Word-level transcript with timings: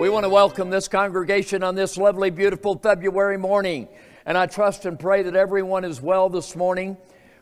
We 0.00 0.08
want 0.08 0.24
to 0.24 0.30
welcome 0.30 0.70
this 0.70 0.88
congregation 0.88 1.62
on 1.62 1.74
this 1.74 1.98
lovely, 1.98 2.30
beautiful 2.30 2.74
February 2.78 3.36
morning. 3.36 3.86
And 4.24 4.38
I 4.38 4.46
trust 4.46 4.86
and 4.86 4.98
pray 4.98 5.22
that 5.24 5.36
everyone 5.36 5.84
is 5.84 6.00
well 6.00 6.30
this 6.30 6.56
morning. 6.56 6.96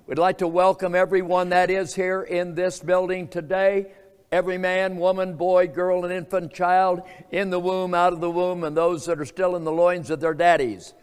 We'd 0.09 0.19
like 0.19 0.39
to 0.39 0.49
welcome 0.49 0.97
everyone 0.97 1.51
that 1.51 1.71
is 1.71 1.95
here 1.95 2.23
in 2.23 2.57
this 2.57 2.81
building 2.81 3.29
today. 3.29 3.93
Every 4.33 4.59
man, 4.59 4.97
woman, 4.97 5.37
boy, 5.37 5.69
girl, 5.69 6.05
and 6.05 6.13
infant 6.13 6.53
child 6.53 7.03
in 7.31 7.51
the 7.51 7.61
womb, 7.61 7.95
out 7.95 8.13
of 8.13 8.21
the 8.21 8.29
womb, 8.29 8.65
and 8.65 8.77
those 8.77 9.07
that 9.07 9.21
are 9.21 9.25
still 9.25 9.55
in 9.55 9.63
the 9.63 9.71
loins 9.71 10.11
of 10.11 10.19
their 10.19 10.35
daddies. 10.35 10.95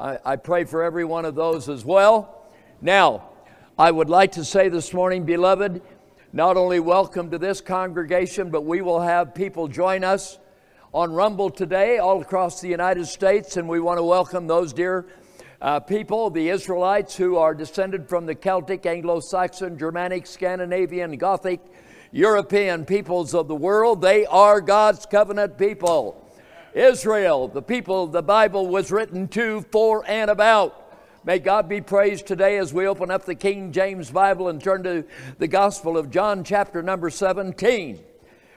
I, 0.00 0.18
I 0.24 0.34
pray 0.34 0.64
for 0.64 0.82
every 0.82 1.04
one 1.04 1.24
of 1.24 1.36
those 1.36 1.68
as 1.68 1.84
well. 1.84 2.48
Now, 2.80 3.28
I 3.78 3.92
would 3.92 4.10
like 4.10 4.32
to 4.32 4.44
say 4.44 4.68
this 4.68 4.92
morning, 4.92 5.24
beloved, 5.24 5.82
not 6.32 6.56
only 6.56 6.80
welcome 6.80 7.30
to 7.30 7.38
this 7.38 7.60
congregation, 7.60 8.50
but 8.50 8.64
we 8.64 8.80
will 8.80 9.02
have 9.02 9.36
people 9.36 9.68
join 9.68 10.02
us 10.02 10.38
on 10.96 11.12
Rumble 11.12 11.50
today 11.50 11.98
all 11.98 12.22
across 12.22 12.62
the 12.62 12.68
United 12.68 13.04
States, 13.04 13.58
and 13.58 13.68
we 13.68 13.80
want 13.80 13.98
to 13.98 14.02
welcome 14.02 14.46
those 14.46 14.72
dear 14.72 15.04
uh, 15.60 15.78
people, 15.78 16.30
the 16.30 16.48
Israelites 16.48 17.14
who 17.14 17.36
are 17.36 17.54
descended 17.54 18.08
from 18.08 18.24
the 18.24 18.34
Celtic, 18.34 18.86
Anglo 18.86 19.20
Saxon, 19.20 19.76
Germanic, 19.76 20.26
Scandinavian, 20.26 21.14
Gothic, 21.18 21.60
European 22.12 22.86
peoples 22.86 23.34
of 23.34 23.46
the 23.46 23.54
world. 23.54 24.00
They 24.00 24.24
are 24.24 24.62
God's 24.62 25.04
covenant 25.04 25.58
people. 25.58 26.26
Israel, 26.72 27.46
the 27.48 27.60
people 27.60 28.06
the 28.06 28.22
Bible 28.22 28.66
was 28.66 28.90
written 28.90 29.28
to, 29.28 29.66
for, 29.70 30.02
and 30.08 30.30
about. 30.30 30.96
May 31.24 31.40
God 31.40 31.68
be 31.68 31.82
praised 31.82 32.26
today 32.26 32.56
as 32.56 32.72
we 32.72 32.86
open 32.86 33.10
up 33.10 33.26
the 33.26 33.34
King 33.34 33.70
James 33.70 34.10
Bible 34.10 34.48
and 34.48 34.62
turn 34.62 34.82
to 34.84 35.04
the 35.36 35.48
Gospel 35.48 35.98
of 35.98 36.10
John, 36.10 36.42
chapter 36.42 36.82
number 36.82 37.10
17. 37.10 38.02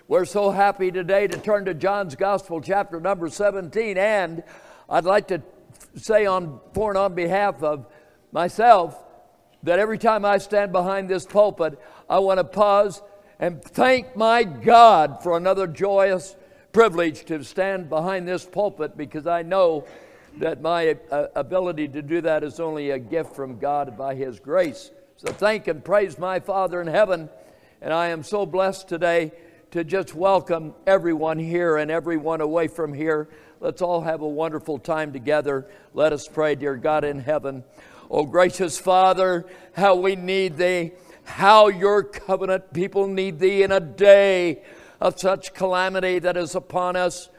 We're 0.09 0.25
so 0.25 0.49
happy 0.49 0.91
today 0.91 1.27
to 1.27 1.37
turn 1.37 1.65
to 1.65 1.75
John's 1.75 2.15
Gospel, 2.15 2.61
chapter 2.61 2.99
number 2.99 3.29
17. 3.29 3.95
And 3.95 4.41
I'd 4.89 5.05
like 5.05 5.27
to 5.27 5.43
say 5.97 6.25
on 6.25 6.59
for 6.73 6.89
and 6.89 6.97
on 6.97 7.13
behalf 7.13 7.61
of 7.61 7.85
myself 8.31 8.99
that 9.61 9.77
every 9.77 9.99
time 9.99 10.25
I 10.25 10.39
stand 10.39 10.71
behind 10.71 11.09
this 11.09 11.27
pulpit, 11.27 11.79
I 12.09 12.17
want 12.17 12.39
to 12.39 12.43
pause 12.43 13.03
and 13.39 13.63
thank 13.63 14.15
my 14.15 14.43
God 14.43 15.21
for 15.21 15.37
another 15.37 15.67
joyous 15.67 16.35
privilege 16.71 17.25
to 17.25 17.43
stand 17.43 17.87
behind 17.87 18.27
this 18.27 18.43
pulpit 18.45 18.97
because 18.97 19.27
I 19.27 19.43
know 19.43 19.85
that 20.37 20.59
my 20.59 20.97
uh, 21.11 21.27
ability 21.35 21.87
to 21.89 22.01
do 22.01 22.19
that 22.21 22.43
is 22.43 22.59
only 22.59 22.89
a 22.89 22.97
gift 22.97 23.35
from 23.35 23.59
God 23.59 23.95
by 23.95 24.15
His 24.15 24.39
grace. 24.39 24.89
So 25.17 25.31
thank 25.31 25.67
and 25.67 25.85
praise 25.85 26.17
my 26.17 26.39
Father 26.39 26.81
in 26.81 26.87
heaven. 26.87 27.29
And 27.79 27.93
I 27.93 28.07
am 28.07 28.23
so 28.23 28.47
blessed 28.47 28.89
today 28.89 29.33
to 29.71 29.83
just 29.83 30.15
welcome 30.15 30.73
everyone 30.87 31.37
here 31.37 31.77
and 31.77 31.91
everyone 31.91 32.41
away 32.41 32.67
from 32.67 32.91
here. 32.91 33.29
Let's 33.59 33.83
all 33.83 34.01
have 34.01 34.21
a 34.21 34.27
wonderful 34.27 34.79
time 34.79 35.13
together. 35.13 35.67
Let 35.93 36.11
us 36.11 36.27
pray, 36.27 36.55
dear 36.55 36.75
God 36.75 37.03
in 37.03 37.19
heaven. 37.19 37.63
Oh, 38.09 38.25
gracious 38.25 38.79
Father, 38.79 39.45
how 39.73 39.95
we 39.95 40.15
need 40.15 40.57
Thee, 40.57 40.93
how 41.23 41.67
your 41.67 42.01
covenant 42.03 42.73
people 42.73 43.05
need 43.05 43.37
Thee 43.37 43.61
in 43.61 43.71
a 43.71 43.79
day 43.79 44.63
of 44.99 45.19
such 45.19 45.53
calamity 45.53 46.17
that 46.17 46.35
is 46.35 46.55
upon 46.55 46.95
us, 46.95 47.29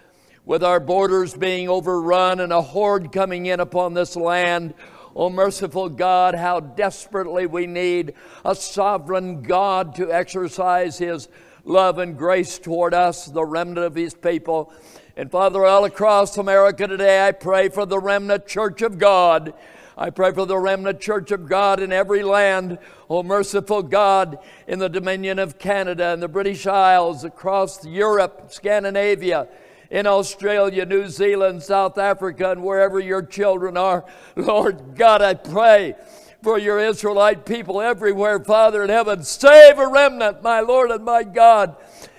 with 0.45 0.63
our 0.63 0.79
borders 0.81 1.35
being 1.35 1.69
overrun 1.69 2.39
and 2.39 2.53
a 2.53 2.63
horde 2.63 3.11
coming 3.13 3.47
in 3.47 3.59
upon 3.59 3.95
this 3.95 4.15
land. 4.15 4.75
Oh, 5.17 5.31
merciful 5.31 5.89
God, 5.89 6.37
how 6.37 6.61
desperately 6.61 7.47
we 7.47 7.67
need 7.67 8.15
a 8.45 8.55
sovereign 8.55 9.43
God 9.43 9.97
to 9.97 10.13
exercise 10.13 10.99
His 10.99 11.29
love 11.65 11.99
and 11.99 12.17
grace 12.17 12.59
toward 12.59 12.95
us, 12.95 13.27
the 13.27 13.45
remnant 13.45 13.87
of 13.87 13.95
His 13.95 14.15
people. 14.15 14.73
And 15.17 15.31
Father, 15.31 15.65
all 15.65 15.85
across 15.85 16.39
America 16.39 16.87
today, 16.87 17.27
I 17.27 17.33
pray 17.33 17.69
for 17.69 17.87
the 17.87 17.99
remnant 17.99 18.47
church 18.47 18.83
of 18.83 18.99
God. 18.99 19.55
I 19.97 20.11
pray 20.11 20.33
for 20.33 20.47
the 20.47 20.57
remnant 20.57 21.01
church 21.01 21.31
of 21.31 21.47
God 21.47 21.81
in 21.81 21.93
every 21.93 22.23
land. 22.23 22.79
Oh, 23.11 23.23
merciful 23.23 23.83
God, 23.83 24.39
in 24.67 24.79
the 24.79 24.89
dominion 24.89 25.39
of 25.39 25.59
Canada 25.59 26.13
and 26.13 26.23
the 26.23 26.29
British 26.29 26.67
Isles, 26.67 27.25
across 27.25 27.85
Europe, 27.85 28.47
Scandinavia, 28.49 29.49
in 29.91 30.07
Australia, 30.07 30.87
New 30.87 31.09
Zealand, 31.09 31.63
South 31.63 31.99
Africa, 31.99 32.53
and 32.53 32.63
wherever 32.63 32.99
your 32.99 33.23
children 33.23 33.77
are. 33.77 34.05
Lord 34.37 34.95
God, 34.95 35.21
I 35.21 35.35
pray 35.35 35.97
for 36.43 36.59
your 36.59 36.79
Israelite 36.79 37.45
people 37.45 37.81
everywhere, 37.81 38.41
Father 38.41 38.83
in 38.83 38.91
heaven. 38.91 39.23
Save 39.23 39.79
a 39.79 39.87
remnant, 39.87 40.43
my 40.43 40.61
Lord 40.61 40.91
and 40.91 41.05
my 41.05 41.23
God. 41.23 41.77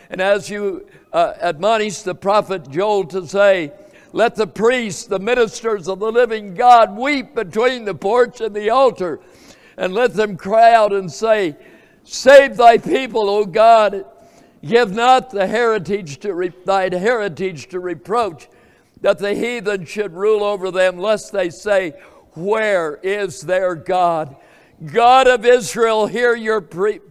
And 0.09 0.21
as 0.21 0.49
you 0.49 0.87
uh, 1.11 1.33
admonish 1.41 2.01
the 2.01 2.15
prophet 2.15 2.69
Joel 2.69 3.05
to 3.05 3.27
say, 3.27 3.71
let 4.13 4.35
the 4.35 4.47
priests, 4.47 5.05
the 5.05 5.19
ministers 5.19 5.87
of 5.87 5.99
the 5.99 6.11
living 6.11 6.53
God, 6.53 6.97
weep 6.97 7.33
between 7.33 7.85
the 7.85 7.95
porch 7.95 8.41
and 8.41 8.53
the 8.53 8.69
altar, 8.69 9.21
and 9.77 9.93
let 9.93 10.13
them 10.13 10.35
cry 10.35 10.73
out 10.73 10.91
and 10.91 11.11
say, 11.11 11.55
Save 12.03 12.57
thy 12.57 12.77
people, 12.77 13.29
O 13.29 13.45
God. 13.45 14.05
Give 14.63 14.91
not 14.91 15.29
the 15.29 15.47
heritage 15.47 16.19
to 16.19 16.33
re- 16.33 16.53
thy 16.65 16.93
heritage 16.95 17.69
to 17.69 17.79
reproach, 17.79 18.47
that 19.01 19.17
the 19.17 19.33
heathen 19.33 19.85
should 19.85 20.13
rule 20.13 20.43
over 20.43 20.71
them, 20.71 20.97
lest 20.97 21.31
they 21.31 21.49
say, 21.49 21.93
where 22.33 22.95
is 23.03 23.41
their 23.41 23.75
God? 23.75 24.35
God 24.83 25.27
of 25.27 25.45
Israel, 25.45 26.07
hear 26.07 26.35
your 26.35 26.61
pre- 26.61 27.01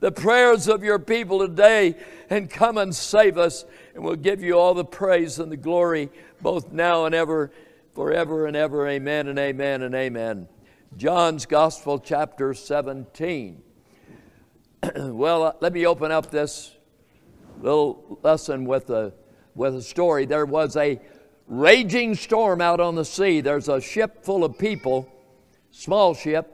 the 0.00 0.12
prayers 0.12 0.68
of 0.68 0.84
your 0.84 0.98
people 0.98 1.40
today 1.40 1.96
and 2.28 2.50
come 2.50 2.78
and 2.78 2.94
save 2.94 3.38
us. 3.38 3.64
And 3.94 4.04
we'll 4.04 4.16
give 4.16 4.42
you 4.42 4.58
all 4.58 4.74
the 4.74 4.84
praise 4.84 5.38
and 5.38 5.50
the 5.50 5.56
glory, 5.56 6.10
both 6.40 6.72
now 6.72 7.06
and 7.06 7.14
ever, 7.14 7.50
forever 7.94 8.46
and 8.46 8.56
ever. 8.56 8.86
Amen 8.88 9.28
and 9.28 9.38
amen 9.38 9.82
and 9.82 9.94
amen. 9.94 10.48
John's 10.96 11.46
Gospel, 11.46 11.98
chapter 11.98 12.54
17. 12.54 13.62
well, 14.96 15.42
uh, 15.42 15.52
let 15.60 15.72
me 15.72 15.86
open 15.86 16.12
up 16.12 16.30
this 16.30 16.72
little 17.60 18.18
lesson 18.22 18.64
with 18.64 18.90
a, 18.90 19.12
with 19.54 19.74
a 19.76 19.82
story. 19.82 20.26
There 20.26 20.46
was 20.46 20.76
a 20.76 21.00
raging 21.46 22.14
storm 22.14 22.60
out 22.60 22.80
on 22.80 22.94
the 22.94 23.04
sea. 23.04 23.40
There's 23.40 23.68
a 23.68 23.80
ship 23.80 24.24
full 24.24 24.44
of 24.44 24.58
people, 24.58 25.08
small 25.70 26.14
ship, 26.14 26.50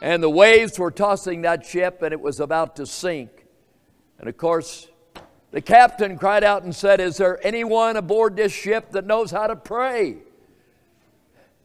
and 0.00 0.22
the 0.22 0.30
waves 0.30 0.78
were 0.78 0.90
tossing 0.90 1.42
that 1.42 1.64
ship 1.64 2.02
and 2.02 2.12
it 2.12 2.20
was 2.20 2.40
about 2.40 2.76
to 2.76 2.86
sink. 2.86 3.46
And 4.18 4.28
of 4.28 4.36
course, 4.36 4.88
the 5.50 5.60
captain 5.60 6.16
cried 6.16 6.44
out 6.44 6.62
and 6.62 6.74
said, 6.74 7.00
Is 7.00 7.16
there 7.16 7.44
anyone 7.46 7.96
aboard 7.96 8.36
this 8.36 8.52
ship 8.52 8.92
that 8.92 9.06
knows 9.06 9.30
how 9.30 9.46
to 9.46 9.56
pray? 9.56 10.18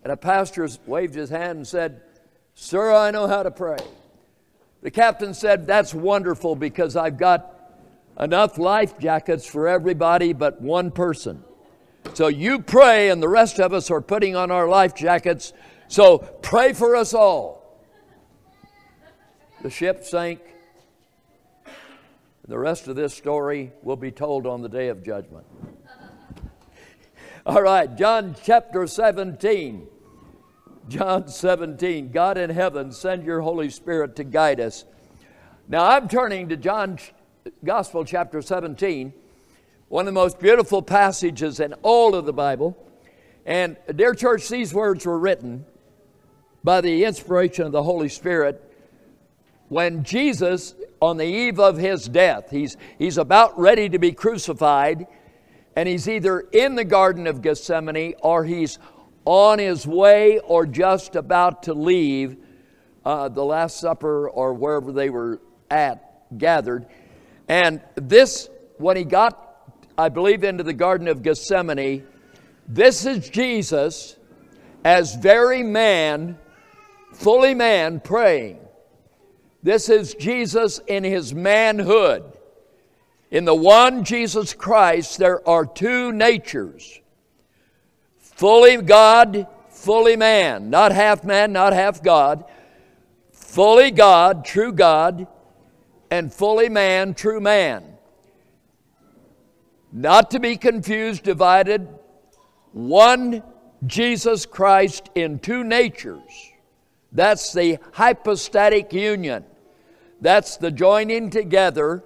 And 0.03 0.11
a 0.11 0.17
pastor 0.17 0.67
waved 0.85 1.15
his 1.15 1.29
hand 1.29 1.57
and 1.57 1.67
said, 1.67 2.01
Sir, 2.55 2.93
I 2.93 3.11
know 3.11 3.27
how 3.27 3.43
to 3.43 3.51
pray. 3.51 3.77
The 4.81 4.91
captain 4.91 5.33
said, 5.33 5.67
That's 5.67 5.93
wonderful 5.93 6.55
because 6.55 6.95
I've 6.95 7.17
got 7.17 7.51
enough 8.19 8.57
life 8.57 8.97
jackets 8.99 9.45
for 9.45 9.67
everybody 9.67 10.33
but 10.33 10.61
one 10.61 10.91
person. 10.91 11.43
So 12.13 12.27
you 12.27 12.59
pray, 12.59 13.09
and 13.09 13.21
the 13.21 13.27
rest 13.27 13.59
of 13.59 13.73
us 13.73 13.91
are 13.91 14.01
putting 14.01 14.35
on 14.35 14.51
our 14.51 14.67
life 14.67 14.95
jackets. 14.95 15.53
So 15.87 16.19
pray 16.19 16.73
for 16.73 16.95
us 16.95 17.13
all. 17.13 17.83
The 19.61 19.69
ship 19.69 20.03
sank. 20.03 20.39
The 22.47 22.57
rest 22.57 22.87
of 22.87 22.95
this 22.95 23.13
story 23.13 23.71
will 23.81 23.95
be 23.95 24.11
told 24.11 24.45
on 24.45 24.61
the 24.61 24.69
day 24.69 24.89
of 24.89 25.03
judgment. 25.03 25.45
All 27.45 27.61
right, 27.61 27.95
John 27.97 28.35
chapter 28.43 28.87
17. 28.87 29.87
John 30.87 31.27
17. 31.27 32.11
God 32.11 32.37
in 32.37 32.49
heaven, 32.49 32.91
send 32.91 33.23
your 33.23 33.41
Holy 33.41 33.69
Spirit 33.69 34.15
to 34.17 34.23
guide 34.23 34.59
us. 34.59 34.85
Now 35.67 35.89
I'm 35.89 36.07
turning 36.07 36.49
to 36.49 36.57
John 36.57 36.99
Gospel 37.63 38.05
chapter 38.05 38.41
17 38.41 39.13
one 39.87 40.07
of 40.07 40.13
the 40.13 40.19
most 40.19 40.39
beautiful 40.39 40.81
passages 40.81 41.59
in 41.59 41.73
all 41.83 42.15
of 42.15 42.25
the 42.25 42.33
Bible. 42.33 42.77
And, 43.45 43.77
dear 43.95 44.13
church, 44.15 44.49
these 44.49 44.73
words 44.73 45.05
were 45.05 45.19
written 45.19 45.65
by 46.63 46.81
the 46.81 47.03
inspiration 47.03 47.65
of 47.65 47.71
the 47.71 47.83
Holy 47.83 48.09
Spirit 48.09 48.61
when 49.69 50.03
Jesus, 50.03 50.75
on 51.01 51.17
the 51.17 51.25
eve 51.25 51.59
of 51.59 51.77
his 51.77 52.07
death, 52.07 52.51
he's, 52.51 52.77
he's 52.99 53.17
about 53.17 53.57
ready 53.59 53.89
to 53.89 53.99
be 53.99 54.11
crucified, 54.11 55.07
and 55.75 55.89
he's 55.89 56.07
either 56.07 56.39
in 56.39 56.75
the 56.75 56.83
Garden 56.83 57.27
of 57.27 57.41
Gethsemane 57.41 58.13
or 58.21 58.45
he's 58.45 58.79
on 59.25 59.59
his 59.59 59.87
way 59.87 60.39
or 60.39 60.65
just 60.65 61.15
about 61.15 61.63
to 61.63 61.73
leave 61.73 62.37
uh, 63.03 63.27
the 63.29 63.43
Last 63.43 63.79
Supper 63.79 64.29
or 64.29 64.53
wherever 64.53 64.91
they 64.91 65.09
were 65.09 65.41
at 65.69 66.37
gathered. 66.37 66.85
And 67.47 67.81
this, 67.95 68.49
when 68.77 68.97
he 68.97 69.03
got 69.03 69.44
I 69.97 70.09
believe, 70.09 70.43
into 70.43 70.63
the 70.63 70.73
Garden 70.73 71.07
of 71.07 71.23
Gethsemane. 71.23 72.05
This 72.67 73.05
is 73.05 73.29
Jesus 73.29 74.17
as 74.83 75.15
very 75.15 75.63
man, 75.63 76.37
fully 77.13 77.53
man, 77.53 77.99
praying. 77.99 78.59
This 79.63 79.89
is 79.89 80.13
Jesus 80.13 80.79
in 80.87 81.03
his 81.03 81.33
manhood, 81.33 82.23
In 83.31 83.45
the 83.45 83.55
one 83.55 84.03
Jesus 84.03 84.53
Christ, 84.53 85.17
there 85.17 85.47
are 85.47 85.65
two 85.65 86.11
natures 86.11 87.01
fully 88.19 88.77
God, 88.77 89.47
fully 89.69 90.17
man, 90.17 90.69
not 90.69 90.91
half 90.91 91.23
man, 91.23 91.53
not 91.53 91.73
half 91.73 92.03
God, 92.03 92.45
fully 93.31 93.91
God, 93.91 94.45
true 94.45 94.71
God, 94.71 95.27
and 96.11 96.31
fully 96.33 96.69
man, 96.69 97.13
true 97.13 97.39
man. 97.39 97.94
Not 99.97 100.31
to 100.31 100.41
be 100.41 100.57
confused, 100.57 101.23
divided, 101.23 101.87
one 102.73 103.41
Jesus 103.87 104.45
Christ 104.45 105.09
in 105.15 105.39
two 105.39 105.63
natures. 105.63 106.51
That's 107.13 107.53
the 107.53 107.79
hypostatic 107.93 108.91
union. 108.91 109.45
That's 110.19 110.57
the 110.57 110.69
joining 110.69 111.29
together 111.29 112.03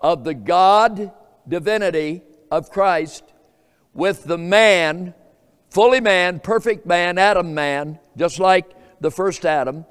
of 0.00 0.22
the 0.22 0.34
God 0.34 1.10
divinity 1.48 2.22
of 2.48 2.70
Christ 2.70 3.24
with 3.92 4.22
the 4.22 4.38
man, 4.38 5.12
fully 5.70 6.00
man, 6.00 6.38
perfect 6.38 6.86
man, 6.86 7.18
Adam 7.18 7.52
man, 7.52 7.98
just 8.16 8.38
like 8.38 8.70
the 9.00 9.10
first 9.10 9.44
Adam. 9.44 9.84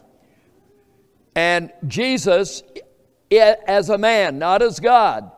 And 1.35 1.73
Jesus 1.85 2.63
as 3.29 3.89
a 3.89 3.97
man, 3.97 4.39
not 4.39 4.61
as 4.61 4.79
God. 4.79 5.33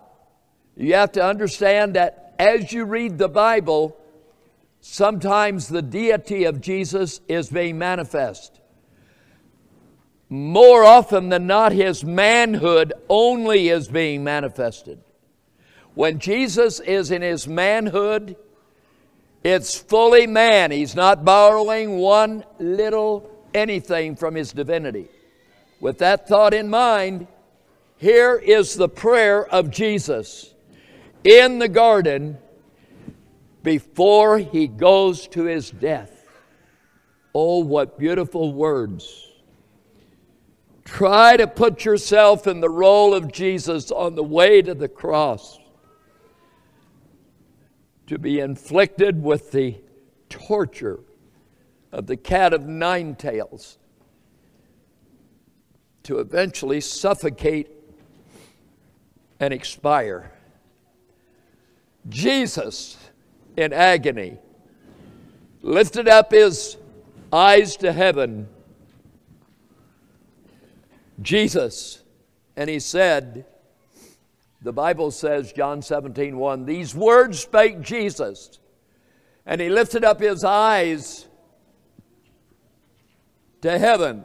You 0.78 0.94
have 0.94 1.12
to 1.14 1.24
understand 1.24 1.96
that 1.96 2.36
as 2.38 2.72
you 2.72 2.86
read 2.86 3.18
the 3.18 3.28
Bible, 3.28 3.98
sometimes 4.80 5.68
the 5.68 5.82
deity 5.82 6.44
of 6.44 6.62
Jesus 6.62 7.20
is 7.28 7.50
being 7.50 7.80
manifest. 7.80 8.60
More 10.30 10.84
often 10.84 11.30
than 11.30 11.48
not, 11.48 11.72
his 11.72 12.04
manhood 12.04 12.94
only 13.10 13.70
is 13.70 13.88
being 13.88 14.24
manifested. 14.24 15.00
When 15.96 16.20
Jesus 16.20 16.80
is 16.80 17.10
in 17.10 17.24
his 17.24 17.48
manhood, 17.48 18.36
it's 19.44 19.76
fully 19.76 20.28
man. 20.28 20.70
He's 20.70 20.96
not 20.96 21.26
borrowing 21.26 21.98
one 21.98 22.44
little 22.60 23.32
anything 23.54 24.16
from 24.16 24.36
his 24.36 24.52
divinity. 24.52 25.08
With 25.80 26.00
that 26.00 26.28
thought 26.28 26.54
in 26.54 26.70
mind, 26.70 27.28
here 27.98 28.36
is 28.36 28.76
the 28.76 28.90
prayer 28.90 29.44
of 29.48 29.72
Jesus 29.72 30.54
in 31.28 31.60
the 31.60 31.68
garden 31.68 32.38
before 33.62 34.38
he 34.38 34.66
goes 34.66 35.28
to 35.28 35.44
his 35.44 35.70
death. 35.70 36.26
Oh, 37.36 37.60
what 37.60 38.00
beautiful 38.00 38.54
words. 38.54 39.28
Try 40.86 41.36
to 41.36 41.48
put 41.48 41.84
yourself 41.84 42.48
in 42.48 42.62
the 42.62 42.70
role 42.70 43.14
of 43.14 43.30
Jesus 43.30 43.92
on 43.92 44.16
the 44.16 44.24
way 44.24 44.62
to 44.62 44.74
the 44.74 44.88
cross, 44.88 45.60
to 48.08 48.18
be 48.18 48.40
inflicted 48.40 49.22
with 49.22 49.52
the 49.52 49.82
torture 50.30 51.02
of 51.92 52.08
the 52.08 52.16
cat 52.16 52.54
of 52.54 52.66
nine 52.66 53.16
tails, 53.16 53.78
to 56.04 56.20
eventually 56.20 56.80
suffocate 56.80 57.70
and 59.42 59.54
expire. 59.54 60.32
Jesus, 62.10 62.98
in 63.56 63.74
agony, 63.74 64.38
lifted 65.62 66.08
up 66.08 66.32
his 66.32 66.78
eyes 67.32 67.76
to 67.78 67.92
heaven. 67.92 68.48
Jesus, 71.22 72.04
and 72.56 72.70
he 72.70 72.80
said, 72.80 73.46
the 74.62 74.74
Bible 74.74 75.12
says, 75.12 75.52
John 75.54 75.82
17, 75.82 76.38
1, 76.38 76.66
these 76.66 76.96
words 76.96 77.40
spake 77.40 77.82
Jesus, 77.82 78.60
and 79.46 79.60
he 79.62 79.70
lifted 79.70 80.04
up 80.04 80.20
his 80.20 80.44
eyes 80.44 81.28
to 83.62 83.78
heaven 83.78 84.24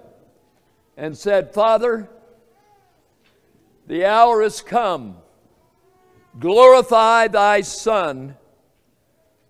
and 0.96 1.16
said, 1.16 1.52
Father, 1.54 2.08
the 3.86 4.04
hour 4.04 4.42
is 4.42 4.60
come 4.60 5.16
Glorify 6.38 7.28
thy 7.28 7.60
Son, 7.60 8.36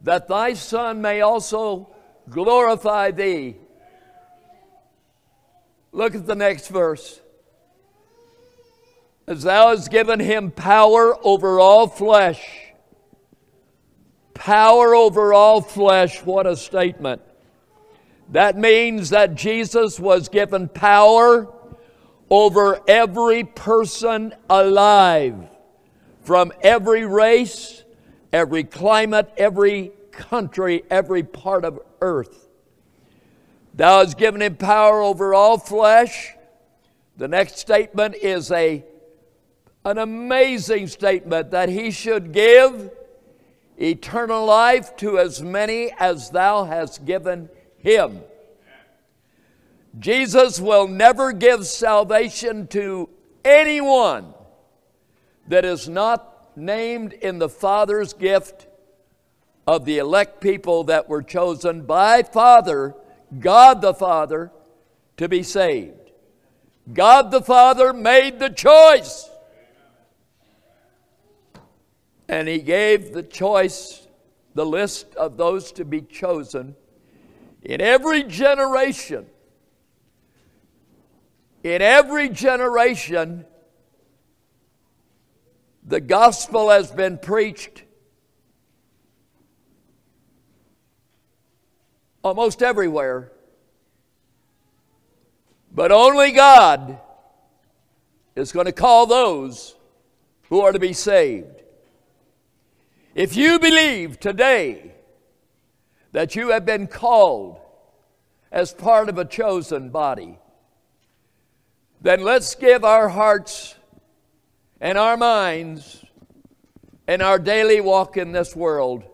that 0.01 0.27
thy 0.27 0.55
Son 0.55 1.01
may 1.01 1.21
also 1.21 1.89
glorify 2.29 3.13
thee. 3.13 3.57
Look 5.93 6.15
at 6.15 6.27
the 6.27 6.35
next 6.35 6.69
verse. 6.69 7.21
As 9.27 9.45
thou 9.45 9.69
hast 9.69 9.91
given 9.91 10.19
him 10.19 10.51
power 10.51 11.17
over 11.25 11.61
all 11.61 11.87
flesh. 11.87 12.73
Power 14.35 14.95
over 14.95 15.33
all 15.33 15.61
flesh, 15.61 16.25
what 16.25 16.47
a 16.47 16.57
statement. 16.57 17.23
That 18.31 18.57
means 18.57 19.11
that 19.11 19.37
Jesus 19.37 20.01
was 20.01 20.29
given 20.29 20.69
power 20.69 21.53
over 22.29 22.81
every 22.89 23.45
person 23.45 24.35
alive 24.49 25.52
from 26.23 26.53
every 26.63 27.05
race, 27.05 27.83
every 28.33 28.65
climate, 28.65 29.33
every 29.37 29.93
country, 30.13 30.85
every 30.91 31.23
part 31.23 31.65
of 31.65 31.81
earth. 32.01 32.49
Thou 33.75 34.01
hast 34.01 34.19
given 34.19 34.43
him 34.43 34.57
power 34.57 35.01
over 35.01 35.35
all 35.35 35.59
flesh. 35.59 36.35
The 37.17 37.29
next 37.29 37.59
statement 37.59 38.15
is 38.15 38.51
a, 38.51 38.85
an 39.85 39.99
amazing 39.99 40.89
statement 40.89 41.51
that 41.51 41.69
he 41.69 41.91
should 41.91 42.33
give 42.33 42.91
eternal 43.79 44.45
life 44.45 44.97
to 44.99 45.19
as 45.19 45.43
many 45.43 45.91
as 45.99 46.31
thou 46.31 46.65
hast 46.65 47.05
given 47.05 47.49
him. 47.79 48.21
Jesus 49.99 50.61
will 50.61 50.87
never 50.87 51.33
give 51.33 51.67
salvation 51.67 52.67
to 52.69 53.09
anyone 53.45 54.33
that 55.53 55.67
is 55.67 55.87
not 55.87 56.57
named 56.57 57.13
in 57.13 57.39
the 57.39 57.49
Father's 57.49 58.15
gift 58.15 58.67
of 59.67 59.85
the 59.85 59.99
elect 59.99 60.41
people 60.41 60.85
that 60.85 61.11
were 61.11 61.23
chosen 61.23 61.83
by 61.83 62.23
Father, 62.23 62.95
God 63.39 63.83
the 63.83 63.93
Father, 63.93 64.51
to 65.19 65.29
be 65.29 65.43
saved. 65.43 66.11
God 66.91 67.31
the 67.31 67.43
Father 67.43 67.93
made 67.93 68.39
the 68.39 68.49
choice. 68.49 69.29
And 72.29 72.49
He 72.49 72.61
gave 72.61 73.13
the 73.13 73.23
choice, 73.23 74.09
the 74.55 74.65
list 74.65 75.15
of 75.17 75.37
those 75.37 75.71
to 75.73 75.85
be 75.85 76.01
chosen 76.01 76.77
in 77.61 77.83
every 77.83 78.23
generation. 78.23 79.27
In 81.63 81.83
every 81.83 82.31
generation, 82.31 83.45
the 85.85 86.01
gospel 86.01 86.71
has 86.71 86.91
been 86.91 87.19
preached 87.19 87.83
almost 92.23 92.63
everywhere, 92.63 93.33
but 95.75 95.91
only 95.91 96.33
God 96.33 96.99
is 98.37 98.53
going 98.53 98.67
to 98.67 98.73
call 98.73 99.07
those 99.07 99.75
who 100.49 100.61
are 100.61 100.73
to 100.73 100.79
be 100.79 100.93
saved. 100.93 101.63
If 103.15 103.37
you 103.37 103.59
believe 103.59 104.21
today 104.21 104.93
that 106.13 106.37
you 106.37 106.51
have 106.51 106.65
been 106.65 106.87
called 106.87 107.59
as 108.51 108.73
part 108.73 109.09
of 109.09 109.19
a 109.19 109.25
chosen 109.25 109.91
body, 109.91 110.39
then 112.01 112.23
let's 112.23 112.55
give 112.55 112.85
our 112.85 113.09
hearts 113.09 113.75
and 114.83 114.99
our 114.99 115.17
minds 115.17 116.05
and 117.07 117.23
our 117.23 117.39
daily 117.39 117.81
walk 117.81 118.17
in 118.17 118.33
this 118.33 118.55
world. 118.57 119.05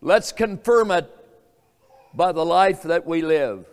Let's 0.00 0.32
confirm 0.32 0.90
it 0.90 1.14
by 2.14 2.32
the 2.32 2.44
life 2.44 2.84
that 2.84 3.06
we 3.06 3.20
live, 3.20 3.66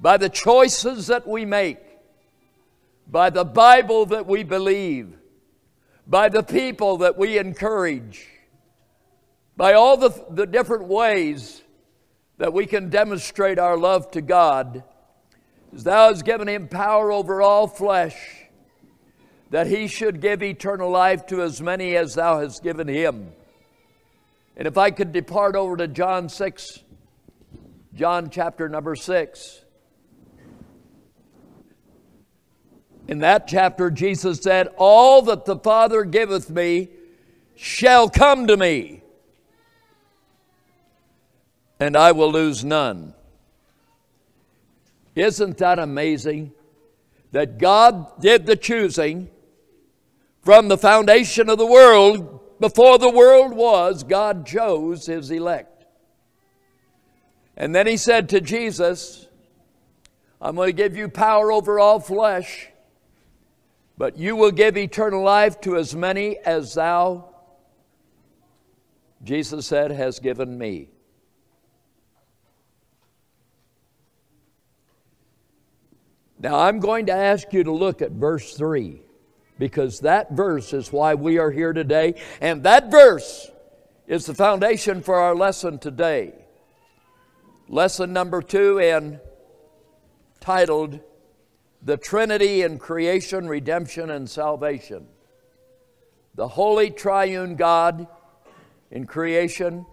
by 0.00 0.16
the 0.16 0.28
choices 0.28 1.06
that 1.06 1.28
we 1.28 1.44
make, 1.44 1.78
by 3.06 3.30
the 3.30 3.44
Bible 3.44 4.06
that 4.06 4.26
we 4.26 4.42
believe, 4.42 5.16
by 6.08 6.28
the 6.28 6.42
people 6.42 6.96
that 6.98 7.16
we 7.16 7.38
encourage, 7.38 8.26
by 9.56 9.74
all 9.74 9.96
the, 9.96 10.10
the 10.28 10.46
different 10.46 10.86
ways 10.86 11.62
that 12.38 12.52
we 12.52 12.66
can 12.66 12.90
demonstrate 12.90 13.60
our 13.60 13.76
love 13.76 14.10
to 14.10 14.22
God. 14.22 14.82
As 15.72 15.84
thou 15.84 16.08
hast 16.08 16.24
given 16.24 16.48
him 16.48 16.66
power 16.66 17.12
over 17.12 17.40
all 17.40 17.68
flesh 17.68 18.41
that 19.52 19.66
he 19.66 19.86
should 19.86 20.22
give 20.22 20.42
eternal 20.42 20.90
life 20.90 21.26
to 21.26 21.42
as 21.42 21.60
many 21.60 21.94
as 21.94 22.14
thou 22.14 22.40
hast 22.40 22.62
given 22.62 22.88
him. 22.88 23.30
And 24.56 24.66
if 24.66 24.78
I 24.78 24.90
could 24.90 25.12
depart 25.12 25.56
over 25.56 25.76
to 25.76 25.86
John 25.86 26.30
6, 26.30 26.78
John 27.94 28.30
chapter 28.30 28.66
number 28.70 28.96
6. 28.96 29.64
In 33.08 33.18
that 33.18 33.46
chapter, 33.46 33.90
Jesus 33.90 34.38
said, 34.38 34.68
All 34.78 35.20
that 35.20 35.44
the 35.44 35.58
Father 35.58 36.04
giveth 36.04 36.48
me 36.48 36.88
shall 37.54 38.08
come 38.08 38.46
to 38.46 38.56
me, 38.56 39.02
and 41.78 41.94
I 41.94 42.12
will 42.12 42.32
lose 42.32 42.64
none. 42.64 43.12
Isn't 45.14 45.58
that 45.58 45.78
amazing? 45.78 46.52
That 47.32 47.58
God 47.58 48.18
did 48.18 48.46
the 48.46 48.56
choosing 48.56 49.28
from 50.42 50.68
the 50.68 50.78
foundation 50.78 51.48
of 51.48 51.58
the 51.58 51.66
world. 51.66 52.40
Before 52.60 52.98
the 52.98 53.10
world 53.10 53.54
was, 53.54 54.04
God 54.04 54.46
chose 54.46 55.06
his 55.06 55.30
elect. 55.30 55.84
And 57.56 57.74
then 57.74 57.86
he 57.86 57.96
said 57.96 58.28
to 58.30 58.40
Jesus, 58.40 59.26
I'm 60.40 60.56
going 60.56 60.68
to 60.68 60.72
give 60.72 60.96
you 60.96 61.08
power 61.08 61.52
over 61.52 61.78
all 61.78 62.00
flesh, 62.00 62.68
but 63.98 64.16
you 64.16 64.36
will 64.36 64.50
give 64.50 64.76
eternal 64.76 65.22
life 65.22 65.60
to 65.62 65.76
as 65.76 65.94
many 65.94 66.38
as 66.38 66.74
thou, 66.74 67.28
Jesus 69.22 69.66
said, 69.66 69.90
has 69.90 70.18
given 70.18 70.56
me. 70.56 70.88
Now, 76.38 76.58
I'm 76.58 76.80
going 76.80 77.06
to 77.06 77.12
ask 77.12 77.52
you 77.52 77.62
to 77.62 77.72
look 77.72 78.02
at 78.02 78.10
verse 78.10 78.54
3 78.54 79.01
because 79.62 80.00
that 80.00 80.32
verse 80.32 80.72
is 80.72 80.90
why 80.90 81.14
we 81.14 81.38
are 81.38 81.52
here 81.52 81.72
today, 81.72 82.20
and 82.40 82.64
that 82.64 82.90
verse 82.90 83.48
is 84.08 84.26
the 84.26 84.34
foundation 84.34 85.00
for 85.00 85.14
our 85.14 85.36
lesson 85.36 85.78
today. 85.78 86.34
Lesson 87.68 88.12
number 88.12 88.42
two—and 88.42 89.20
entitled 90.34 90.98
The 91.80 91.96
Trinity 91.96 92.62
in 92.62 92.80
Creation, 92.80 93.46
Redemption, 93.46 94.10
and 94.10 94.28
Salvation. 94.28 95.06
The 96.34 96.48
Holy 96.48 96.90
Triune 96.90 97.54
God 97.54 98.08
in 98.90 99.06
creation, 99.06 99.86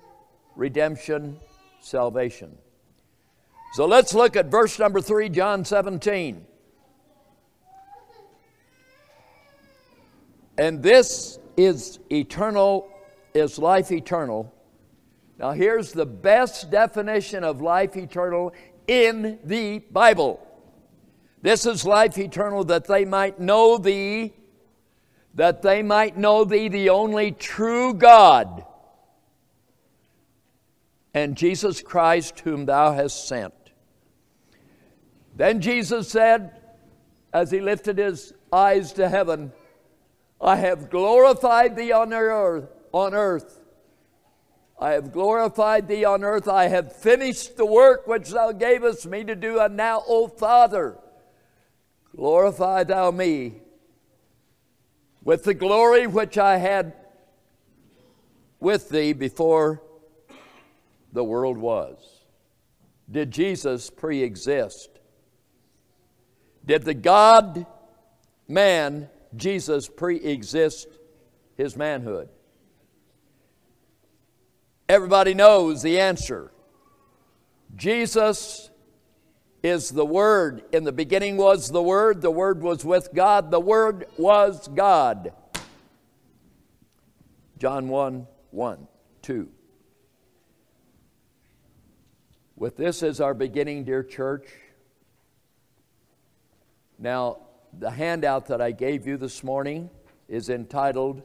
redemption, 0.55 1.39
salvation. 1.79 2.57
So 3.73 3.85
let's 3.85 4.15
look 4.15 4.35
at 4.35 4.47
verse 4.47 4.79
number 4.79 4.99
3, 4.99 5.29
John 5.29 5.63
17. 5.63 6.47
And 10.59 10.83
this 10.83 11.39
is 11.55 11.99
eternal, 12.11 12.89
is 13.33 13.57
life 13.57 13.93
eternal. 13.93 14.53
Now, 15.37 15.51
here's 15.51 15.93
the 15.93 16.05
best 16.05 16.69
definition 16.69 17.45
of 17.45 17.61
life 17.61 17.95
eternal 17.95 18.51
in 18.85 19.39
the 19.45 19.79
Bible. 19.79 20.45
This 21.41 21.65
is 21.65 21.85
life 21.85 22.17
eternal 22.17 22.65
that 22.65 22.87
they 22.87 23.05
might 23.05 23.39
know 23.39 23.77
thee, 23.77 24.33
that 25.33 25.61
they 25.61 25.81
might 25.81 26.17
know 26.17 26.43
thee, 26.43 26.67
the 26.67 26.89
only 26.89 27.31
true 27.31 27.93
God, 27.93 28.65
and 31.13 31.37
Jesus 31.37 31.81
Christ, 31.81 32.41
whom 32.41 32.65
thou 32.65 32.91
hast 32.91 33.29
sent. 33.29 33.53
Then 35.37 35.61
Jesus 35.61 36.09
said, 36.09 36.51
as 37.31 37.49
he 37.49 37.61
lifted 37.61 37.97
his 37.97 38.33
eyes 38.51 38.91
to 38.93 39.07
heaven, 39.07 39.53
I 40.41 40.55
have 40.55 40.89
glorified 40.89 41.75
thee 41.75 41.91
on 41.91 42.13
earth, 42.13 42.69
on 42.91 43.13
earth. 43.13 43.61
I 44.79 44.91
have 44.91 45.11
glorified 45.11 45.87
thee 45.87 46.05
on 46.05 46.23
earth. 46.23 46.47
I 46.47 46.67
have 46.69 46.95
finished 46.95 47.57
the 47.57 47.65
work 47.65 48.07
which 48.07 48.29
thou 48.29 48.53
gavest 48.53 49.05
me 49.05 49.25
to 49.25 49.35
do. 49.35 49.59
And 49.59 49.75
now, 49.75 50.03
O 50.07 50.27
Father, 50.27 50.97
glorify 52.15 52.85
thou 52.85 53.11
me 53.11 53.55
with 55.23 55.43
the 55.43 55.53
glory 55.53 56.07
which 56.07 56.37
I 56.37 56.57
had 56.57 56.93
with 58.61 58.89
thee 58.89 59.11
before 59.13 59.81
the 61.11 61.23
world 61.23 61.57
was. 61.57 61.97
Did 63.11 63.31
Jesus 63.31 63.89
pre 63.89 64.23
exist? 64.23 64.99
Did 66.65 66.83
the 66.83 66.93
God 66.93 67.65
man, 68.47 69.09
Jesus, 69.35 69.87
pre 69.87 70.17
exists 70.17 70.87
his 71.55 71.75
manhood? 71.75 72.29
Everybody 74.87 75.33
knows 75.33 75.81
the 75.81 75.99
answer. 75.99 76.51
Jesus 77.75 78.71
is 79.61 79.89
the 79.89 80.05
Word. 80.05 80.63
In 80.71 80.83
the 80.83 80.91
beginning 80.91 81.37
was 81.37 81.69
the 81.69 81.81
Word, 81.81 82.21
the 82.21 82.31
Word 82.31 82.61
was 82.61 82.83
with 82.83 83.09
God, 83.13 83.51
the 83.51 83.59
Word 83.59 84.05
was 84.17 84.67
God. 84.67 85.33
John 87.57 87.89
1 87.89 88.27
1, 88.51 88.87
2. 89.21 89.49
With 92.55 92.77
this 92.77 93.03
as 93.03 93.21
our 93.21 93.33
beginning, 93.33 93.83
dear 93.83 94.03
church, 94.03 94.47
now, 96.97 97.37
the 97.77 97.91
handout 97.91 98.47
that 98.47 98.61
I 98.61 98.71
gave 98.71 99.05
you 99.07 99.17
this 99.17 99.43
morning 99.43 99.89
is 100.27 100.49
entitled, 100.49 101.21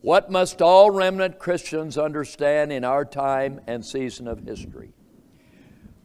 What 0.00 0.30
Must 0.30 0.60
All 0.60 0.90
Remnant 0.90 1.38
Christians 1.38 1.98
Understand 1.98 2.72
in 2.72 2.84
Our 2.84 3.04
Time 3.04 3.60
and 3.66 3.84
Season 3.84 4.26
of 4.28 4.40
History? 4.40 4.92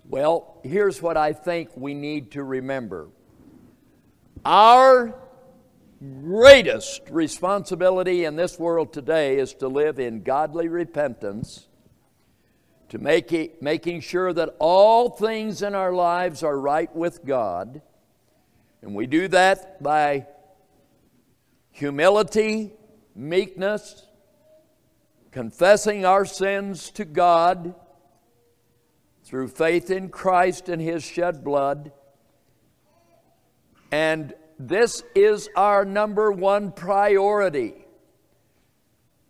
Well, 0.10 0.60
here's 0.64 1.02
what 1.02 1.18
I 1.18 1.34
think 1.34 1.70
we 1.76 1.94
need 1.94 2.32
to 2.32 2.44
remember. 2.44 3.10
Our 4.46 5.16
greatest 6.00 7.02
responsibility 7.10 8.24
in 8.24 8.36
this 8.36 8.58
world 8.58 8.94
today 8.94 9.38
is 9.40 9.54
to 9.56 9.68
live 9.68 10.00
in 10.00 10.22
godly 10.24 10.68
repentance, 10.68 11.68
to 12.90 13.00
make 13.00 13.34
it, 13.34 13.62
making 13.62 14.02
sure 14.02 14.32
that 14.32 14.56
all 14.60 15.10
things 15.10 15.62
in 15.62 15.76
our 15.76 15.92
lives 15.92 16.44
are 16.44 16.58
right 16.58 16.96
with 16.96 17.26
God 17.26 17.82
and 18.82 18.94
we 18.94 19.08
do 19.08 19.28
that 19.30 19.82
by 19.82 20.28
humility, 21.72 22.74
meekness, 23.16 24.08
confessing 25.32 26.06
our 26.06 26.26
sins 26.26 26.92
to 26.92 27.06
God 27.06 27.76
through 29.24 29.48
faith 29.50 29.92
in 29.92 30.10
Christ 30.10 30.70
and 30.70 30.82
His 30.82 31.04
shed 31.04 31.44
blood. 31.44 31.92
And 33.92 34.34
this 34.60 35.04
is 35.16 35.50
our 35.56 35.86
number 35.86 36.32
one 36.32 36.72
priority 36.72 37.86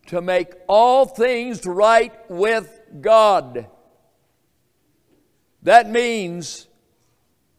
to 0.08 0.22
make 0.22 0.54
all 0.68 1.06
things 1.06 1.66
right 1.66 2.14
with 2.30 2.70
God. 3.02 3.68
That 5.64 5.90
means 5.90 6.68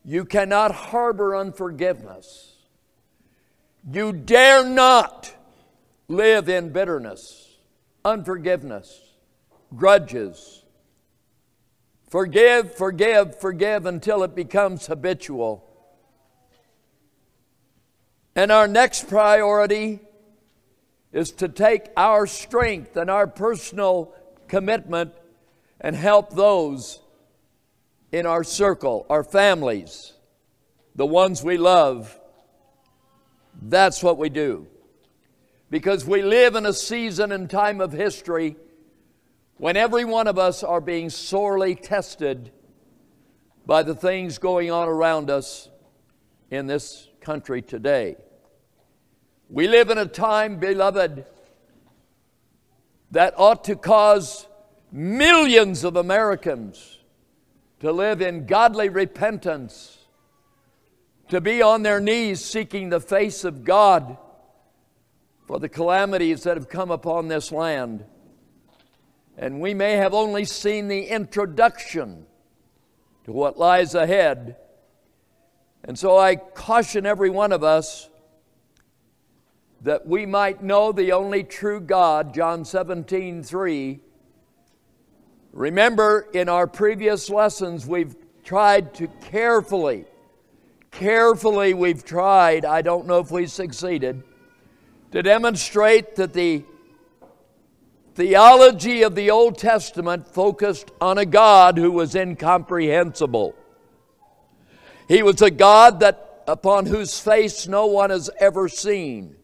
you 0.08 0.24
cannot 0.24 0.74
harbor 0.74 1.36
unforgiveness. 1.36 2.54
You 3.92 4.14
dare 4.14 4.64
not 4.64 5.30
live 6.08 6.48
in 6.48 6.70
bitterness, 6.70 7.58
unforgiveness, 8.06 9.02
grudges. 9.76 10.62
Forgive, 12.08 12.74
forgive, 12.74 13.38
forgive 13.38 13.84
until 13.84 14.22
it 14.22 14.34
becomes 14.34 14.86
habitual. 14.86 15.62
And 18.34 18.50
our 18.50 18.66
next 18.66 19.08
priority 19.08 20.00
is 21.12 21.32
to 21.32 21.50
take 21.50 21.90
our 21.98 22.26
strength 22.26 22.96
and 22.96 23.10
our 23.10 23.26
personal 23.26 24.14
commitment 24.46 25.12
and 25.78 25.94
help 25.94 26.30
those 26.30 26.98
in 28.12 28.26
our 28.26 28.42
circle, 28.42 29.06
our 29.10 29.22
families, 29.22 30.12
the 30.94 31.06
ones 31.06 31.42
we 31.42 31.58
love. 31.58 32.18
That's 33.60 34.02
what 34.02 34.18
we 34.18 34.28
do. 34.28 34.66
Because 35.70 36.06
we 36.06 36.22
live 36.22 36.54
in 36.54 36.64
a 36.64 36.72
season 36.72 37.32
and 37.32 37.50
time 37.50 37.80
of 37.80 37.92
history 37.92 38.56
when 39.58 39.76
every 39.76 40.04
one 40.04 40.26
of 40.26 40.38
us 40.38 40.62
are 40.62 40.80
being 40.80 41.10
sorely 41.10 41.74
tested 41.74 42.50
by 43.66 43.82
the 43.82 43.94
things 43.94 44.38
going 44.38 44.70
on 44.70 44.88
around 44.88 45.28
us 45.28 45.68
in 46.50 46.66
this 46.66 47.08
country 47.20 47.60
today. 47.60 48.16
We 49.50 49.68
live 49.68 49.90
in 49.90 49.98
a 49.98 50.06
time, 50.06 50.58
beloved, 50.58 51.26
that 53.10 53.34
ought 53.36 53.64
to 53.64 53.76
cause 53.76 54.46
millions 54.92 55.84
of 55.84 55.96
Americans 55.96 56.97
to 57.80 57.92
live 57.92 58.20
in 58.20 58.46
godly 58.46 58.88
repentance, 58.88 59.98
to 61.28 61.40
be 61.40 61.62
on 61.62 61.82
their 61.82 62.00
knees 62.00 62.44
seeking 62.44 62.88
the 62.88 63.00
face 63.00 63.44
of 63.44 63.64
God 63.64 64.16
for 65.46 65.58
the 65.58 65.68
calamities 65.68 66.42
that 66.42 66.56
have 66.56 66.68
come 66.68 66.90
upon 66.90 67.28
this 67.28 67.52
land. 67.52 68.04
And 69.36 69.60
we 69.60 69.72
may 69.72 69.92
have 69.92 70.12
only 70.12 70.44
seen 70.44 70.88
the 70.88 71.04
introduction 71.04 72.26
to 73.24 73.32
what 73.32 73.58
lies 73.58 73.94
ahead. 73.94 74.56
And 75.84 75.98
so 75.98 76.18
I 76.18 76.36
caution 76.36 77.06
every 77.06 77.30
one 77.30 77.52
of 77.52 77.62
us 77.62 78.10
that 79.82 80.06
we 80.06 80.26
might 80.26 80.62
know 80.62 80.90
the 80.90 81.12
only 81.12 81.44
true 81.44 81.80
God, 81.80 82.34
John 82.34 82.64
17, 82.64 83.44
3. 83.44 84.00
Remember, 85.58 86.28
in 86.32 86.48
our 86.48 86.68
previous 86.68 87.28
lessons, 87.28 87.84
we've 87.84 88.14
tried 88.44 88.94
to 88.94 89.08
carefully, 89.08 90.04
carefully, 90.92 91.74
we've 91.74 92.04
tried, 92.04 92.64
I 92.64 92.80
don't 92.80 93.08
know 93.08 93.18
if 93.18 93.32
we 93.32 93.48
succeeded, 93.48 94.22
to 95.10 95.20
demonstrate 95.20 96.14
that 96.14 96.32
the 96.32 96.62
theology 98.14 99.02
of 99.02 99.16
the 99.16 99.32
Old 99.32 99.58
Testament 99.58 100.28
focused 100.28 100.92
on 101.00 101.18
a 101.18 101.26
God 101.26 101.76
who 101.76 101.90
was 101.90 102.14
incomprehensible. 102.14 103.56
He 105.08 105.24
was 105.24 105.42
a 105.42 105.50
God 105.50 105.98
that 105.98 106.44
upon 106.46 106.86
whose 106.86 107.18
face 107.18 107.66
no 107.66 107.86
one 107.86 108.10
has 108.10 108.30
ever 108.38 108.68
seen. 108.68 109.34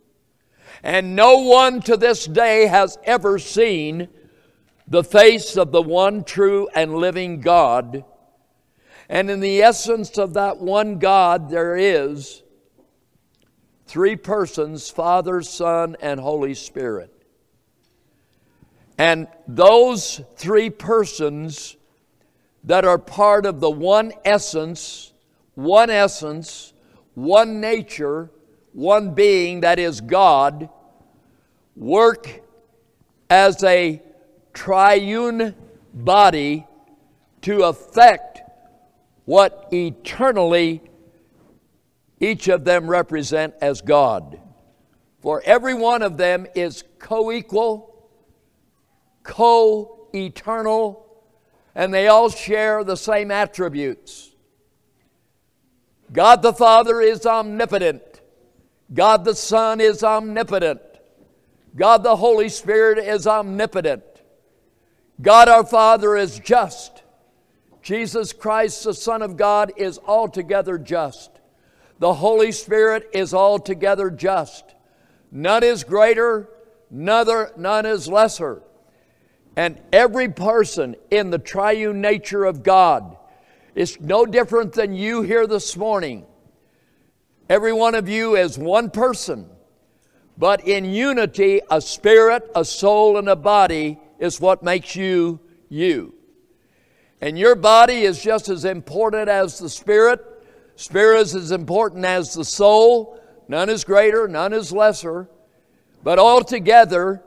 And 0.80 1.16
no 1.16 1.38
one 1.38 1.80
to 1.83 1.97
this 1.97 2.25
day 2.25 2.68
has 2.68 2.99
ever 3.02 3.40
seen 3.40 4.11
the 4.87 5.05
face 5.05 5.57
of 5.57 5.73
the 5.73 5.83
one 5.83 6.25
true 6.25 6.69
and 6.75 6.95
living 6.95 7.41
God. 7.41 8.05
And 9.09 9.31
in 9.31 9.41
the 9.41 9.62
essence 9.62 10.19
of 10.19 10.35
that 10.35 10.59
one 10.59 10.99
God, 10.99 11.50
there 11.50 11.76
is 11.76 12.43
three 13.87 14.17
persons 14.17 14.91
Father, 14.91 15.43
Son, 15.43 15.97
and 16.00 16.21
Holy 16.21 16.55
Spirit. 16.55 17.11
And 18.97 19.26
those 19.49 20.21
three 20.37 20.71
persons 20.71 21.76
that 22.64 22.85
are 22.85 22.99
part 22.99 23.45
of 23.45 23.61
the 23.61 23.71
one 23.71 24.12
essence, 24.25 25.12
one 25.55 25.91
essence, 25.91 26.73
one 27.14 27.61
nature, 27.61 28.31
one 28.73 29.14
being 29.14 29.61
that 29.61 29.79
is 29.79 30.00
God, 30.00 30.69
work 31.76 32.41
as 33.29 33.62
a 33.64 34.00
triune 34.54 35.54
body 35.92 36.66
to 37.42 37.64
affect 37.64 38.40
what 39.26 39.68
eternally 39.73 40.82
each 42.20 42.49
of 42.49 42.64
them 42.64 42.88
represent 42.88 43.54
as 43.61 43.82
God. 43.82 44.40
For 45.20 45.42
every 45.44 45.75
one 45.75 46.02
of 46.02 46.16
them 46.16 46.46
is 46.54 46.84
co 46.99 47.30
equal 47.32 48.08
co 49.23 50.08
eternal, 50.14 51.06
and 51.75 51.92
they 51.92 52.08
all 52.08 52.30
share 52.30 52.84
the 52.84 52.96
same 52.96 53.30
attributes. 53.30 54.30
God 56.12 56.42
the 56.42 56.52
Father 56.52 57.00
is 57.00 57.26
omnipotent, 57.26 58.02
God 58.92 59.25
the 59.25 59.34
Son 59.34 59.80
is 59.80 60.04
omnipotent, 60.04 60.80
God 61.75 62.02
the 62.02 62.16
Holy 62.16 62.49
Spirit 62.49 62.99
is 62.99 63.26
omnipotent, 63.26 64.04
God 65.21 65.49
our 65.49 65.64
Father 65.64 66.16
is 66.16 66.38
just. 66.40 67.02
Jesus 67.83 68.33
Christ, 68.33 68.85
the 68.85 68.94
Son 68.94 69.23
of 69.23 69.37
God, 69.37 69.73
is 69.76 70.00
altogether 70.06 70.78
just. 70.78 71.30
The 71.99 72.14
Holy 72.14 72.50
Spirit 72.50 73.09
is 73.12 73.33
altogether 73.33 74.11
just. 74.11 74.75
None 75.30 75.62
is 75.62 75.85
greater, 75.85 76.49
none, 76.90 77.49
none 77.56 77.87
is 77.87 78.09
lesser. 78.09 78.62
And 79.56 79.80
every 79.92 80.28
person 80.28 80.97
in 81.11 81.30
the 81.30 81.38
triune 81.38 82.00
nature 82.00 82.44
of 82.44 82.62
God 82.62 83.16
is 83.75 84.00
no 84.00 84.26
different 84.26 84.73
than 84.73 84.94
you 84.94 85.23
here 85.23 85.47
this 85.47 85.76
morning. 85.76 86.26
Every 87.49 87.73
one 87.73 87.94
of 87.94 88.09
you 88.09 88.37
is 88.37 88.59
one 88.59 88.90
person, 88.90 89.49
but 90.38 90.66
in 90.66 90.85
unity, 90.85 91.61
a 91.71 91.80
spirit, 91.80 92.50
a 92.56 92.64
soul, 92.64 93.18
and 93.18 93.28
a 93.28 93.37
body 93.37 93.99
is 94.18 94.40
what 94.40 94.62
makes 94.62 94.97
you 94.97 95.40
you. 95.68 96.14
And 97.21 97.38
your 97.38 97.54
body 97.54 98.02
is 98.02 98.23
just 98.23 98.49
as 98.49 98.64
important 98.64 99.29
as 99.29 99.59
the 99.59 99.68
spirit. 99.68 100.20
Spirit 100.77 101.20
is 101.20 101.35
as 101.35 101.50
important 101.53 102.05
as 102.05 102.35
the 102.35 102.44
soul. 102.44 103.20
None 103.48 103.70
is 103.70 103.85
greater, 103.85 104.29
none 104.29 104.53
is 104.53 104.72
lesser. 104.72 105.29
But 106.03 106.18
altogether, 106.18 107.22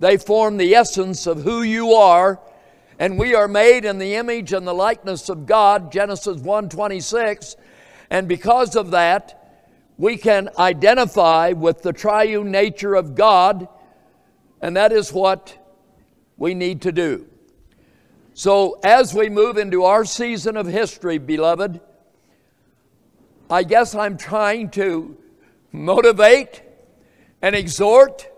they 0.00 0.16
form 0.16 0.56
the 0.56 0.74
essence 0.74 1.26
of 1.26 1.42
who 1.42 1.62
you 1.62 1.92
are. 1.92 2.40
And 2.98 3.18
we 3.18 3.34
are 3.34 3.48
made 3.48 3.84
in 3.84 3.98
the 3.98 4.16
image 4.16 4.52
and 4.52 4.66
the 4.66 4.74
likeness 4.74 5.28
of 5.28 5.46
God, 5.46 5.92
Genesis 5.92 6.40
1:26. 6.42 7.56
And 8.10 8.28
because 8.28 8.74
of 8.76 8.90
that, 8.90 9.34
we 9.96 10.16
can 10.16 10.48
identify 10.58 11.52
with 11.52 11.82
the 11.82 11.92
triune 11.92 12.50
nature 12.50 12.94
of 12.94 13.14
God, 13.14 13.68
and 14.60 14.76
that 14.76 14.92
is 14.92 15.12
what 15.12 15.56
we 16.38 16.54
need 16.54 16.82
to 16.82 16.92
do. 16.92 17.26
So, 18.32 18.78
as 18.84 19.12
we 19.12 19.28
move 19.28 19.58
into 19.58 19.82
our 19.82 20.04
season 20.04 20.56
of 20.56 20.66
history, 20.66 21.18
beloved, 21.18 21.80
I 23.50 23.64
guess 23.64 23.94
I'm 23.94 24.16
trying 24.16 24.70
to 24.70 25.16
motivate 25.72 26.62
and 27.42 27.56
exhort 27.56 28.28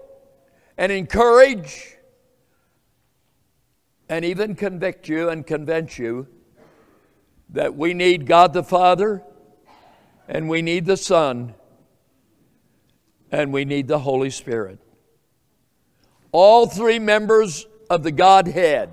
and 0.79 0.91
encourage 0.91 1.97
and 4.09 4.25
even 4.25 4.55
convict 4.55 5.09
you 5.09 5.29
and 5.29 5.47
convince 5.47 5.99
you 5.99 6.27
that 7.51 7.77
we 7.77 7.93
need 7.93 8.27
God 8.27 8.55
the 8.55 8.65
Father 8.65 9.23
and 10.29 10.49
we 10.49 10.63
need 10.63 10.87
the 10.87 10.97
Son 10.97 11.55
and 13.31 13.53
we 13.53 13.65
need 13.65 13.87
the 13.87 13.99
Holy 13.99 14.31
Spirit. 14.31 14.79
All 16.33 16.67
three 16.67 16.99
members 16.99 17.67
of 17.91 18.05
the 18.05 18.13
Godhead, 18.13 18.89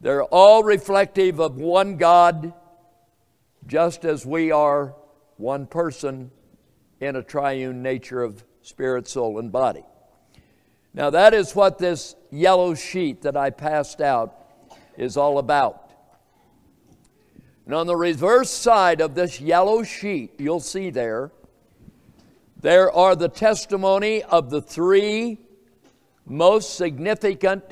they're 0.00 0.24
all 0.24 0.64
reflective 0.64 1.38
of 1.38 1.56
one 1.56 1.98
God, 1.98 2.54
just 3.66 4.06
as 4.06 4.24
we 4.24 4.50
are 4.50 4.94
one 5.36 5.66
person 5.66 6.30
in 7.00 7.16
a 7.16 7.22
triune 7.22 7.82
nature 7.82 8.22
of 8.22 8.42
spirit, 8.62 9.06
soul, 9.06 9.38
and 9.38 9.52
body. 9.52 9.84
Now, 10.94 11.10
that 11.10 11.34
is 11.34 11.54
what 11.54 11.76
this 11.78 12.16
yellow 12.30 12.74
sheet 12.74 13.22
that 13.22 13.36
I 13.36 13.50
passed 13.50 14.00
out 14.00 14.34
is 14.96 15.18
all 15.18 15.38
about. 15.38 15.90
And 17.66 17.74
on 17.74 17.86
the 17.86 17.96
reverse 17.96 18.50
side 18.50 19.02
of 19.02 19.14
this 19.14 19.38
yellow 19.38 19.82
sheet, 19.82 20.32
you'll 20.38 20.60
see 20.60 20.88
there, 20.88 21.30
there 22.58 22.90
are 22.90 23.14
the 23.14 23.28
testimony 23.28 24.22
of 24.22 24.48
the 24.48 24.62
three 24.62 25.38
most 26.26 26.76
significant 26.76 27.64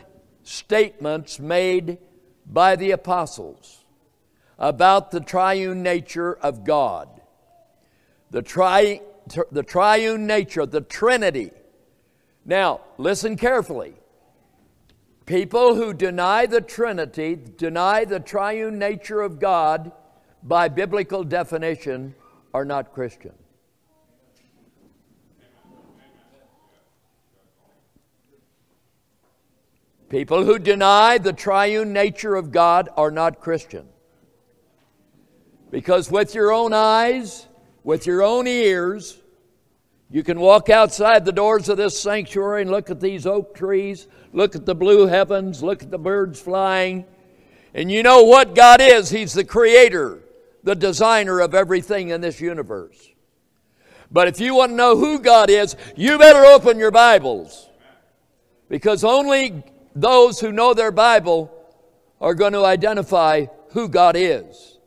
statements 0.43 1.39
made 1.39 1.99
by 2.47 2.77
the 2.77 2.93
apostles 2.93 3.85
about 4.59 5.11
the 5.11 5.21
triune 5.21 5.83
nature 5.83 6.35
of 6.35 6.65
God. 6.65 7.09
The, 8.31 8.43
tri- 8.43 9.01
the 9.51 9.63
triune 9.63 10.27
nature, 10.27 10.65
the 10.65 10.81
Trinity 10.81 11.51
now, 12.45 12.83
listen 12.99 13.37
carefully. 13.37 13.95
People 15.25 15.75
who 15.75 15.95
deny 15.95 16.45
the 16.45 16.61
Trinity, 16.61 17.39
deny 17.57 18.05
the 18.05 18.21
triune 18.21 18.79
nature 18.79 19.23
of 19.23 19.41
God 19.41 19.93
by 20.43 20.69
biblical 20.69 21.25
definition, 21.25 22.15
are 22.53 22.67
not 22.67 22.93
Christian. 22.93 23.33
People 30.09 30.45
who 30.45 30.59
deny 30.59 31.19
the 31.19 31.33
triune 31.33 31.93
nature 31.93 32.37
of 32.37 32.53
God 32.53 32.89
are 32.97 33.11
not 33.11 33.41
Christian. 33.41 33.89
Because 35.71 36.11
with 36.11 36.35
your 36.35 36.53
own 36.53 36.73
eyes, 36.73 37.49
with 37.83 38.07
your 38.07 38.23
own 38.23 38.47
ears, 38.47 39.19
you 40.11 40.23
can 40.23 40.39
walk 40.39 40.69
outside 40.71 41.25
the 41.25 41.33
doors 41.33 41.69
of 41.69 41.77
this 41.77 41.99
sanctuary 41.99 42.63
and 42.63 42.71
look 42.71 42.91
at 42.91 43.01
these 43.01 43.27
oak 43.27 43.55
trees, 43.55 44.07
look 44.33 44.55
at 44.55 44.67
the 44.67 44.75
blue 44.75 45.07
heavens, 45.07 45.63
look 45.63 45.83
at 45.83 45.91
the 45.91 45.99
birds 45.99 46.41
flying, 46.41 47.05
and 47.75 47.91
you 47.91 48.05
know 48.05 48.23
what 48.23 48.55
God 48.55 48.81
is. 48.81 49.11
He's 49.11 49.33
the 49.33 49.45
creator, 49.45 50.21
the 50.63 50.77
designer 50.77 51.41
of 51.41 51.55
everything 51.55 52.11
in 52.11 52.21
this 52.21 52.41
universe. 52.41 53.11
But 54.13 54.29
if 54.29 54.39
you 54.39 54.55
want 54.55 54.71
to 54.73 54.77
know 54.77 54.97
who 54.97 55.19
God 55.19 55.51
is, 55.51 55.75
you 55.97 56.19
better 56.19 56.45
open 56.45 56.79
your 56.79 56.93
Bibles. 56.93 57.69
Because 58.69 59.03
only 59.03 59.65
those 59.95 60.41
who 60.41 60.53
know 60.53 60.75
their 60.75 60.93
Bible 60.93 61.51
are 62.21 62.35
going 62.35 62.53
to 62.53 62.65
identify 62.65 63.47
who 63.71 63.89
God 63.89 64.17
is. 64.17 64.79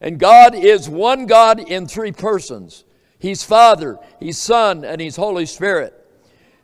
And 0.00 0.18
God 0.18 0.54
is 0.54 0.88
one 0.88 1.26
God 1.26 1.60
in 1.60 1.86
three 1.86 2.12
persons. 2.12 2.84
He's 3.18 3.42
Father, 3.42 3.98
He's 4.18 4.38
Son, 4.38 4.84
and 4.84 5.00
He's 5.00 5.16
Holy 5.16 5.46
Spirit. 5.46 5.94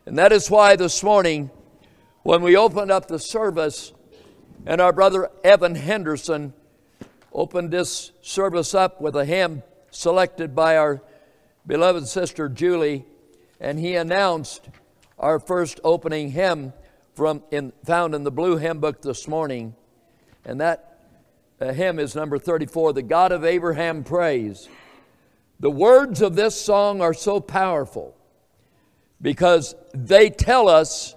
And 0.05 0.17
that 0.17 0.31
is 0.31 0.49
why 0.49 0.75
this 0.75 1.03
morning, 1.03 1.51
when 2.23 2.41
we 2.41 2.57
opened 2.57 2.91
up 2.91 3.07
the 3.07 3.19
service, 3.19 3.93
and 4.65 4.81
our 4.81 4.91
brother 4.91 5.29
Evan 5.43 5.75
Henderson 5.75 6.53
opened 7.31 7.71
this 7.71 8.11
service 8.21 8.73
up 8.73 8.99
with 8.99 9.15
a 9.15 9.25
hymn 9.25 9.61
selected 9.91 10.55
by 10.55 10.77
our 10.77 11.01
beloved 11.65 12.07
sister 12.07 12.49
Julie, 12.49 13.05
and 13.59 13.79
he 13.79 13.95
announced 13.95 14.67
our 15.19 15.39
first 15.39 15.79
opening 15.83 16.31
hymn 16.31 16.73
from 17.17 17.41
in, 17.49 17.73
found 17.83 18.13
in 18.13 18.23
the 18.23 18.29
blue 18.29 18.57
hymn 18.57 18.79
book 18.79 19.01
this 19.01 19.27
morning. 19.27 19.75
And 20.45 20.61
that 20.61 20.99
uh, 21.59 21.73
hymn 21.73 21.97
is 21.97 22.15
number 22.15 22.37
34 22.37 22.93
The 22.93 23.01
God 23.01 23.31
of 23.31 23.43
Abraham 23.43 24.03
Praise. 24.03 24.69
The 25.59 25.71
words 25.71 26.21
of 26.21 26.35
this 26.35 26.53
song 26.61 27.01
are 27.01 27.15
so 27.15 27.39
powerful 27.39 28.15
because 29.19 29.73
they 29.95 30.29
tell 30.29 30.69
us 30.69 31.15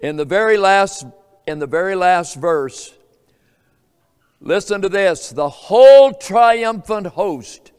in 0.00 0.16
the 0.16 0.24
very 0.24 0.56
last 0.56 1.04
in 1.46 1.58
the 1.58 1.66
very 1.66 1.94
last 1.94 2.36
verse 2.36 2.94
listen 4.40 4.80
to 4.80 4.88
this 4.88 5.28
the 5.28 5.48
whole 5.48 6.14
triumphant 6.14 7.08
host 7.08 7.72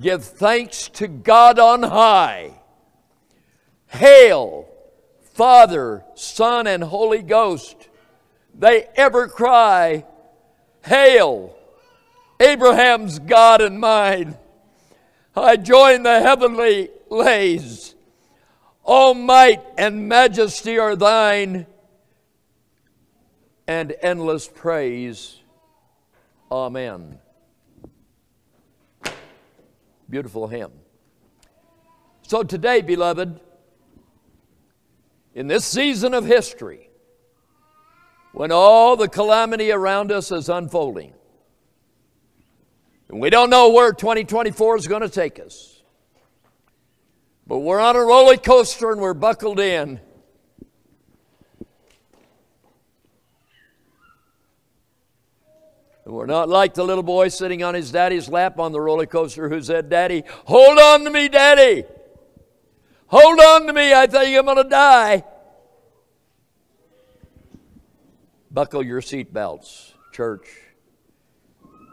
give 0.00 0.24
thanks 0.24 0.88
to 0.88 1.06
God 1.06 1.58
on 1.58 1.82
high 1.82 2.52
hail 3.88 4.69
father 5.40 6.04
son 6.14 6.66
and 6.66 6.84
holy 6.84 7.22
ghost 7.22 7.88
they 8.54 8.84
ever 8.94 9.26
cry 9.26 10.04
hail 10.84 11.56
abraham's 12.38 13.18
god 13.18 13.62
and 13.62 13.80
mine 13.80 14.36
i 15.34 15.56
join 15.56 16.02
the 16.02 16.20
heavenly 16.20 16.90
lays 17.08 17.94
all 18.84 19.14
might 19.14 19.62
and 19.78 20.08
majesty 20.08 20.76
are 20.76 20.96
thine, 20.96 21.66
and 23.68 23.94
endless 24.02 24.48
praise. 24.48 25.38
Amen. 26.50 27.18
Beautiful 30.08 30.48
hymn. 30.48 30.72
So, 32.22 32.42
today, 32.42 32.80
beloved, 32.80 33.38
in 35.34 35.46
this 35.46 35.64
season 35.64 36.14
of 36.14 36.24
history, 36.24 36.90
when 38.32 38.52
all 38.52 38.96
the 38.96 39.08
calamity 39.08 39.72
around 39.72 40.12
us 40.12 40.30
is 40.32 40.48
unfolding, 40.48 41.12
and 43.08 43.20
we 43.20 43.30
don't 43.30 43.50
know 43.50 43.70
where 43.70 43.92
2024 43.92 44.76
is 44.76 44.86
going 44.86 45.02
to 45.02 45.08
take 45.08 45.40
us. 45.40 45.82
But 47.46 47.58
we're 47.58 47.80
on 47.80 47.96
a 47.96 48.00
roller 48.00 48.36
coaster 48.36 48.92
and 48.92 49.00
we're 49.00 49.14
buckled 49.14 49.58
in. 49.58 49.98
We're 56.06 56.26
not 56.26 56.48
like 56.48 56.74
the 56.74 56.84
little 56.84 57.02
boy 57.02 57.28
sitting 57.28 57.62
on 57.62 57.74
his 57.74 57.92
daddy's 57.92 58.28
lap 58.28 58.58
on 58.58 58.72
the 58.72 58.80
roller 58.80 59.06
coaster 59.06 59.48
who 59.48 59.62
said, 59.62 59.88
Daddy, 59.88 60.24
hold 60.44 60.78
on 60.78 61.04
to 61.04 61.10
me, 61.10 61.28
Daddy. 61.28 61.84
Hold 63.10 63.40
on 63.40 63.66
to 63.66 63.72
me. 63.72 63.92
I 63.92 64.06
think 64.06 64.38
I'm 64.38 64.44
going 64.44 64.56
to 64.56 64.64
die. 64.64 65.24
Buckle 68.52 68.84
your 68.84 69.00
seatbelts, 69.00 69.94
church, 70.12 70.48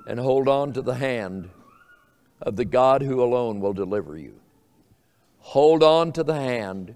and 0.08 0.20
hold 0.20 0.48
on 0.48 0.74
to 0.74 0.84
the 0.84 0.94
hand 0.94 1.50
of 2.40 2.56
the 2.56 2.66
God 2.66 3.02
who 3.02 3.24
alone 3.24 3.60
will 3.62 3.74
deliver 3.74 4.16
you. 4.16 4.40
Hold 5.40 5.82
on 5.82 6.12
to 6.12 6.24
the 6.24 6.36
hand 6.36 6.96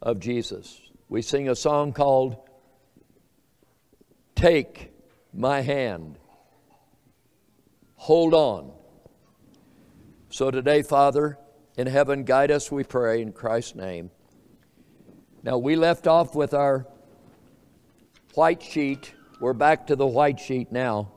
of 0.00 0.18
Jesus. 0.18 0.80
We 1.10 1.20
sing 1.20 1.50
a 1.50 1.54
song 1.54 1.92
called 1.92 2.36
Take 4.34 4.90
My 5.34 5.60
Hand. 5.60 6.16
Hold 7.96 8.32
on. 8.32 8.72
So 10.30 10.50
today, 10.50 10.80
Father, 10.80 11.38
in 11.76 11.86
heaven, 11.86 12.24
guide 12.24 12.50
us, 12.50 12.70
we 12.70 12.84
pray, 12.84 13.22
in 13.22 13.32
Christ's 13.32 13.74
name. 13.74 14.10
Now, 15.42 15.58
we 15.58 15.76
left 15.76 16.06
off 16.06 16.34
with 16.34 16.54
our 16.54 16.86
white 18.34 18.62
sheet. 18.62 19.14
We're 19.40 19.54
back 19.54 19.86
to 19.88 19.96
the 19.96 20.06
white 20.06 20.38
sheet 20.38 20.70
now. 20.70 21.10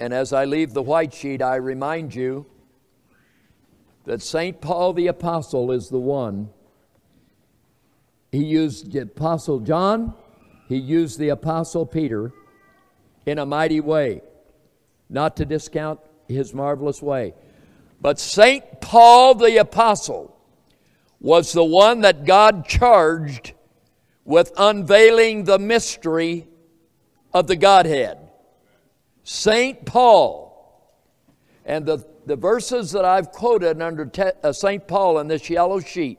And 0.00 0.14
as 0.14 0.32
I 0.32 0.44
leave 0.44 0.74
the 0.74 0.82
white 0.82 1.12
sheet, 1.12 1.42
I 1.42 1.56
remind 1.56 2.14
you 2.14 2.46
that 4.04 4.22
St. 4.22 4.60
Paul 4.60 4.92
the 4.92 5.08
Apostle 5.08 5.72
is 5.72 5.88
the 5.88 5.98
one. 5.98 6.50
He 8.30 8.44
used 8.44 8.92
the 8.92 9.00
Apostle 9.00 9.60
John, 9.60 10.14
he 10.68 10.76
used 10.76 11.18
the 11.18 11.30
Apostle 11.30 11.86
Peter 11.86 12.32
in 13.26 13.38
a 13.38 13.46
mighty 13.46 13.80
way, 13.80 14.22
not 15.08 15.36
to 15.38 15.44
discount 15.44 15.98
his 16.28 16.54
marvelous 16.54 17.02
way. 17.02 17.34
But 18.00 18.18
St. 18.18 18.80
Paul 18.80 19.34
the 19.34 19.56
Apostle 19.56 20.36
was 21.20 21.52
the 21.52 21.64
one 21.64 22.02
that 22.02 22.24
God 22.24 22.66
charged 22.66 23.52
with 24.24 24.52
unveiling 24.56 25.44
the 25.44 25.58
mystery 25.58 26.46
of 27.32 27.46
the 27.46 27.56
Godhead. 27.56 28.18
St. 29.24 29.84
Paul. 29.84 30.46
And 31.64 31.84
the 31.84 32.06
the 32.28 32.36
verses 32.36 32.92
that 32.92 33.04
I've 33.04 33.32
quoted 33.32 33.82
under 33.82 34.06
Te- 34.06 34.38
uh, 34.44 34.52
St. 34.52 34.86
Paul 34.86 35.18
in 35.18 35.26
this 35.26 35.50
yellow 35.50 35.80
sheet. 35.80 36.18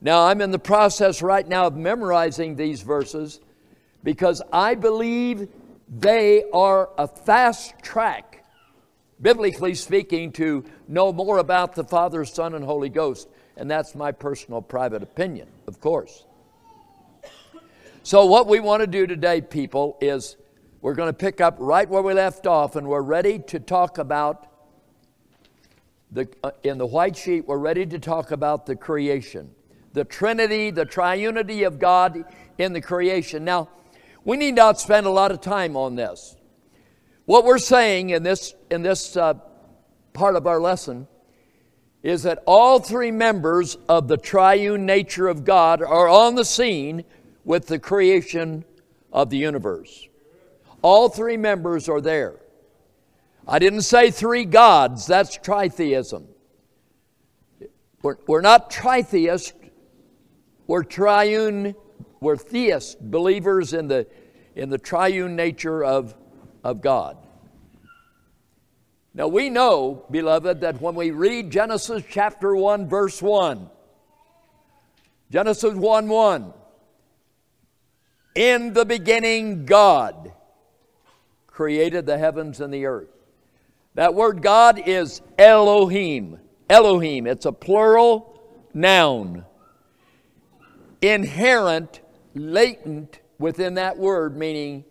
Now, 0.00 0.26
I'm 0.26 0.40
in 0.40 0.50
the 0.50 0.58
process 0.58 1.20
right 1.20 1.46
now 1.46 1.66
of 1.66 1.76
memorizing 1.76 2.54
these 2.56 2.82
verses 2.82 3.40
because 4.02 4.40
I 4.52 4.76
believe 4.76 5.48
they 5.88 6.44
are 6.52 6.90
a 6.96 7.08
fast 7.08 7.74
track, 7.82 8.33
biblically 9.20 9.74
speaking, 9.74 10.32
to 10.32 10.64
know 10.88 11.12
more 11.12 11.38
about 11.38 11.74
the 11.74 11.84
Father, 11.84 12.24
Son, 12.24 12.54
and 12.54 12.64
Holy 12.64 12.88
Ghost. 12.88 13.28
And 13.56 13.70
that's 13.70 13.94
my 13.94 14.12
personal 14.12 14.60
private 14.60 15.02
opinion, 15.02 15.48
of 15.66 15.80
course. 15.80 16.24
So, 18.02 18.26
what 18.26 18.46
we 18.46 18.60
want 18.60 18.80
to 18.82 18.86
do 18.86 19.06
today, 19.06 19.40
people, 19.40 19.96
is 20.00 20.36
we're 20.82 20.94
going 20.94 21.08
to 21.08 21.14
pick 21.14 21.40
up 21.40 21.56
right 21.58 21.88
where 21.88 22.02
we 22.02 22.12
left 22.12 22.46
off, 22.46 22.76
and 22.76 22.86
we're 22.86 23.00
ready 23.00 23.38
to 23.38 23.60
talk 23.60 23.98
about 23.98 24.48
the, 26.14 26.28
uh, 26.44 26.52
in 26.62 26.78
the 26.78 26.86
white 26.86 27.16
sheet, 27.16 27.46
we're 27.46 27.58
ready 27.58 27.84
to 27.84 27.98
talk 27.98 28.30
about 28.30 28.66
the 28.66 28.76
creation, 28.76 29.50
the 29.92 30.04
Trinity, 30.04 30.70
the 30.70 30.86
triunity 30.86 31.66
of 31.66 31.78
God 31.78 32.24
in 32.56 32.72
the 32.72 32.80
creation. 32.80 33.44
Now, 33.44 33.68
we 34.24 34.36
need 34.36 34.54
not 34.54 34.80
spend 34.80 35.06
a 35.06 35.10
lot 35.10 35.32
of 35.32 35.40
time 35.40 35.76
on 35.76 35.96
this. 35.96 36.36
What 37.26 37.44
we're 37.44 37.58
saying 37.58 38.10
in 38.10 38.22
this, 38.22 38.54
in 38.70 38.82
this 38.82 39.16
uh, 39.16 39.34
part 40.12 40.36
of 40.36 40.46
our 40.46 40.60
lesson 40.60 41.08
is 42.02 42.24
that 42.24 42.42
all 42.46 42.78
three 42.78 43.10
members 43.10 43.76
of 43.88 44.08
the 44.08 44.18
triune 44.18 44.84
nature 44.84 45.26
of 45.26 45.44
God 45.44 45.80
are 45.80 46.06
on 46.06 46.34
the 46.34 46.44
scene 46.44 47.04
with 47.44 47.66
the 47.66 47.78
creation 47.78 48.64
of 49.10 49.30
the 49.30 49.38
universe. 49.38 50.06
All 50.82 51.08
three 51.08 51.38
members 51.38 51.88
are 51.88 52.02
there. 52.02 52.40
I 53.48 53.58
didn't 53.58 53.82
say 53.82 54.10
three 54.10 54.44
gods, 54.44 55.06
that's 55.06 55.38
tritheism. 55.38 56.26
We're, 58.02 58.16
we're 58.26 58.42
not 58.42 58.70
tritheist, 58.70 59.54
we're 60.66 60.84
triune, 60.84 61.74
we're 62.20 62.36
theist, 62.36 63.00
believers 63.00 63.72
in 63.72 63.88
the, 63.88 64.06
in 64.54 64.68
the 64.68 64.78
triune 64.78 65.36
nature 65.36 65.82
of, 65.82 66.14
of 66.64 66.80
God. 66.80 67.16
Now 69.12 69.28
we 69.28 69.48
know, 69.48 70.04
beloved, 70.10 70.62
that 70.62 70.80
when 70.80 70.96
we 70.96 71.12
read 71.12 71.52
Genesis 71.52 72.02
chapter 72.10 72.56
1, 72.56 72.88
verse 72.88 73.22
1, 73.22 73.70
Genesis 75.30 75.74
1 75.74 76.08
1, 76.08 76.52
in 78.34 78.72
the 78.72 78.84
beginning, 78.84 79.66
God 79.66 80.32
created 81.46 82.06
the 82.06 82.18
heavens 82.18 82.60
and 82.60 82.74
the 82.74 82.86
earth. 82.86 83.08
That 83.94 84.14
word 84.14 84.42
God 84.42 84.80
is 84.84 85.22
Elohim. 85.38 86.40
Elohim, 86.68 87.28
it's 87.28 87.46
a 87.46 87.52
plural 87.52 88.42
noun. 88.72 89.44
Inherent, 91.00 92.00
latent 92.34 93.20
within 93.38 93.74
that 93.74 93.96
word, 93.96 94.36
meaning 94.36 94.84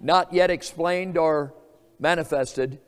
not 0.00 0.32
yet 0.32 0.50
explained 0.50 1.16
or 1.16 1.54
manifested, 1.98 2.78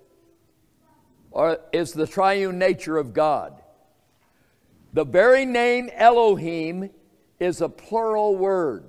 or 1.30 1.58
is 1.72 1.92
the 1.92 2.06
triune 2.06 2.58
nature 2.58 2.96
of 2.96 3.12
God. 3.12 3.62
The 4.92 5.04
very 5.04 5.44
name 5.44 5.90
Elohim 5.94 6.90
is 7.38 7.60
a 7.60 7.68
plural 7.68 8.36
word 8.36 8.84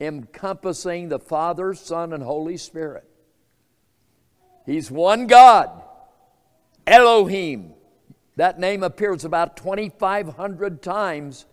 encompassing 0.00 1.08
the 1.08 1.18
Father, 1.18 1.74
Son, 1.74 2.12
and 2.12 2.22
Holy 2.22 2.56
Spirit. 2.56 3.08
He's 4.66 4.90
one 4.90 5.26
God, 5.26 5.70
Elohim. 6.86 7.72
That 8.36 8.60
name 8.60 8.82
appears 8.82 9.24
about 9.24 9.56
2,500 9.56 10.82
times 10.82 11.46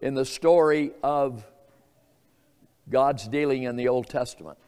in 0.00 0.14
the 0.14 0.24
story 0.24 0.92
of 1.02 1.44
God's 2.88 3.26
dealing 3.28 3.64
in 3.64 3.76
the 3.76 3.88
Old 3.88 4.08
Testament. 4.08 4.58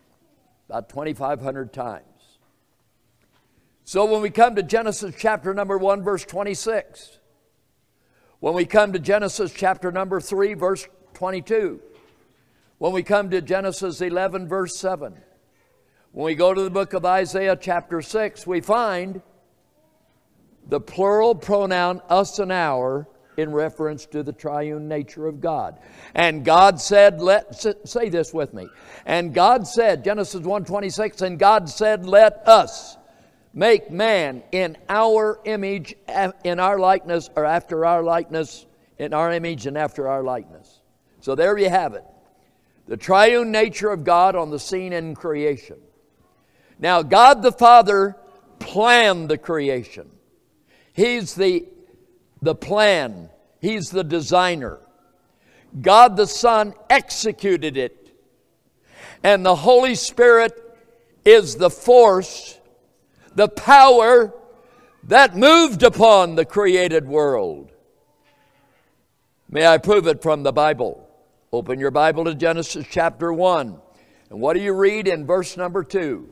About 0.68 0.88
2,500 0.88 1.72
times. 1.72 2.04
So 3.84 4.04
when 4.04 4.20
we 4.20 4.28
come 4.28 4.54
to 4.56 4.62
Genesis 4.62 5.14
chapter 5.18 5.54
number 5.54 5.78
1, 5.78 6.02
verse 6.02 6.24
26, 6.26 7.18
when 8.40 8.52
we 8.52 8.66
come 8.66 8.92
to 8.92 8.98
Genesis 8.98 9.50
chapter 9.50 9.90
number 9.90 10.20
3, 10.20 10.52
verse 10.52 10.86
22, 11.14 11.80
when 12.76 12.92
we 12.92 13.02
come 13.02 13.30
to 13.30 13.40
Genesis 13.40 14.02
11, 14.02 14.46
verse 14.46 14.76
7, 14.76 15.14
when 16.12 16.26
we 16.26 16.34
go 16.34 16.52
to 16.52 16.62
the 16.62 16.70
book 16.70 16.92
of 16.92 17.06
Isaiah 17.06 17.56
chapter 17.56 18.02
6, 18.02 18.46
we 18.46 18.60
find 18.60 19.22
the 20.68 20.80
plural 20.80 21.34
pronoun 21.34 22.02
us 22.10 22.38
and 22.38 22.52
our 22.52 23.08
in 23.38 23.52
reference 23.52 24.04
to 24.06 24.22
the 24.22 24.32
triune 24.32 24.88
nature 24.88 25.26
of 25.26 25.40
God. 25.40 25.78
And 26.14 26.44
God 26.44 26.80
said, 26.80 27.22
let 27.22 27.54
say 27.88 28.08
this 28.08 28.34
with 28.34 28.52
me. 28.52 28.68
And 29.06 29.32
God 29.32 29.66
said, 29.66 30.04
Genesis 30.04 30.40
1:26, 30.40 31.22
and 31.22 31.38
God 31.38 31.68
said, 31.68 32.04
let 32.04 32.46
us 32.46 32.96
make 33.54 33.90
man 33.90 34.42
in 34.52 34.76
our 34.88 35.40
image, 35.44 35.94
in 36.44 36.60
our 36.60 36.78
likeness, 36.78 37.30
or 37.36 37.44
after 37.44 37.86
our 37.86 38.02
likeness, 38.02 38.66
in 38.98 39.14
our 39.14 39.32
image 39.32 39.66
and 39.66 39.78
after 39.78 40.08
our 40.08 40.22
likeness. 40.22 40.80
So 41.20 41.34
there 41.34 41.56
you 41.56 41.70
have 41.70 41.94
it. 41.94 42.04
The 42.86 42.96
triune 42.96 43.52
nature 43.52 43.90
of 43.90 44.02
God 44.02 44.34
on 44.34 44.50
the 44.50 44.58
scene 44.58 44.92
in 44.92 45.14
creation. 45.14 45.76
Now, 46.78 47.02
God 47.02 47.42
the 47.42 47.52
Father 47.52 48.16
planned 48.58 49.28
the 49.28 49.38
creation. 49.38 50.10
He's 50.92 51.34
the, 51.34 51.66
the 52.42 52.54
plan, 52.54 53.30
He's 53.60 53.90
the 53.90 54.04
designer. 54.04 54.78
God 55.80 56.16
the 56.16 56.26
Son 56.26 56.74
executed 56.88 57.76
it. 57.76 58.16
And 59.22 59.44
the 59.44 59.56
Holy 59.56 59.94
Spirit 59.94 60.52
is 61.24 61.56
the 61.56 61.70
force 61.70 62.58
the 63.38 63.48
power 63.48 64.34
that 65.04 65.36
moved 65.36 65.84
upon 65.84 66.34
the 66.34 66.44
created 66.44 67.06
world. 67.06 67.70
May 69.48 69.64
I 69.64 69.78
prove 69.78 70.08
it 70.08 70.22
from 70.22 70.42
the 70.42 70.52
Bible? 70.52 71.08
Open 71.52 71.78
your 71.78 71.92
Bible 71.92 72.24
to 72.24 72.34
Genesis 72.34 72.84
chapter 72.90 73.32
1. 73.32 73.80
And 74.30 74.40
what 74.40 74.54
do 74.54 74.60
you 74.60 74.74
read 74.74 75.06
in 75.06 75.24
verse 75.24 75.56
number 75.56 75.84
2? 75.84 76.28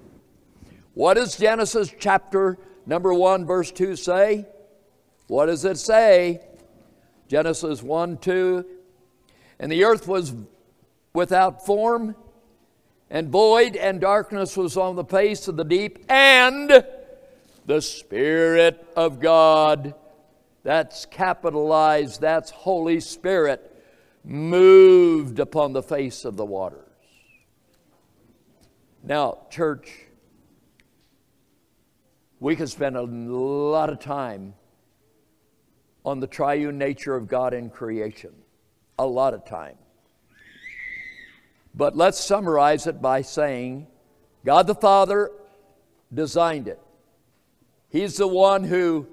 What 0.94 1.14
does 1.14 1.36
Genesis 1.36 1.94
chapter 1.98 2.58
number 2.86 3.14
1, 3.14 3.46
verse 3.46 3.70
2 3.70 3.94
say? 3.94 4.46
What 5.26 5.46
does 5.46 5.64
it 5.64 5.78
say? 5.78 6.40
Genesis 7.28 7.82
1 7.82 8.18
2. 8.18 8.64
And 9.58 9.72
the 9.72 9.84
earth 9.84 10.06
was 10.06 10.34
without 11.12 11.64
form 11.64 12.14
and 13.10 13.28
void, 13.28 13.76
and 13.76 14.00
darkness 14.00 14.56
was 14.56 14.76
on 14.76 14.96
the 14.96 15.04
face 15.04 15.48
of 15.48 15.56
the 15.56 15.64
deep, 15.64 16.04
and 16.08 16.84
the 17.64 17.80
Spirit 17.80 18.84
of 18.96 19.20
God, 19.20 19.94
that's 20.62 21.06
capitalized, 21.06 22.20
that's 22.20 22.50
Holy 22.50 23.00
Spirit, 23.00 23.72
moved 24.24 25.38
upon 25.38 25.72
the 25.72 25.82
face 25.82 26.24
of 26.24 26.36
the 26.36 26.44
waters. 26.44 26.82
Now, 29.04 29.38
church, 29.50 29.88
we 32.40 32.56
could 32.56 32.68
spend 32.68 32.96
a 32.96 33.02
lot 33.02 33.88
of 33.88 34.00
time 34.00 34.54
on 36.06 36.20
the 36.20 36.26
triune 36.26 36.78
nature 36.78 37.16
of 37.16 37.26
God 37.26 37.52
in 37.52 37.68
creation. 37.68 38.32
A 38.98 39.04
lot 39.04 39.34
of 39.34 39.44
time. 39.44 39.74
But 41.74 41.96
let's 41.96 42.18
summarize 42.18 42.86
it 42.86 43.02
by 43.02 43.20
saying 43.20 43.88
God 44.44 44.68
the 44.68 44.74
Father 44.74 45.32
designed 46.14 46.68
it, 46.68 46.80
He's 47.90 48.16
the 48.16 48.28
one 48.28 48.64
who 48.64 49.08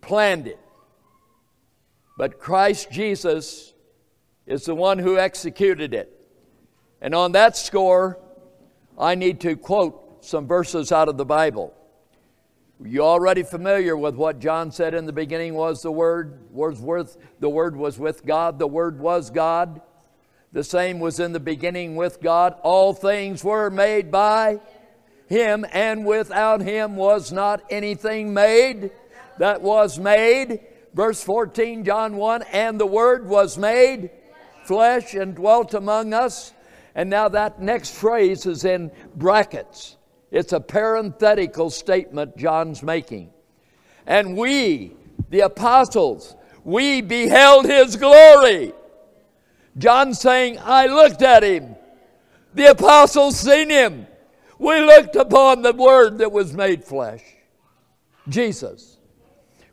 planned 0.00 0.48
it. 0.48 0.58
But 2.18 2.38
Christ 2.38 2.90
Jesus 2.90 3.72
is 4.46 4.64
the 4.64 4.74
one 4.74 4.98
who 4.98 5.18
executed 5.18 5.94
it. 5.94 6.10
And 7.00 7.14
on 7.14 7.32
that 7.32 7.56
score, 7.56 8.18
I 8.98 9.14
need 9.14 9.40
to 9.40 9.56
quote 9.56 10.24
some 10.24 10.46
verses 10.46 10.92
out 10.92 11.08
of 11.08 11.16
the 11.16 11.24
Bible. 11.24 11.74
You're 12.82 13.04
already 13.04 13.44
familiar 13.44 13.96
with 13.96 14.16
what 14.16 14.40
John 14.40 14.72
said 14.72 14.94
in 14.94 15.06
the 15.06 15.12
beginning 15.12 15.54
was 15.54 15.82
the 15.82 15.92
Word, 15.92 16.38
was 16.50 16.80
worth, 16.80 17.16
the 17.38 17.48
Word 17.48 17.76
was 17.76 17.98
with 17.98 18.26
God, 18.26 18.58
the 18.58 18.66
Word 18.66 18.98
was 18.98 19.30
God. 19.30 19.80
The 20.52 20.64
same 20.64 21.00
was 21.00 21.20
in 21.20 21.32
the 21.32 21.40
beginning 21.40 21.96
with 21.96 22.20
God. 22.20 22.56
All 22.62 22.92
things 22.92 23.42
were 23.42 23.70
made 23.70 24.10
by 24.10 24.60
Him, 25.28 25.64
and 25.72 26.04
without 26.04 26.60
Him 26.60 26.96
was 26.96 27.32
not 27.32 27.62
anything 27.70 28.34
made 28.34 28.90
that 29.38 29.62
was 29.62 29.98
made. 29.98 30.60
Verse 30.94 31.22
14, 31.22 31.84
John 31.84 32.16
1 32.16 32.42
And 32.52 32.80
the 32.80 32.86
Word 32.86 33.26
was 33.26 33.58
made 33.58 34.10
flesh 34.64 35.14
and 35.14 35.34
dwelt 35.34 35.74
among 35.74 36.12
us. 36.12 36.52
And 36.94 37.10
now 37.10 37.28
that 37.28 37.60
next 37.60 37.94
phrase 37.94 38.46
is 38.46 38.64
in 38.64 38.90
brackets. 39.14 39.96
It's 40.34 40.52
a 40.52 40.60
parenthetical 40.60 41.70
statement 41.70 42.36
John's 42.36 42.82
making. 42.82 43.30
And 44.06 44.36
we, 44.36 44.92
the 45.30 45.40
apostles, 45.40 46.36
we 46.64 47.00
beheld 47.00 47.64
his 47.64 47.96
glory 47.96 48.74
John 49.76 50.14
saying, 50.14 50.58
I 50.62 50.86
looked 50.86 51.22
at 51.22 51.42
him. 51.42 51.76
The 52.54 52.70
apostles 52.70 53.38
seen 53.38 53.70
him. 53.70 54.06
We 54.58 54.80
looked 54.80 55.16
upon 55.16 55.62
the 55.62 55.72
Word 55.72 56.18
that 56.18 56.30
was 56.30 56.52
made 56.52 56.84
flesh, 56.84 57.22
Jesus. 58.28 58.98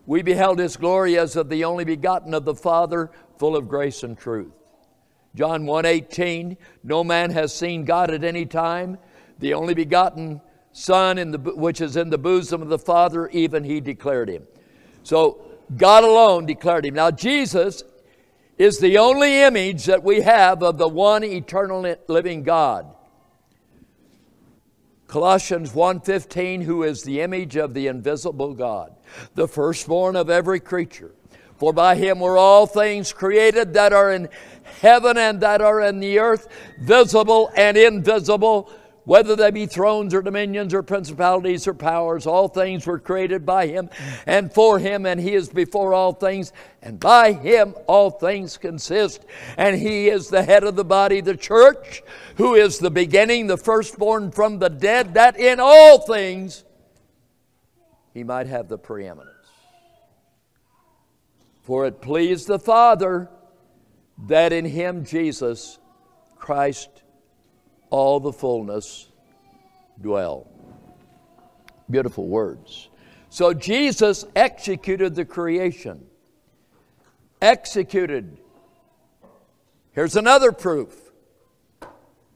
We 0.08 0.24
beheld 0.24 0.58
his 0.58 0.76
glory 0.76 1.19
as 1.19 1.36
of 1.36 1.50
the 1.50 1.63
only 1.63 1.86
begotten 1.86 2.34
of 2.34 2.45
the 2.45 2.56
Father, 2.56 3.12
full 3.38 3.56
of 3.56 3.69
grace 3.69 4.02
and 4.02 4.17
truth. 4.17 4.52
John 5.36 5.65
1:18, 5.65 6.58
no 6.84 7.04
man 7.04 7.30
has 7.30 7.54
seen 7.54 7.86
God 7.86 8.10
at 8.10 8.24
any 8.24 8.45
time, 8.47 8.97
the 9.38 9.54
only 9.54 9.76
begotten 9.76 10.41
Son 10.74 11.18
in 11.18 11.32
the, 11.32 11.38
which 11.38 11.82
is 11.82 11.98
in 11.98 12.10
the 12.10 12.18
bosom 12.18 12.62
of 12.62 12.70
the 12.70 12.80
Father, 12.80 13.28
even 13.30 13.64
he 13.64 13.82
declared 13.82 14.30
him. 14.30 14.44
So 15.04 15.42
God 15.76 16.04
alone 16.04 16.46
declared 16.46 16.86
him. 16.86 16.96
Now 16.96 17.12
Jesus 17.12 17.84
is 18.58 18.80
the 18.80 18.98
only 18.98 19.42
image 19.42 19.86
that 19.86 20.04
we 20.04 20.22
have 20.22 20.62
of 20.62 20.78
the 20.78 20.88
one 20.88 21.24
eternal 21.24 21.96
living 22.08 22.44
God. 22.44 22.94
Colossians 25.08 25.74
1:15 25.74 26.62
who 26.62 26.84
is 26.84 27.04
the 27.04 27.20
image 27.20 27.58
of 27.58 27.74
the 27.74 27.88
invisible 27.88 28.54
God, 28.54 28.96
the 29.36 29.48
firstborn 29.48 30.16
of 30.16 30.30
every 30.30 30.60
creature. 30.60 31.12
For 31.58 31.74
by 31.74 31.96
him 31.96 32.20
were 32.22 32.38
all 32.38 32.66
things 32.66 33.12
created 33.12 33.74
that 33.74 33.94
are 33.94 34.12
in 34.12 34.30
heaven 34.80 35.18
and 35.18 35.42
that 35.42 35.62
are 35.62 35.82
in 35.82 36.00
the 36.00 36.18
earth, 36.20 36.48
visible 36.80 37.52
and 37.56 37.78
invisible, 37.78 38.72
whether 39.04 39.36
they 39.36 39.52
be 39.52 39.66
thrones 39.66 40.14
or 40.14 40.22
dominions 40.22 40.74
or 40.74 40.84
principalities 40.84 41.68
or 41.68 41.74
powers, 41.74 42.28
all 42.28 42.48
things 42.48 42.86
were 42.86 43.00
created 43.00 43.46
by 43.46 43.68
him 43.68 43.90
and 44.26 44.54
for 44.54 44.78
him, 44.80 45.06
and 45.06 45.20
he 45.20 45.34
is 45.34 45.50
before 45.50 45.94
all 45.94 46.14
things, 46.14 46.54
and 46.82 47.00
by 47.00 47.34
him 47.34 47.74
all 47.88 48.12
things 48.12 48.58
consist. 48.58 49.26
And 49.58 49.80
he 49.80 50.10
is 50.10 50.30
the 50.30 50.44
head 50.44 50.64
of 50.64 50.76
the 50.76 50.86
body, 50.86 51.22
the 51.22 51.36
church, 51.36 52.04
who 52.38 52.56
is 52.56 52.78
the 52.78 52.92
beginning, 52.92 53.48
the 53.48 53.58
firstborn 53.58 54.32
from 54.32 54.60
the 54.60 54.70
dead, 54.70 55.16
that 55.16 55.40
in 55.40 55.60
all 55.60 56.00
things 56.00 56.64
he 58.14 58.24
might 58.24 58.48
have 58.48 58.68
the 58.68 58.78
preeminence. 58.78 59.30
For 61.62 61.86
it 61.86 62.02
pleased 62.02 62.48
the 62.48 62.60
Father 62.60 63.30
that 64.28 64.54
in 64.54 64.66
him, 64.66 65.06
Jesus 65.06 65.80
Christ, 66.36 67.01
all 67.92 68.20
the 68.20 68.34
fullness 68.34 69.10
dwell. 70.02 70.48
Beautiful 71.90 72.28
words. 72.28 72.90
So 73.30 73.54
Jesus 73.54 74.26
executed 74.36 75.14
the 75.14 75.26
creation. 75.26 76.06
Executed. 77.42 78.38
Here's 79.92 80.16
another 80.16 80.52
proof. 80.52 81.12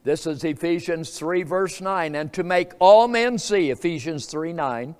This 0.04 0.28
is 0.28 0.44
Ephesians 0.44 1.18
3, 1.18 1.44
verse 1.44 1.82
9. 1.82 2.16
And 2.16 2.32
to 2.34 2.44
make 2.44 2.74
all 2.80 3.08
men 3.08 3.38
see, 3.40 3.72
Ephesians 3.72 4.26
3 4.28 4.54
9, 4.54 4.96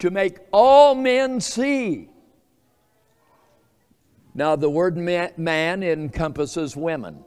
to 0.00 0.10
make 0.10 0.38
all 0.50 0.94
men 0.94 1.40
see. 1.40 2.08
Now, 4.34 4.56
the 4.56 4.70
word 4.70 4.96
man 4.96 5.82
encompasses 5.82 6.76
women 6.76 7.24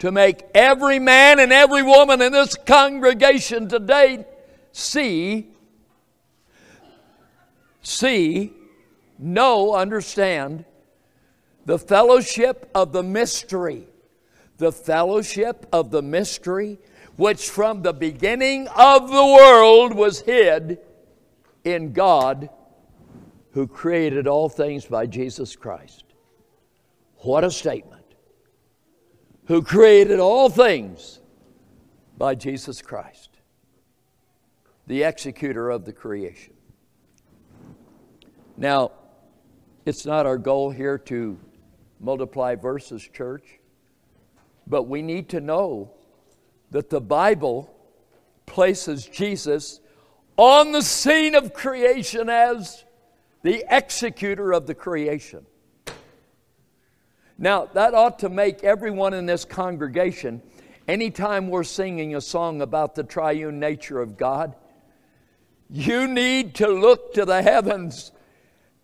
to 0.00 0.10
make 0.10 0.44
every 0.54 0.98
man 0.98 1.38
and 1.38 1.52
every 1.52 1.82
woman 1.82 2.20
in 2.22 2.32
this 2.32 2.56
congregation 2.56 3.68
today 3.68 4.24
see, 4.72 5.46
see, 7.82 8.52
know, 9.18 9.74
understand 9.74 10.64
the 11.66 11.78
fellowship 11.78 12.70
of 12.74 12.92
the 12.92 13.02
mystery, 13.02 13.86
the 14.56 14.72
fellowship 14.72 15.66
of 15.70 15.90
the 15.90 16.02
mystery 16.02 16.78
which 17.16 17.50
from 17.50 17.82
the 17.82 17.92
beginning 17.92 18.68
of 18.68 19.10
the 19.10 19.26
world 19.26 19.94
was 19.94 20.22
hid 20.22 20.78
in 21.64 21.92
God 21.92 22.48
who 23.52 23.66
created 23.66 24.26
all 24.26 24.48
things 24.48 24.86
by 24.86 25.04
Jesus 25.04 25.54
Christ. 25.56 26.04
What 27.18 27.44
a 27.44 27.50
statement. 27.50 27.99
Who 29.50 29.62
created 29.62 30.20
all 30.20 30.48
things 30.48 31.18
by 32.16 32.36
Jesus 32.36 32.80
Christ, 32.80 33.30
the 34.86 35.02
executor 35.02 35.70
of 35.70 35.84
the 35.84 35.92
creation. 35.92 36.54
Now, 38.56 38.92
it's 39.84 40.06
not 40.06 40.24
our 40.24 40.38
goal 40.38 40.70
here 40.70 40.98
to 40.98 41.36
multiply 41.98 42.54
verses, 42.54 43.02
church, 43.02 43.58
but 44.68 44.84
we 44.84 45.02
need 45.02 45.28
to 45.30 45.40
know 45.40 45.94
that 46.70 46.88
the 46.88 47.00
Bible 47.00 47.74
places 48.46 49.04
Jesus 49.04 49.80
on 50.36 50.70
the 50.70 50.82
scene 50.82 51.34
of 51.34 51.54
creation 51.54 52.28
as 52.28 52.84
the 53.42 53.64
executor 53.68 54.52
of 54.52 54.68
the 54.68 54.76
creation. 54.76 55.44
Now, 57.42 57.70
that 57.72 57.94
ought 57.94 58.18
to 58.18 58.28
make 58.28 58.62
everyone 58.64 59.14
in 59.14 59.24
this 59.24 59.46
congregation, 59.46 60.42
anytime 60.86 61.48
we're 61.48 61.64
singing 61.64 62.14
a 62.14 62.20
song 62.20 62.60
about 62.60 62.94
the 62.94 63.02
triune 63.02 63.58
nature 63.58 63.98
of 63.98 64.18
God, 64.18 64.54
you 65.70 66.06
need 66.06 66.56
to 66.56 66.68
look 66.68 67.14
to 67.14 67.24
the 67.24 67.40
heavens 67.40 68.12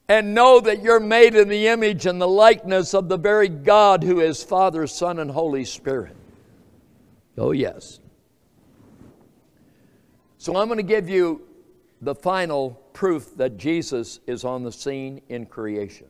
and 0.09 0.35
know 0.35 0.59
that 0.61 0.83
you're 0.83 1.01
made 1.01 1.35
in 1.35 1.49
the 1.49 1.67
image 1.67 2.07
and 2.07 2.19
the 2.19 2.27
likeness 2.27 2.95
of 2.95 3.11
the 3.11 3.19
very 3.19 3.51
God 3.51 4.03
who 4.03 4.21
is 4.21 4.43
Father, 4.43 4.87
Son, 4.87 5.19
and 5.19 5.31
Holy 5.31 5.67
Spirit. 5.67 6.17
Oh, 7.37 7.53
yes. 7.53 8.01
So 10.39 10.57
I'm 10.57 10.69
going 10.69 10.79
to 10.79 10.83
give 10.83 11.11
you 11.11 11.43
the 12.01 12.15
final 12.15 12.71
proof 12.95 13.37
that 13.37 13.59
Jesus 13.59 14.21
is 14.27 14.45
on 14.45 14.63
the 14.63 14.73
scene 14.73 15.21
in 15.29 15.45
creation. 15.45 16.07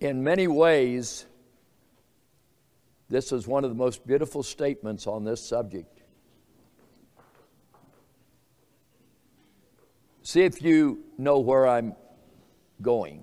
In 0.00 0.22
many 0.22 0.46
ways, 0.46 1.26
this 3.08 3.32
is 3.32 3.46
one 3.46 3.64
of 3.64 3.70
the 3.70 3.76
most 3.76 4.06
beautiful 4.06 4.42
statements 4.42 5.06
on 5.06 5.24
this 5.24 5.46
subject. 5.46 6.02
See 10.22 10.42
if 10.42 10.60
you 10.60 11.04
know 11.16 11.38
where 11.38 11.66
I'm 11.66 11.94
going. 12.82 13.22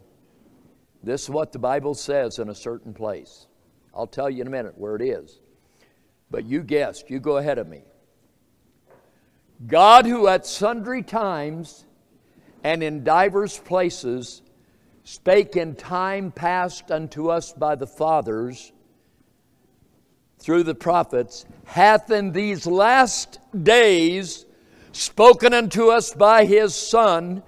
This 1.03 1.23
is 1.23 1.29
what 1.29 1.51
the 1.51 1.59
Bible 1.59 1.95
says 1.95 2.39
in 2.39 2.47
a 2.47 2.55
certain 2.55 2.93
place. 2.93 3.47
I'll 3.93 4.07
tell 4.07 4.29
you 4.29 4.41
in 4.41 4.47
a 4.47 4.49
minute 4.49 4.77
where 4.77 4.95
it 4.95 5.01
is. 5.01 5.39
But 6.31 6.45
you 6.45 6.63
guessed, 6.63 7.09
you 7.09 7.19
go 7.19 7.37
ahead 7.37 7.57
of 7.57 7.67
me. 7.67 7.83
God, 9.67 10.05
who 10.05 10.27
at 10.27 10.47
sundry 10.47 11.03
times 11.03 11.85
and 12.63 12.81
in 12.81 13.03
divers 13.03 13.59
places 13.59 14.41
spake 15.03 15.55
in 15.55 15.75
time 15.75 16.31
past 16.31 16.91
unto 16.91 17.29
us 17.29 17.53
by 17.53 17.75
the 17.75 17.87
fathers 17.87 18.71
through 20.39 20.63
the 20.63 20.75
prophets, 20.75 21.45
hath 21.65 22.11
in 22.11 22.31
these 22.31 22.67
last 22.67 23.39
days 23.63 24.45
spoken 24.91 25.53
unto 25.53 25.89
us 25.89 26.13
by 26.13 26.45
his 26.45 26.75
Son 26.75 27.41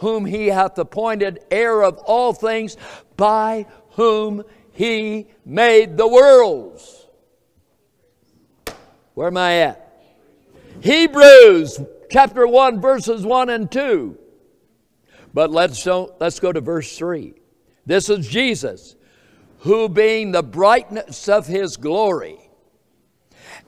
whom 0.00 0.24
he 0.24 0.46
hath 0.46 0.78
appointed 0.78 1.38
heir 1.50 1.82
of 1.82 1.98
all 1.98 2.32
things, 2.32 2.76
by 3.16 3.66
whom 3.90 4.42
he 4.72 5.26
made 5.44 5.96
the 5.96 6.08
worlds. 6.08 7.06
Where 9.12 9.28
am 9.28 9.36
I 9.36 9.56
at? 9.58 10.02
Hebrews 10.80 11.80
chapter 12.10 12.46
1, 12.46 12.80
verses 12.80 13.26
1 13.26 13.50
and 13.50 13.70
2. 13.70 14.16
But 15.32 15.50
let's, 15.50 15.82
don't, 15.84 16.12
let's 16.20 16.40
go 16.40 16.52
to 16.52 16.60
verse 16.60 16.96
3. 16.96 17.34
This 17.86 18.08
is 18.08 18.28
Jesus, 18.28 18.96
who 19.58 19.88
being 19.88 20.32
the 20.32 20.42
brightness 20.42 21.28
of 21.28 21.46
his 21.46 21.76
glory 21.76 22.38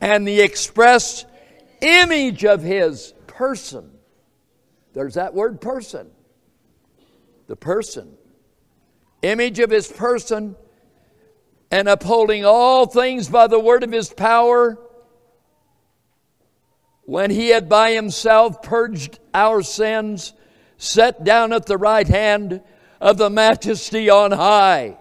and 0.01 0.27
the 0.27 0.40
express 0.40 1.25
image 1.81 2.44
of 2.44 2.62
his 2.62 3.14
person. 3.27 3.90
There's 4.92 5.14
that 5.14 5.35
word 5.35 5.61
person 5.61 6.11
the 7.48 7.57
person, 7.57 8.16
image 9.20 9.59
of 9.59 9.68
his 9.68 9.87
person, 9.87 10.57
and 11.70 11.87
upholding 11.87 12.46
all 12.46 12.87
things 12.87 13.29
by 13.29 13.46
the 13.46 13.59
word 13.59 13.83
of 13.85 13.92
his 13.92 14.11
power, 14.11 14.79
when 17.03 17.31
he 17.31 17.48
had 17.48 17.68
by 17.68 17.92
himself 17.92 18.62
purged 18.62 19.18
our 19.35 19.61
sins, 19.61 20.33
sat 20.83 21.23
down 21.23 21.53
at 21.53 21.66
the 21.66 21.79
right 21.79 22.09
hand 22.09 22.61
of 23.01 23.16
the 23.16 23.31
majesty 23.31 24.11
on 24.11 24.33
high. 24.33 24.99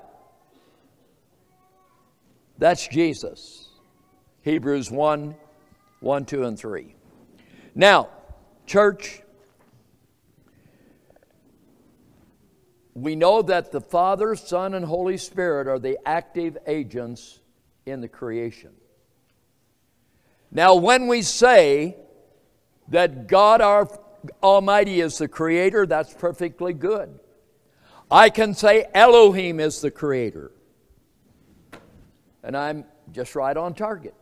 That's 2.59 2.87
Jesus. 2.87 3.67
Hebrews 4.43 4.91
1 4.91 5.35
1, 6.01 6.25
2, 6.25 6.43
and 6.45 6.57
3. 6.57 6.95
Now, 7.75 8.09
church, 8.65 9.21
we 12.95 13.15
know 13.15 13.41
that 13.43 13.71
the 13.71 13.81
Father, 13.81 14.35
Son, 14.35 14.73
and 14.73 14.85
Holy 14.85 15.17
Spirit 15.17 15.67
are 15.67 15.77
the 15.77 15.97
active 16.05 16.57
agents 16.65 17.39
in 17.85 18.01
the 18.01 18.07
creation. 18.07 18.71
Now, 20.51 20.75
when 20.75 21.07
we 21.07 21.21
say 21.21 21.97
that 22.87 23.27
God 23.27 23.61
our 23.61 23.87
Almighty 24.41 25.01
is 25.01 25.17
the 25.17 25.27
creator, 25.27 25.85
that's 25.85 26.13
perfectly 26.13 26.73
good. 26.73 27.19
I 28.09 28.29
can 28.29 28.53
say 28.53 28.85
Elohim 28.93 29.59
is 29.59 29.81
the 29.81 29.91
creator, 29.91 30.51
and 32.43 32.55
I'm 32.55 32.85
just 33.11 33.35
right 33.35 33.55
on 33.55 33.73
target. 33.73 34.15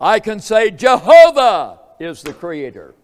I 0.00 0.20
can 0.20 0.40
say 0.40 0.70
Jehovah 0.70 1.78
is 1.98 2.22
the 2.22 2.34
creator. 2.34 2.94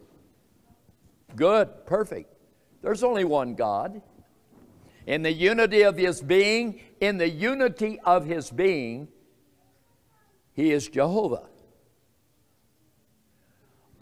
Good, 1.34 1.86
perfect. 1.86 2.32
There's 2.82 3.02
only 3.02 3.24
one 3.24 3.54
God 3.54 4.02
in 5.06 5.22
the 5.22 5.32
unity 5.32 5.82
of 5.82 5.96
his 5.96 6.20
being, 6.20 6.80
in 7.00 7.18
the 7.18 7.28
unity 7.28 7.98
of 8.04 8.24
his 8.24 8.50
being, 8.50 9.08
he 10.54 10.70
is 10.70 10.88
Jehovah. 10.88 11.48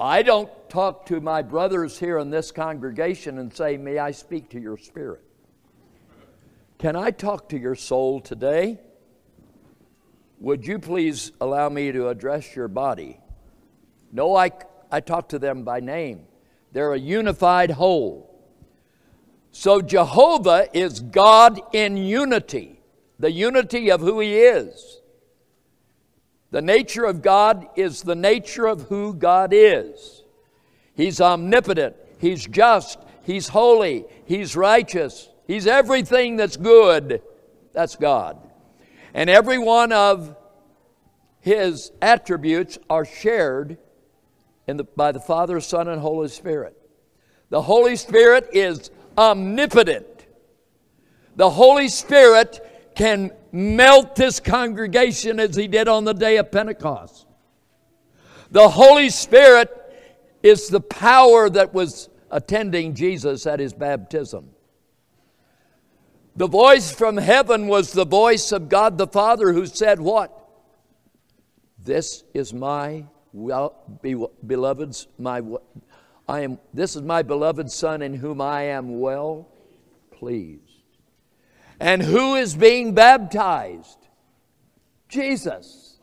I 0.01 0.23
don't 0.23 0.51
talk 0.71 1.05
to 1.07 1.21
my 1.21 1.43
brothers 1.43 1.99
here 1.99 2.19
in 2.19 2.31
this 2.31 2.51
congregation 2.51 3.37
and 3.37 3.55
say, 3.55 3.77
May 3.77 3.99
I 3.99 4.13
speak 4.13 4.49
to 4.51 4.59
your 4.59 4.79
spirit? 4.79 5.23
Can 6.79 6.97
I 6.97 7.11
talk 7.11 7.51
to 7.51 7.59
your 7.59 7.75
soul 7.75 8.21
today? 8.21 8.81
Would 10.39 10.67
you 10.67 10.79
please 10.79 11.33
allow 11.39 11.69
me 11.69 11.93
to 11.93 12.09
address 12.09 12.57
your 12.57 12.69
body? 12.69 13.21
No, 14.11 14.35
I, 14.35 14.53
I 14.91 15.01
talk 15.01 15.29
to 15.29 15.39
them 15.39 15.65
by 15.65 15.81
name. 15.81 16.25
They're 16.73 16.95
a 16.95 16.99
unified 16.99 17.71
whole. 17.71 18.43
So 19.53 19.83
Jehovah 19.83 20.69
is 20.73 21.01
God 21.01 21.61
in 21.75 21.99
unity, 21.99 22.81
the 23.19 23.31
unity 23.31 23.91
of 23.91 24.01
who 24.01 24.21
He 24.21 24.39
is. 24.39 25.00
The 26.51 26.63
nature 26.63 27.05
of 27.05 27.23
God 27.23 27.69
is 27.77 28.03
the 28.03 28.15
nature 28.15 28.67
of 28.67 28.83
who 28.83 29.15
God 29.15 29.53
is. 29.53 30.25
He's 30.95 31.21
omnipotent, 31.21 31.97
He's 32.19 32.47
just, 32.47 32.99
He's 33.25 33.49
holy, 33.49 34.05
He's 34.25 34.57
righteous, 34.57 35.29
He's 35.47 35.67
everything 35.67 36.37
that's 36.37 36.57
good. 36.57 37.23
That's 37.73 37.97
God. 37.97 38.39
And 39.15 39.31
every 39.31 39.59
one 39.59 39.93
of 39.93 40.37
His 41.41 41.93
attributes 42.03 42.79
are 42.89 43.05
shared 43.05 43.79
the, 44.77 44.85
by 44.85 45.13
the 45.13 45.21
Father, 45.21 45.61
Son, 45.61 45.89
and 45.89 46.01
Holy 46.01 46.29
Spirit. 46.29 46.77
The 47.49 47.63
Holy 47.63 47.97
Spirit 47.97 48.49
is 48.53 48.91
omnipotent. 49.17 50.07
The 51.37 51.51
Holy 51.51 51.89
Spirit 51.89 52.93
can 52.95 53.33
melt 53.53 54.17
this 54.17 54.41
congregation 54.41 55.41
as 55.41 55.57
he 55.57 55.69
did 55.69 55.89
on 55.89 56.05
the 56.05 56.15
day 56.15 56.37
of 56.37 56.51
Pentecost. 56.51 57.27
The 58.51 58.69
Holy 58.69 59.11
Spirit 59.11 59.71
is 60.43 60.69
the 60.69 60.81
power 60.81 61.49
that 61.51 61.73
was 61.73 62.09
attending 62.31 62.95
Jesus 62.95 63.47
at 63.47 63.61
his 63.61 63.73
baptism. 63.73 64.51
The 66.37 66.47
voice 66.47 66.93
from 66.93 67.17
heaven 67.17 67.67
was 67.67 67.93
the 67.93 68.07
voice 68.07 68.53
of 68.53 68.69
God 68.69 68.99
the 68.99 69.07
Father 69.07 69.53
who 69.53 69.67
said, 69.67 70.01
What? 70.01 70.37
This 71.83 72.25
is 72.35 72.53
my 72.53 73.05
well, 73.33 73.99
be, 74.03 74.15
beloved's 74.47 75.07
my 75.19 75.43
I 76.29 76.41
am, 76.41 76.59
this 76.73 76.95
is 76.95 77.03
my 77.03 77.23
beloved 77.23 77.71
Son 77.71 78.03
in 78.03 78.15
whom 78.15 78.41
I 78.41 78.63
am 78.63 79.01
well 79.01 79.49
pleased. 80.13 80.70
And 81.81 82.03
who 82.03 82.35
is 82.35 82.55
being 82.55 82.95
baptized? 82.95 83.97
Jesus. 85.09 85.99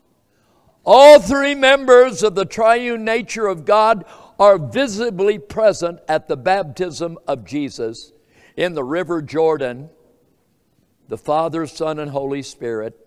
All 0.84 1.20
three 1.20 1.54
members 1.54 2.24
of 2.24 2.34
the 2.34 2.46
triune 2.46 3.06
nature 3.06 3.46
of 3.46 3.64
God 3.64 4.04
are 4.40 4.58
visibly 4.58 5.38
present 5.38 6.00
at 6.08 6.28
the 6.28 6.38
baptism 6.38 7.18
of 7.28 7.46
Jesus 7.46 8.12
in 8.56 8.74
the 8.74 8.84
river 8.84 9.22
Jordan, 9.22 9.90
the 11.08 11.18
Father, 11.18 11.68
Son, 11.68 12.00
and 12.00 12.10
Holy 12.10 12.42
Spirit. 12.42 12.98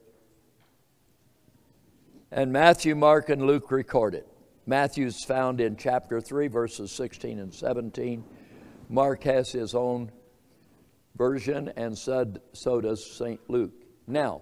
And 2.31 2.53
Matthew, 2.53 2.95
Mark, 2.95 3.29
and 3.29 3.43
Luke 3.43 3.71
record 3.73 4.15
it. 4.15 4.29
Matthew's 4.67 5.25
found 5.25 5.61
in 5.61 5.77
chapter 5.77 6.21
3, 6.21 6.47
verses 6.47 6.93
16 6.93 7.41
and 7.41 7.53
17. 7.53 8.25
Mark 8.89 9.25
has 9.25 9.51
his 9.51 9.75
own 9.75 10.13
version, 11.21 11.71
and 11.77 11.99
so 11.99 12.81
does 12.81 13.05
St. 13.19 13.39
Luke. 13.51 13.85
Now, 14.07 14.41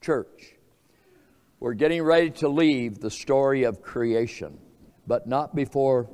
church, 0.00 0.54
we're 1.60 1.74
getting 1.74 2.02
ready 2.02 2.30
to 2.30 2.48
leave 2.48 2.98
the 2.98 3.10
story 3.10 3.64
of 3.64 3.82
creation, 3.82 4.56
but 5.06 5.26
not 5.26 5.54
before 5.54 6.08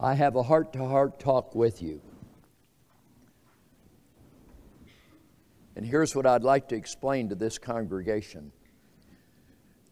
I 0.00 0.14
have 0.14 0.34
a 0.34 0.42
heart 0.42 0.72
to 0.72 0.84
heart 0.84 1.20
talk 1.20 1.54
with 1.54 1.80
you. 1.80 2.00
And 5.76 5.86
here's 5.86 6.16
what 6.16 6.26
I'd 6.26 6.42
like 6.42 6.70
to 6.70 6.74
explain 6.74 7.28
to 7.28 7.36
this 7.36 7.58
congregation. 7.58 8.50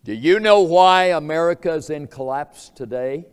Do 0.03 0.13
you 0.13 0.41
know 0.41 0.63
why 0.63 1.11
America 1.11 1.73
is 1.75 1.89
in 1.89 2.09
collapse 2.09 2.73
today? 2.75 3.27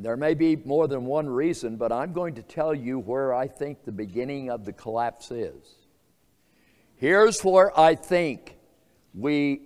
There 0.00 0.16
may 0.16 0.34
be 0.34 0.54
more 0.54 0.86
than 0.86 1.06
one 1.06 1.28
reason, 1.28 1.74
but 1.76 1.90
I'm 1.90 2.12
going 2.12 2.36
to 2.36 2.42
tell 2.42 2.72
you 2.72 3.00
where 3.00 3.34
I 3.34 3.48
think 3.48 3.84
the 3.84 3.90
beginning 3.90 4.48
of 4.48 4.64
the 4.64 4.72
collapse 4.72 5.32
is. 5.32 5.74
Here's 6.94 7.42
where 7.42 7.78
I 7.78 7.96
think 7.96 8.56
we 9.12 9.60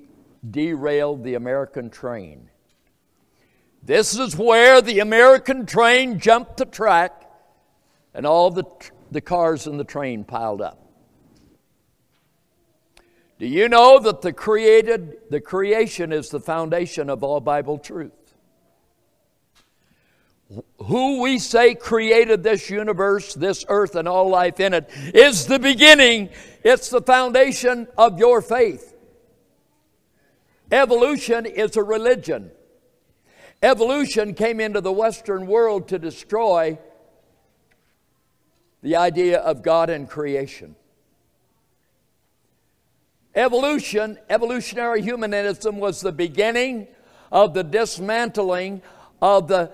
derailed 0.50 1.22
the 1.22 1.34
American 1.34 1.90
train. 1.90 2.48
This 3.82 4.18
is 4.18 4.34
where 4.34 4.80
the 4.80 5.00
American 5.00 5.66
train 5.66 6.18
jumped 6.18 6.56
the 6.56 6.64
track 6.64 7.30
and 8.14 8.24
all 8.24 8.50
the, 8.50 8.64
the 9.10 9.20
cars 9.20 9.66
in 9.66 9.76
the 9.76 9.84
train 9.84 10.24
piled 10.24 10.62
up. 10.62 10.78
Do 13.38 13.46
you 13.46 13.68
know 13.68 13.98
that 13.98 14.22
the 14.22 14.32
created 14.32 15.28
the 15.28 15.40
creation 15.40 16.10
is 16.10 16.30
the 16.30 16.40
foundation 16.40 17.10
of 17.10 17.22
all 17.22 17.40
Bible 17.40 17.76
truth? 17.76 18.12
Who 20.78 21.20
we 21.22 21.38
say 21.38 21.74
created 21.74 22.42
this 22.42 22.68
universe, 22.68 23.34
this 23.34 23.64
earth, 23.68 23.94
and 23.94 24.08
all 24.08 24.28
life 24.28 24.60
in 24.60 24.74
it 24.74 24.90
is 25.14 25.46
the 25.46 25.58
beginning. 25.58 26.30
It's 26.64 26.88
the 26.88 27.00
foundation 27.00 27.88
of 27.96 28.18
your 28.18 28.42
faith. 28.42 28.94
Evolution 30.70 31.46
is 31.46 31.76
a 31.76 31.82
religion. 31.82 32.50
Evolution 33.62 34.34
came 34.34 34.60
into 34.60 34.80
the 34.80 34.92
Western 34.92 35.46
world 35.46 35.88
to 35.88 35.98
destroy 35.98 36.78
the 38.82 38.96
idea 38.96 39.38
of 39.38 39.62
God 39.62 39.90
and 39.90 40.08
creation. 40.08 40.74
Evolution, 43.34 44.18
evolutionary 44.28 45.00
humanism, 45.02 45.78
was 45.78 46.00
the 46.00 46.12
beginning 46.12 46.88
of 47.30 47.54
the 47.54 47.62
dismantling 47.62 48.82
of 49.22 49.48
the 49.48 49.72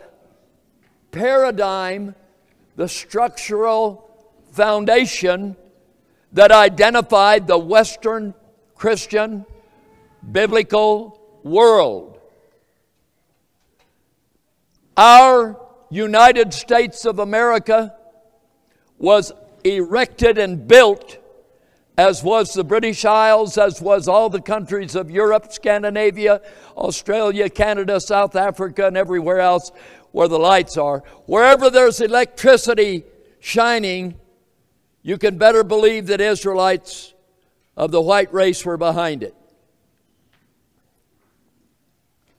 paradigm, 1.10 2.14
the 2.76 2.88
structural 2.88 4.08
foundation 4.52 5.56
that 6.32 6.52
identified 6.52 7.46
the 7.46 7.58
Western 7.58 8.34
Christian 8.74 9.44
biblical 10.30 11.20
world. 11.42 12.18
Our 14.96 15.60
United 15.90 16.52
States 16.52 17.04
of 17.04 17.18
America 17.18 17.94
was 18.98 19.32
erected 19.64 20.38
and 20.38 20.66
built, 20.66 21.18
as 21.96 22.22
was 22.22 22.52
the 22.52 22.64
British 22.64 23.04
Isles, 23.04 23.56
as 23.58 23.80
was 23.80 24.08
all 24.08 24.28
the 24.28 24.40
countries 24.40 24.94
of 24.94 25.10
Europe, 25.10 25.52
Scandinavia, 25.52 26.40
Australia, 26.76 27.48
Canada, 27.48 28.00
South 28.00 28.36
Africa, 28.36 28.86
and 28.86 28.96
everywhere 28.96 29.40
else 29.40 29.72
where 30.12 30.28
the 30.28 30.38
lights 30.38 30.76
are. 30.76 31.02
Wherever 31.26 31.70
there's 31.70 32.00
electricity 32.00 33.04
shining, 33.40 34.14
you 35.02 35.18
can 35.18 35.38
better 35.38 35.64
believe 35.64 36.06
that 36.08 36.20
Israelites 36.20 37.14
of 37.76 37.90
the 37.90 38.00
white 38.00 38.32
race 38.32 38.64
were 38.64 38.76
behind 38.76 39.22
it. 39.22 39.34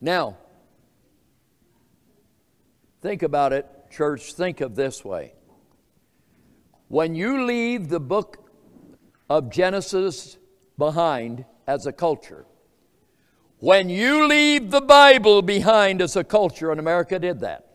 Now, 0.00 0.36
think 3.02 3.22
about 3.22 3.52
it, 3.52 3.66
church. 3.90 4.34
Think 4.34 4.60
of 4.60 4.74
this 4.74 5.04
way. 5.04 5.32
When 6.88 7.14
you 7.14 7.44
leave 7.44 7.88
the 7.88 8.00
book 8.00 8.50
of 9.28 9.50
Genesis 9.50 10.38
behind 10.76 11.44
as 11.66 11.86
a 11.86 11.92
culture, 11.92 12.46
when 13.60 13.90
you 13.90 14.26
leave 14.26 14.70
the 14.70 14.80
Bible 14.80 15.42
behind 15.42 16.02
as 16.02 16.16
a 16.16 16.24
culture, 16.24 16.70
and 16.70 16.80
America 16.80 17.18
did 17.18 17.40
that. 17.40 17.66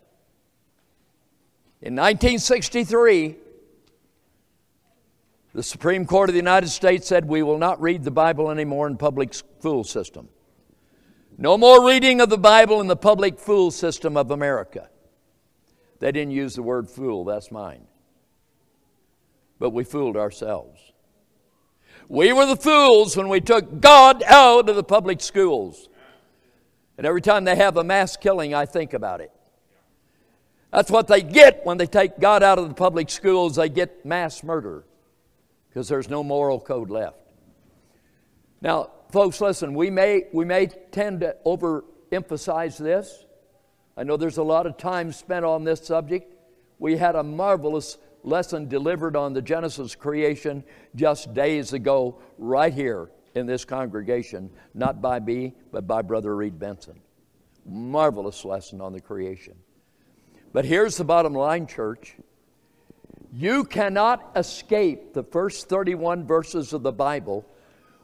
In 1.81 1.93
1963, 1.93 3.36
the 5.53 5.63
Supreme 5.63 6.05
Court 6.05 6.29
of 6.29 6.33
the 6.33 6.39
United 6.39 6.69
States 6.69 7.07
said 7.07 7.25
we 7.25 7.43
will 7.43 7.59
not 7.59 7.79
read 7.79 8.03
the 8.03 8.11
Bible 8.11 8.49
anymore 8.49 8.88
in 8.88 8.97
public 8.97 9.33
school 9.33 9.83
system. 9.83 10.27
No 11.38 11.57
more 11.57 11.86
reading 11.86 12.19
of 12.19 12.29
the 12.29 12.38
Bible 12.38 12.81
in 12.81 12.88
the 12.88 12.95
public 12.95 13.39
fool 13.39 13.69
system 13.69 14.17
of 14.17 14.31
America. 14.31 14.89
They 15.99 16.11
didn't 16.11 16.31
use 16.31 16.55
the 16.55 16.63
word 16.63 16.89
fool, 16.89 17.25
that's 17.25 17.51
mine. 17.51 17.86
But 19.59 19.69
we 19.69 19.83
fooled 19.83 20.17
ourselves. 20.17 20.79
We 22.07 22.33
were 22.33 22.45
the 22.45 22.55
fools 22.55 23.17
when 23.17 23.29
we 23.29 23.41
took 23.41 23.81
God 23.81 24.23
out 24.23 24.69
of 24.69 24.75
the 24.75 24.83
public 24.83 25.21
schools. 25.21 25.89
And 26.97 27.05
every 27.05 27.21
time 27.21 27.43
they 27.43 27.55
have 27.55 27.77
a 27.77 27.83
mass 27.83 28.15
killing, 28.15 28.53
I 28.53 28.65
think 28.65 28.93
about 28.93 29.21
it. 29.21 29.31
That's 30.71 30.91
what 30.91 31.07
they 31.07 31.21
get 31.21 31.65
when 31.65 31.77
they 31.77 31.87
take 31.87 32.19
God 32.19 32.43
out 32.43 32.59
of 32.59 32.67
the 32.67 32.75
public 32.75 33.09
schools. 33.09 33.55
They 33.55 33.69
get 33.69 34.05
mass 34.05 34.43
murder 34.43 34.85
because 35.69 35.87
there's 35.87 36.09
no 36.09 36.23
moral 36.23 36.59
code 36.59 36.89
left. 36.89 37.17
Now, 38.61 38.91
folks, 39.11 39.41
listen, 39.41 39.73
we 39.73 39.89
may, 39.89 40.25
we 40.33 40.45
may 40.45 40.67
tend 40.67 41.21
to 41.21 41.35
overemphasize 41.45 42.77
this. 42.77 43.25
I 43.97 44.03
know 44.03 44.17
there's 44.17 44.37
a 44.37 44.43
lot 44.43 44.65
of 44.67 44.77
time 44.77 45.11
spent 45.11 45.45
on 45.45 45.63
this 45.63 45.85
subject. 45.85 46.33
We 46.79 46.97
had 46.97 47.15
a 47.15 47.23
marvelous 47.23 47.97
lesson 48.26 48.67
delivered 48.67 49.15
on 49.15 49.34
the 49.34 49.41
Genesis 49.41 49.95
creation 49.95 50.63
just 50.95 51.34
days 51.34 51.73
ago, 51.73 52.19
right 52.38 52.73
here 52.73 53.09
in 53.36 53.45
this 53.45 53.65
congregation, 53.65 54.49
not 54.73 55.01
by 55.01 55.19
me, 55.19 55.53
but 55.71 55.86
by 55.86 56.01
Brother 56.01 56.36
Reed 56.36 56.57
Benson. 56.57 56.99
Marvelous 57.65 58.45
lesson 58.45 58.82
on 58.82 58.93
the 58.93 59.01
creation. 59.01 59.55
But 60.53 60.65
here's 60.65 60.97
the 60.97 61.03
bottom 61.03 61.34
line, 61.34 61.67
church. 61.67 62.15
You 63.34 63.65
cannot 63.65 64.32
escape 64.36 65.13
the 65.13 65.23
first 65.23 65.67
31 65.67 66.26
verses 66.26 66.71
of 66.71 66.84
the 66.84 66.93
Bible 66.93 67.45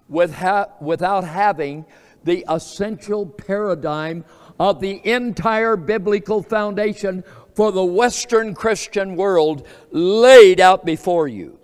without 0.09 1.23
having 1.23 1.85
the 2.25 2.43
essential 2.49 3.25
paradigm 3.25 4.25
of 4.59 4.81
the 4.81 5.01
entire 5.09 5.77
biblical 5.77 6.43
foundation 6.43 7.23
for 7.55 7.71
the 7.71 7.83
Western 7.83 8.53
Christian 8.53 9.15
world 9.15 9.67
laid 9.91 10.59
out 10.59 10.85
before 10.85 11.27
you. 11.27 11.59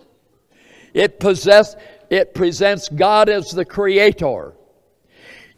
It, 0.94 1.20
possess, 1.20 1.76
it 2.10 2.34
presents 2.34 2.90
God 2.90 3.30
as 3.30 3.52
the 3.52 3.66
creator. 3.66 4.54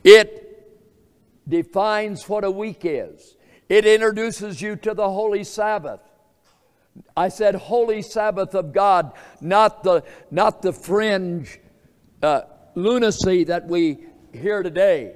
It 0.03 0.45
defines 1.47 2.27
what 2.27 2.43
a 2.43 2.51
week 2.51 2.81
is. 2.83 3.35
It 3.67 3.85
introduces 3.85 4.61
you 4.61 4.75
to 4.77 4.93
the 4.93 5.09
Holy 5.09 5.43
Sabbath. 5.43 6.01
I 7.15 7.29
said 7.29 7.55
Holy 7.55 8.01
Sabbath 8.01 8.55
of 8.55 8.73
God, 8.73 9.13
not 9.41 9.83
the, 9.83 10.03
not 10.31 10.61
the 10.61 10.73
fringe 10.73 11.59
uh, 12.21 12.41
lunacy 12.75 13.45
that 13.45 13.67
we 13.67 13.99
hear 14.33 14.63
today. 14.63 15.15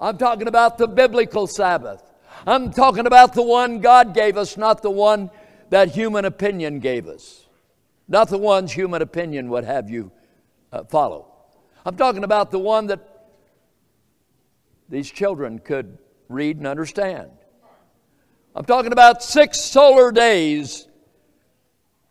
I'm 0.00 0.16
talking 0.16 0.48
about 0.48 0.78
the 0.78 0.88
biblical 0.88 1.46
Sabbath. 1.46 2.09
I'm 2.46 2.72
talking 2.72 3.06
about 3.06 3.34
the 3.34 3.42
one 3.42 3.80
God 3.80 4.14
gave 4.14 4.36
us, 4.36 4.56
not 4.56 4.82
the 4.82 4.90
one 4.90 5.30
that 5.70 5.90
human 5.90 6.24
opinion 6.24 6.80
gave 6.80 7.06
us. 7.06 7.46
Not 8.08 8.28
the 8.28 8.38
ones 8.38 8.72
human 8.72 9.02
opinion 9.02 9.50
would 9.50 9.64
have 9.64 9.88
you 9.88 10.10
uh, 10.72 10.84
follow. 10.84 11.26
I'm 11.84 11.96
talking 11.96 12.24
about 12.24 12.50
the 12.50 12.58
one 12.58 12.88
that 12.88 13.00
these 14.88 15.10
children 15.10 15.58
could 15.58 15.98
read 16.28 16.56
and 16.56 16.66
understand. 16.66 17.30
I'm 18.54 18.64
talking 18.64 18.92
about 18.92 19.22
six 19.22 19.60
solar 19.60 20.10
days, 20.10 20.88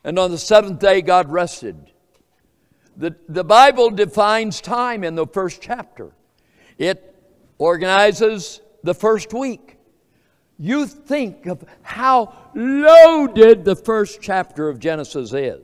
and 0.03 0.17
on 0.17 0.31
the 0.31 0.37
seventh 0.37 0.79
day, 0.79 1.01
God 1.01 1.29
rested. 1.29 1.91
The, 2.95 3.15
the 3.27 3.43
Bible 3.43 3.89
defines 3.89 4.61
time 4.61 5.03
in 5.03 5.15
the 5.15 5.27
first 5.27 5.61
chapter, 5.61 6.11
it 6.77 7.15
organizes 7.57 8.61
the 8.83 8.93
first 8.93 9.33
week. 9.33 9.78
You 10.59 10.85
think 10.85 11.45
of 11.45 11.63
how 11.81 12.35
loaded 12.53 13.63
the 13.63 13.77
first 13.77 14.21
chapter 14.21 14.67
of 14.67 14.77
Genesis 14.77 15.31
is. 15.33 15.61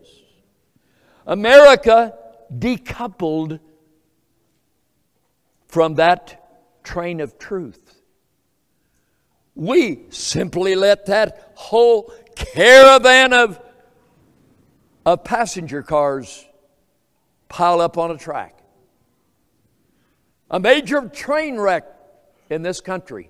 America 1.28 2.18
decoupled 2.58 3.60
from 5.68 5.96
that 5.96 6.82
train 6.84 7.20
of 7.20 7.38
truth. 7.38 8.02
We 9.54 10.06
simply 10.10 10.76
let 10.76 11.08
that 11.08 11.52
whole 11.56 12.14
caravan 12.36 13.34
of, 13.34 13.60
of 15.06 15.26
passenger 15.26 15.84
cars 15.84 16.46
pile 17.50 17.82
up 17.82 17.98
on 17.98 18.12
a 18.12 18.18
track. 18.18 18.60
A 20.50 20.60
major 20.60 21.10
train 21.10 21.58
wreck 21.58 21.86
in 22.50 22.62
this 22.62 22.80
country 22.80 23.30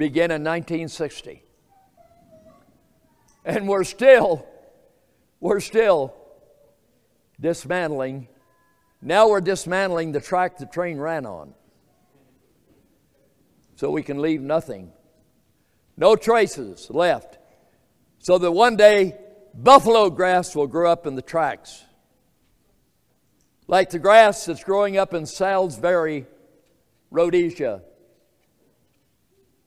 began 0.00 0.30
in 0.30 0.42
1960. 0.42 1.42
And 3.44 3.68
we're 3.68 3.84
still, 3.84 4.46
we're 5.40 5.60
still 5.60 6.14
dismantling. 7.38 8.28
Now 9.02 9.28
we're 9.28 9.42
dismantling 9.42 10.12
the 10.12 10.20
track 10.22 10.56
the 10.56 10.64
train 10.64 10.96
ran 10.96 11.26
on. 11.26 11.52
So 13.76 13.90
we 13.90 14.02
can 14.02 14.22
leave 14.22 14.40
nothing. 14.40 14.90
No 15.98 16.16
traces 16.16 16.88
left. 16.88 17.36
So 18.20 18.38
that 18.38 18.52
one 18.52 18.76
day 18.76 19.18
buffalo 19.52 20.08
grass 20.08 20.56
will 20.56 20.66
grow 20.66 20.90
up 20.90 21.06
in 21.06 21.14
the 21.14 21.20
tracks. 21.20 21.84
Like 23.66 23.90
the 23.90 23.98
grass 23.98 24.46
that's 24.46 24.64
growing 24.64 24.96
up 24.96 25.12
in 25.12 25.26
Salisbury, 25.26 26.24
Rhodesia. 27.10 27.82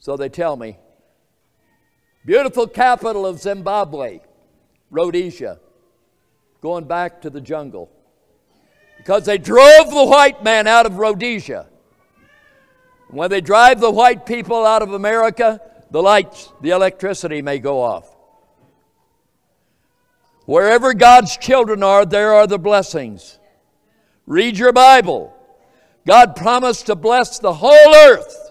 So 0.04 0.18
they 0.18 0.28
tell 0.28 0.58
me. 0.58 0.78
Beautiful 2.26 2.68
capital 2.68 3.26
of 3.26 3.40
Zimbabwe, 3.40 4.20
Rhodesia, 4.92 5.62
going 6.60 6.84
back 6.84 7.22
to 7.22 7.30
the 7.30 7.40
jungle. 7.40 7.90
Because 8.98 9.24
they 9.24 9.38
drove 9.38 9.92
the 9.92 10.04
white 10.04 10.44
man 10.44 10.68
out 10.68 10.86
of 10.86 10.98
Rhodesia. 10.98 11.68
When 13.12 13.30
they 13.30 13.40
drive 13.40 13.80
the 13.80 13.92
white 13.92 14.26
people 14.26 14.66
out 14.66 14.82
of 14.82 14.92
America, 14.92 15.62
the 15.90 16.04
lights, 16.04 16.52
the 16.60 16.72
electricity 16.72 17.42
may 17.42 17.60
go 17.60 17.82
off. 17.82 18.14
Wherever 20.44 20.94
God's 20.94 21.38
children 21.38 21.82
are, 21.82 22.06
there 22.06 22.34
are 22.34 22.46
the 22.46 22.60
blessings. 22.60 23.40
Read 24.28 24.58
your 24.58 24.74
Bible. 24.74 25.34
God 26.06 26.36
promised 26.36 26.88
to 26.88 26.96
bless 26.96 27.40
the 27.40 27.54
whole 27.54 27.96
earth 27.96 28.43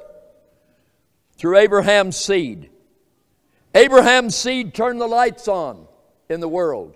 through 1.43 1.57
Abraham's 1.57 2.17
seed. 2.17 2.71
Abraham's 3.75 4.37
seed 4.37 4.73
turned 4.75 5.01
the 5.01 5.09
lights 5.09 5.49
on 5.49 5.89
in 6.29 6.39
the 6.39 6.47
world. 6.47 6.95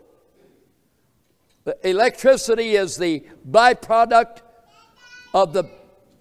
The 1.65 1.77
electricity 1.83 2.77
is 2.77 2.97
the 2.97 3.27
byproduct 3.51 4.43
of 5.35 5.53
the, 5.53 5.65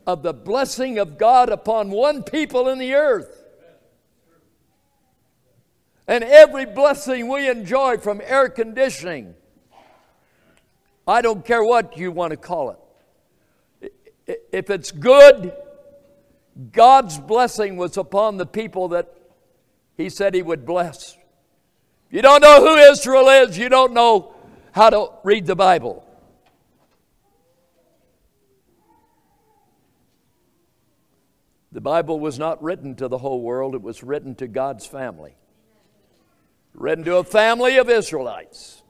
of 0.07 0.23
the 0.23 0.33
blessing 0.33 0.97
of 0.97 1.19
God 1.19 1.49
upon 1.49 1.91
one 1.91 2.23
people 2.23 2.67
in 2.69 2.79
the 2.79 2.95
earth. 2.95 3.45
And 6.07 6.23
every 6.23 6.65
blessing 6.65 7.27
we 7.27 7.47
enjoy 7.47 7.97
from 7.97 8.21
air 8.25 8.49
conditioning, 8.49 9.35
I 11.07 11.21
don't 11.21 11.45
care 11.45 11.63
what 11.63 11.95
you 11.95 12.11
want 12.11 12.31
to 12.31 12.37
call 12.37 12.75
it. 13.77 13.93
If 14.51 14.71
it's 14.71 14.91
good, 14.91 15.53
God's 16.71 17.19
blessing 17.19 17.75
was 17.75 17.97
upon 17.97 18.37
the 18.37 18.45
people 18.45 18.89
that 18.89 19.13
He 19.97 20.09
said 20.09 20.33
He 20.33 20.41
would 20.41 20.65
bless. 20.65 21.17
You 22.09 22.21
don't 22.21 22.41
know 22.41 22.61
who 22.61 22.77
Israel 22.77 23.27
is, 23.27 23.57
you 23.57 23.69
don't 23.69 23.93
know 23.93 24.33
how 24.71 24.89
to 24.89 25.09
read 25.23 25.45
the 25.45 25.55
Bible. 25.55 26.05
The 31.73 31.81
Bible 31.81 32.21
was 32.21 32.39
not 32.39 32.63
written 32.63 32.95
to 32.95 33.09
the 33.09 33.17
whole 33.17 33.41
world, 33.41 33.75
it 33.75 33.81
was 33.81 34.01
written 34.01 34.33
to 34.35 34.47
God's 34.47 34.85
family. 34.85 35.35
Written 36.73 37.03
to 37.03 37.17
a 37.17 37.23
family 37.25 37.77
of 37.77 37.89
Israelites. 37.89 38.81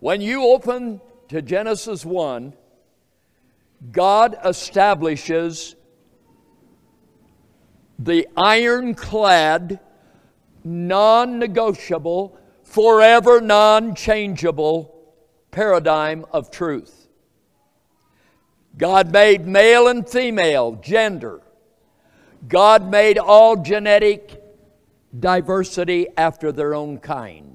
When 0.00 0.20
you 0.20 0.42
open 0.42 1.00
to 1.28 1.40
Genesis 1.40 2.04
1, 2.04 2.52
God 3.90 4.36
establishes 4.44 5.76
the 7.98 8.26
ironclad, 8.36 9.80
non 10.64 11.38
negotiable, 11.38 12.38
forever 12.62 13.40
non 13.40 13.94
changeable 13.94 14.94
paradigm 15.50 16.24
of 16.32 16.50
truth. 16.50 17.08
God 18.76 19.12
made 19.12 19.46
male 19.46 19.86
and 19.86 20.08
female, 20.08 20.72
gender. 20.72 21.40
God 22.48 22.90
made 22.90 23.18
all 23.18 23.56
genetic 23.56 24.42
diversity 25.18 26.08
after 26.16 26.50
their 26.50 26.74
own 26.74 26.98
kind. 26.98 27.53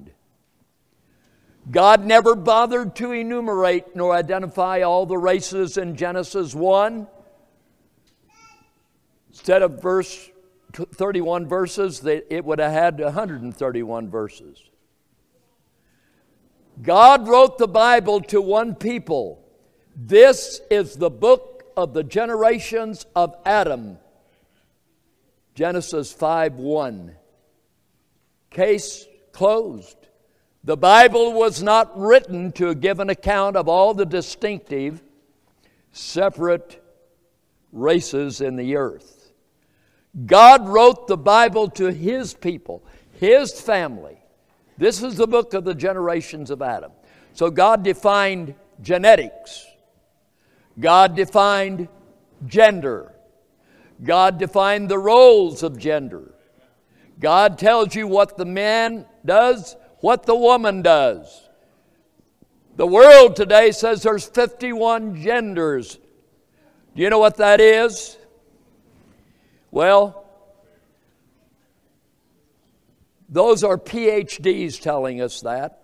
God 1.72 2.06
never 2.06 2.36
bothered 2.36 2.96
to 2.96 3.12
enumerate 3.12 3.96
nor 3.96 4.16
identify 4.16 4.82
all 4.82 5.06
the 5.06 5.18
races 5.18 5.78
in 5.78 5.96
Genesis 5.96 6.56
1. 6.56 7.08
Instead 9.30 9.62
of 9.62 9.82
verse 9.82 10.30
31 10.74 11.48
verses, 11.48 12.04
it 12.06 12.44
would 12.44 12.60
have 12.60 12.72
had 12.72 13.00
131 13.00 14.10
verses. 14.10 14.62
God 16.82 17.28
wrote 17.28 17.58
the 17.58 17.68
Bible 17.68 18.22
to 18.22 18.42
one 18.42 18.74
people. 18.74 19.46
This 19.96 20.62
is 20.72 20.96
the 20.96 21.10
book 21.10 21.66
of 21.76 21.94
the 21.94 22.04
generations 22.04 23.06
of 23.16 23.36
Adam. 23.46 23.98
Genesis 25.56 26.12
5 26.14 26.56
1. 26.56 27.16
Case 28.50 29.06
closed. 29.34 29.99
The 30.64 30.78
Bible 30.78 31.34
was 31.34 31.64
not 31.64 31.98
written 31.98 32.52
to 32.54 32.76
give 32.76 33.00
an 33.00 33.10
account 33.10 33.56
of 33.56 33.70
all 33.70 33.94
the 33.94 34.06
distinctive, 34.06 35.02
separate 35.92 36.84
races 37.72 38.42
in 38.42 38.56
the 38.56 38.76
earth. 38.76 39.32
God 40.26 40.68
wrote 40.68 41.08
the 41.08 41.18
Bible 41.18 41.70
to 41.72 41.92
His 41.92 42.34
people, 42.34 42.84
His 43.14 43.60
family. 43.60 44.18
This 44.78 45.02
is 45.02 45.16
the 45.16 45.28
book 45.28 45.54
of 45.54 45.64
the 45.64 45.76
generations 45.76 46.52
of 46.52 46.62
Adam. 46.62 46.92
So 47.34 47.50
God 47.50 47.84
defined 47.84 48.56
genetics, 48.82 49.66
God 50.80 51.16
defined 51.16 51.88
gender, 52.48 53.14
God 54.04 54.38
defined 54.38 54.90
the 54.90 55.00
roles 55.00 55.64
of 55.64 55.78
gender. 55.78 56.34
God 57.20 57.58
tells 57.58 57.96
you 57.96 58.08
what 58.08 58.38
the 58.38 58.46
man 58.46 59.06
does 59.26 59.76
what 60.02 60.26
the 60.26 60.36
woman 60.36 60.82
does. 60.82 61.48
The 62.76 62.88
world 62.88 63.36
today 63.36 63.72
says 63.72 64.04
there's 64.04 64.26
51 64.26 65.22
genders. 65.22 65.98
Do 66.96 67.04
you 67.04 67.10
know 67.10 67.20
what 67.20 67.38
that 67.38 67.60
is? 67.60 68.18
Well, 69.72 70.26
those 73.28 73.64
are 73.64 73.78
PhDs 73.78 74.82
telling 74.82 75.22
us 75.22 75.42
that. 75.42 75.80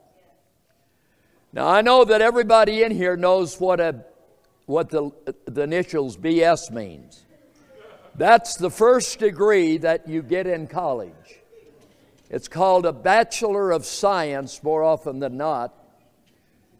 Now, 1.53 1.67
I 1.67 1.81
know 1.81 2.03
that 2.05 2.21
everybody 2.21 2.83
in 2.83 2.91
here 2.91 3.15
knows 3.15 3.59
what, 3.59 3.79
a, 3.79 4.03
what 4.65 4.89
the, 4.89 5.11
the 5.45 5.61
initials 5.61 6.17
BS 6.17 6.71
means. 6.71 7.25
That's 8.15 8.55
the 8.55 8.69
first 8.69 9.19
degree 9.19 9.77
that 9.77 10.07
you 10.07 10.21
get 10.21 10.47
in 10.47 10.67
college. 10.67 11.13
It's 12.29 12.47
called 12.47 12.85
a 12.85 12.93
Bachelor 12.93 13.71
of 13.71 13.85
Science 13.85 14.63
more 14.63 14.83
often 14.83 15.19
than 15.19 15.37
not. 15.37 15.73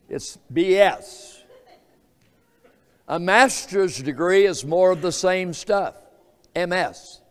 It's 0.10 0.38
BS. 0.52 1.42
A 3.08 3.20
master's 3.20 4.02
degree 4.02 4.46
is 4.46 4.66
more 4.66 4.92
of 4.92 5.02
the 5.02 5.12
same 5.12 5.54
stuff, 5.54 5.96
MS. 6.56 7.22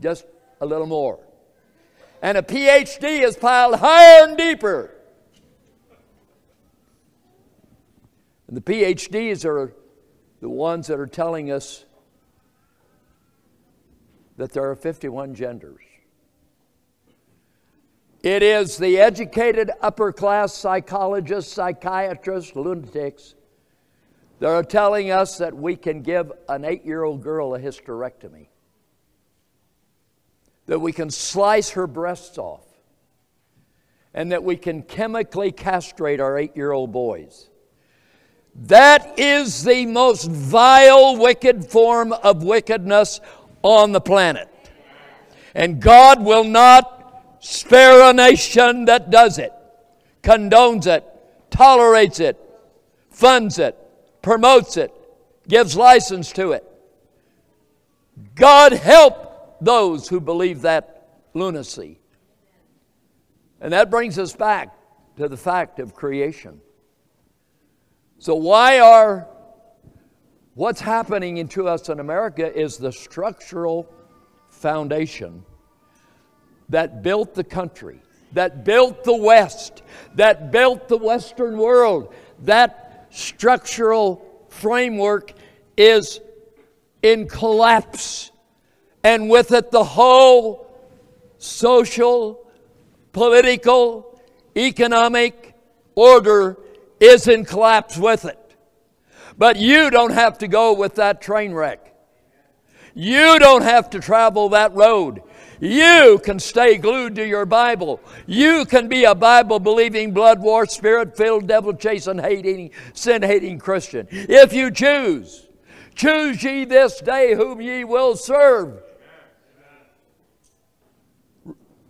Just 0.00 0.26
a 0.60 0.66
little 0.66 0.86
more. 0.86 1.20
And 2.20 2.36
a 2.36 2.42
PhD 2.42 3.22
is 3.22 3.36
piled 3.36 3.76
higher 3.76 4.24
and 4.24 4.36
deeper. 4.36 4.90
And 8.48 8.56
the 8.56 8.60
PhDs 8.60 9.44
are 9.44 9.72
the 10.40 10.48
ones 10.48 10.88
that 10.88 10.98
are 10.98 11.06
telling 11.06 11.52
us 11.52 11.84
that 14.36 14.52
there 14.52 14.68
are 14.68 14.74
51 14.74 15.34
genders. 15.34 15.83
It 18.24 18.42
is 18.42 18.78
the 18.78 19.00
educated 19.00 19.70
upper 19.82 20.10
class 20.10 20.54
psychologists, 20.54 21.52
psychiatrists, 21.52 22.56
lunatics 22.56 23.34
They're 24.38 24.62
telling 24.62 25.10
us 25.10 25.36
that 25.36 25.54
we 25.54 25.76
can 25.76 26.00
give 26.00 26.32
an 26.48 26.64
eight 26.64 26.86
year 26.86 27.02
old 27.02 27.22
girl 27.22 27.54
a 27.54 27.60
hysterectomy, 27.60 28.46
that 30.64 30.78
we 30.78 30.90
can 30.90 31.10
slice 31.10 31.72
her 31.72 31.86
breasts 31.86 32.38
off, 32.38 32.64
and 34.14 34.32
that 34.32 34.42
we 34.42 34.56
can 34.56 34.80
chemically 34.80 35.52
castrate 35.52 36.18
our 36.18 36.38
eight 36.38 36.56
year 36.56 36.72
old 36.72 36.92
boys. 36.92 37.50
That 38.54 39.18
is 39.18 39.64
the 39.64 39.84
most 39.84 40.30
vile, 40.30 41.18
wicked 41.18 41.66
form 41.66 42.14
of 42.14 42.42
wickedness 42.42 43.20
on 43.60 43.92
the 43.92 44.00
planet. 44.00 44.48
And 45.54 45.78
God 45.78 46.24
will 46.24 46.44
not 46.44 46.93
spare 47.44 48.08
a 48.08 48.12
nation 48.14 48.86
that 48.86 49.10
does 49.10 49.38
it, 49.38 49.52
condones 50.22 50.86
it, 50.86 51.04
tolerates 51.50 52.18
it, 52.18 52.40
funds 53.10 53.58
it, 53.58 53.76
promotes 54.22 54.78
it, 54.78 54.90
gives 55.46 55.76
license 55.76 56.32
to 56.32 56.52
it. 56.52 56.64
God 58.34 58.72
help 58.72 59.58
those 59.60 60.08
who 60.08 60.20
believe 60.20 60.62
that 60.62 61.26
lunacy. 61.34 61.98
And 63.60 63.74
that 63.74 63.90
brings 63.90 64.18
us 64.18 64.34
back 64.34 64.74
to 65.18 65.28
the 65.28 65.36
fact 65.36 65.80
of 65.80 65.94
creation. 65.94 66.62
So, 68.18 68.34
why 68.36 68.78
are 68.80 69.28
what's 70.54 70.80
happening 70.80 71.46
to 71.48 71.68
us 71.68 71.90
in 71.90 72.00
America 72.00 72.50
is 72.58 72.78
the 72.78 72.90
structural 72.90 73.92
foundation 74.48 75.44
that 76.68 77.02
built 77.02 77.34
the 77.34 77.44
country, 77.44 78.00
that 78.32 78.64
built 78.64 79.04
the 79.04 79.16
West, 79.16 79.82
that 80.14 80.50
built 80.50 80.88
the 80.88 80.96
Western 80.96 81.58
world. 81.58 82.14
That 82.40 83.06
structural 83.10 84.46
framework 84.48 85.32
is 85.76 86.20
in 87.02 87.28
collapse. 87.28 88.30
And 89.02 89.28
with 89.28 89.52
it, 89.52 89.70
the 89.70 89.84
whole 89.84 90.66
social, 91.38 92.50
political, 93.12 94.20
economic 94.56 95.54
order 95.94 96.56
is 97.00 97.28
in 97.28 97.44
collapse 97.44 97.96
with 97.98 98.24
it. 98.24 98.38
But 99.36 99.56
you 99.56 99.90
don't 99.90 100.12
have 100.12 100.38
to 100.38 100.48
go 100.48 100.72
with 100.72 100.94
that 100.96 101.20
train 101.20 101.52
wreck. 101.52 101.92
You 102.94 103.38
don't 103.38 103.62
have 103.62 103.90
to 103.90 104.00
travel 104.00 104.50
that 104.50 104.72
road. 104.74 105.22
You 105.60 106.20
can 106.22 106.38
stay 106.38 106.76
glued 106.76 107.14
to 107.16 107.26
your 107.26 107.46
Bible. 107.46 108.00
You 108.26 108.64
can 108.64 108.88
be 108.88 109.04
a 109.04 109.14
Bible 109.14 109.58
believing, 109.58 110.12
blood 110.12 110.40
war, 110.40 110.66
spirit 110.66 111.16
filled, 111.16 111.46
devil 111.46 111.74
chasing, 111.74 112.18
hating, 112.18 112.70
sin 112.92 113.22
hating 113.22 113.58
Christian. 113.58 114.08
If 114.10 114.52
you 114.52 114.70
choose, 114.70 115.48
choose 115.94 116.42
ye 116.42 116.64
this 116.64 117.00
day 117.00 117.34
whom 117.34 117.60
ye 117.60 117.84
will 117.84 118.16
serve. 118.16 118.82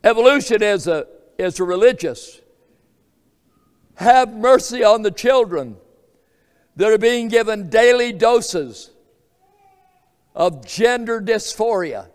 Evolution 0.03 0.63
is 0.63 0.87
a, 0.87 1.07
is 1.39 1.59
a 1.59 1.65
religious 1.65 2.41
have 3.97 4.33
mercy 4.33 4.83
on 4.83 5.03
the 5.03 5.11
children 5.11 5.77
that 6.77 6.91
are 6.91 6.99
being 6.99 7.29
given 7.29 7.69
daily 7.69 8.13
doses 8.13 8.91
of 10.35 10.67
gender 10.67 11.21
dysphoria, 11.21 12.09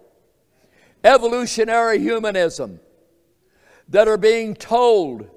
evolutionary 1.03 1.99
humanism, 1.99 2.79
that 3.89 4.07
are 4.07 4.17
being 4.17 4.53
told, 4.53 5.27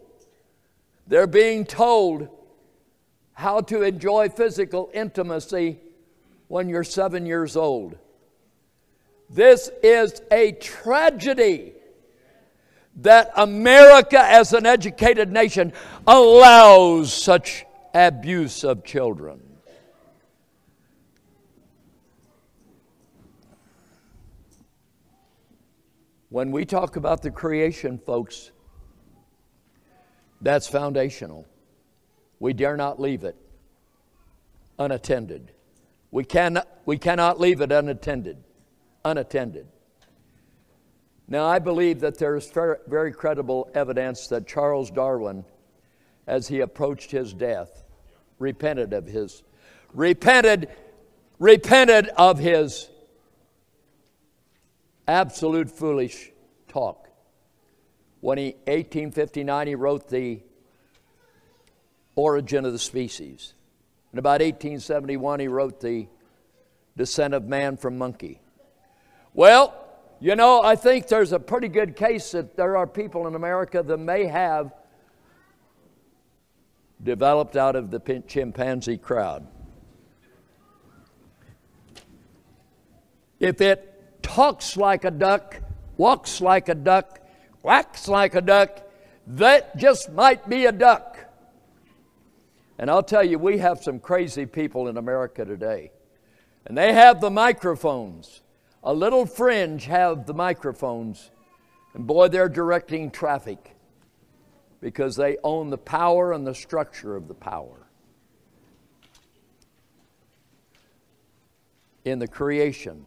they're 1.06 1.26
being 1.26 1.64
told 1.64 2.28
how 3.32 3.60
to 3.60 3.82
enjoy 3.82 4.28
physical 4.28 4.90
intimacy 4.92 5.78
when 6.48 6.68
you're 6.68 6.84
seven 6.84 7.24
years 7.24 7.56
old. 7.56 7.96
This 9.30 9.70
is 9.82 10.20
a 10.30 10.52
tragedy 10.52 11.72
that 12.96 13.30
America, 13.36 14.18
as 14.18 14.52
an 14.52 14.66
educated 14.66 15.32
nation, 15.32 15.72
allows 16.06 17.12
such 17.12 17.64
abuse 17.94 18.64
of 18.64 18.84
children. 18.84 19.41
When 26.32 26.50
we 26.50 26.64
talk 26.64 26.96
about 26.96 27.20
the 27.20 27.30
creation, 27.30 27.98
folks, 27.98 28.52
that's 30.40 30.66
foundational. 30.66 31.46
We 32.40 32.54
dare 32.54 32.78
not 32.78 32.98
leave 32.98 33.22
it 33.24 33.36
unattended. 34.78 35.52
We 36.10 36.24
cannot, 36.24 36.66
we 36.86 36.96
cannot 36.96 37.38
leave 37.38 37.60
it 37.60 37.70
unattended. 37.70 38.38
Unattended. 39.04 39.66
Now, 41.28 41.44
I 41.44 41.58
believe 41.58 42.00
that 42.00 42.16
there 42.16 42.34
is 42.34 42.50
very 42.88 43.12
credible 43.12 43.70
evidence 43.74 44.26
that 44.28 44.46
Charles 44.46 44.90
Darwin, 44.90 45.44
as 46.26 46.48
he 46.48 46.60
approached 46.60 47.10
his 47.10 47.34
death, 47.34 47.84
repented 48.38 48.94
of 48.94 49.06
his, 49.06 49.42
repented, 49.92 50.68
repented 51.38 52.08
of 52.16 52.38
his 52.38 52.88
absolute 55.06 55.70
foolish 55.70 56.30
talk. 56.68 57.08
When 58.20 58.38
he, 58.38 58.52
1859, 58.66 59.66
he 59.66 59.74
wrote 59.74 60.08
the 60.08 60.40
Origin 62.14 62.64
of 62.64 62.72
the 62.72 62.78
Species. 62.78 63.54
In 64.12 64.18
about 64.18 64.40
1871, 64.40 65.40
he 65.40 65.48
wrote 65.48 65.80
the 65.80 66.06
Descent 66.96 67.34
of 67.34 67.44
Man 67.44 67.76
from 67.76 67.98
Monkey. 67.98 68.40
Well, 69.34 69.74
you 70.20 70.36
know, 70.36 70.62
I 70.62 70.76
think 70.76 71.08
there's 71.08 71.32
a 71.32 71.40
pretty 71.40 71.68
good 71.68 71.96
case 71.96 72.32
that 72.32 72.56
there 72.56 72.76
are 72.76 72.86
people 72.86 73.26
in 73.26 73.34
America 73.34 73.82
that 73.82 73.96
may 73.96 74.26
have 74.26 74.72
developed 77.02 77.56
out 77.56 77.74
of 77.74 77.90
the 77.90 78.22
chimpanzee 78.28 78.98
crowd. 78.98 79.46
If 83.40 83.60
it 83.60 83.91
talks 84.22 84.76
like 84.76 85.04
a 85.04 85.10
duck, 85.10 85.60
walks 85.96 86.40
like 86.40 86.68
a 86.68 86.74
duck, 86.74 87.20
quacks 87.60 88.08
like 88.08 88.34
a 88.34 88.40
duck, 88.40 88.80
that 89.26 89.76
just 89.76 90.10
might 90.12 90.48
be 90.48 90.66
a 90.66 90.72
duck. 90.72 91.18
And 92.78 92.90
I'll 92.90 93.02
tell 93.02 93.24
you, 93.24 93.38
we 93.38 93.58
have 93.58 93.82
some 93.82 94.00
crazy 94.00 94.46
people 94.46 94.88
in 94.88 94.96
America 94.96 95.44
today. 95.44 95.92
And 96.66 96.76
they 96.76 96.92
have 96.92 97.20
the 97.20 97.30
microphones 97.30 98.42
a 98.82 98.92
little 98.92 99.26
fringe 99.26 99.86
have 99.86 100.26
the 100.26 100.34
microphones, 100.34 101.30
and 101.94 102.06
boy, 102.06 102.28
they're 102.28 102.48
directing 102.48 103.10
traffic 103.10 103.76
because 104.80 105.14
they 105.14 105.36
own 105.44 105.70
the 105.70 105.78
power 105.78 106.32
and 106.32 106.44
the 106.46 106.54
structure 106.54 107.14
of 107.14 107.28
the 107.28 107.34
power. 107.34 107.86
In 112.04 112.18
the 112.18 112.26
creation. 112.26 113.06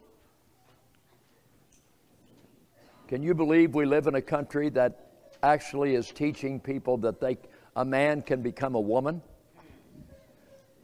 Can 3.08 3.22
you 3.22 3.34
believe 3.34 3.74
we 3.74 3.86
live 3.86 4.06
in 4.06 4.16
a 4.16 4.22
country 4.22 4.68
that 4.70 5.10
actually 5.42 5.94
is 5.94 6.10
teaching 6.10 6.58
people 6.58 6.96
that 6.98 7.20
they, 7.20 7.38
a 7.76 7.84
man 7.84 8.22
can 8.22 8.42
become 8.42 8.74
a 8.74 8.80
woman? 8.80 9.22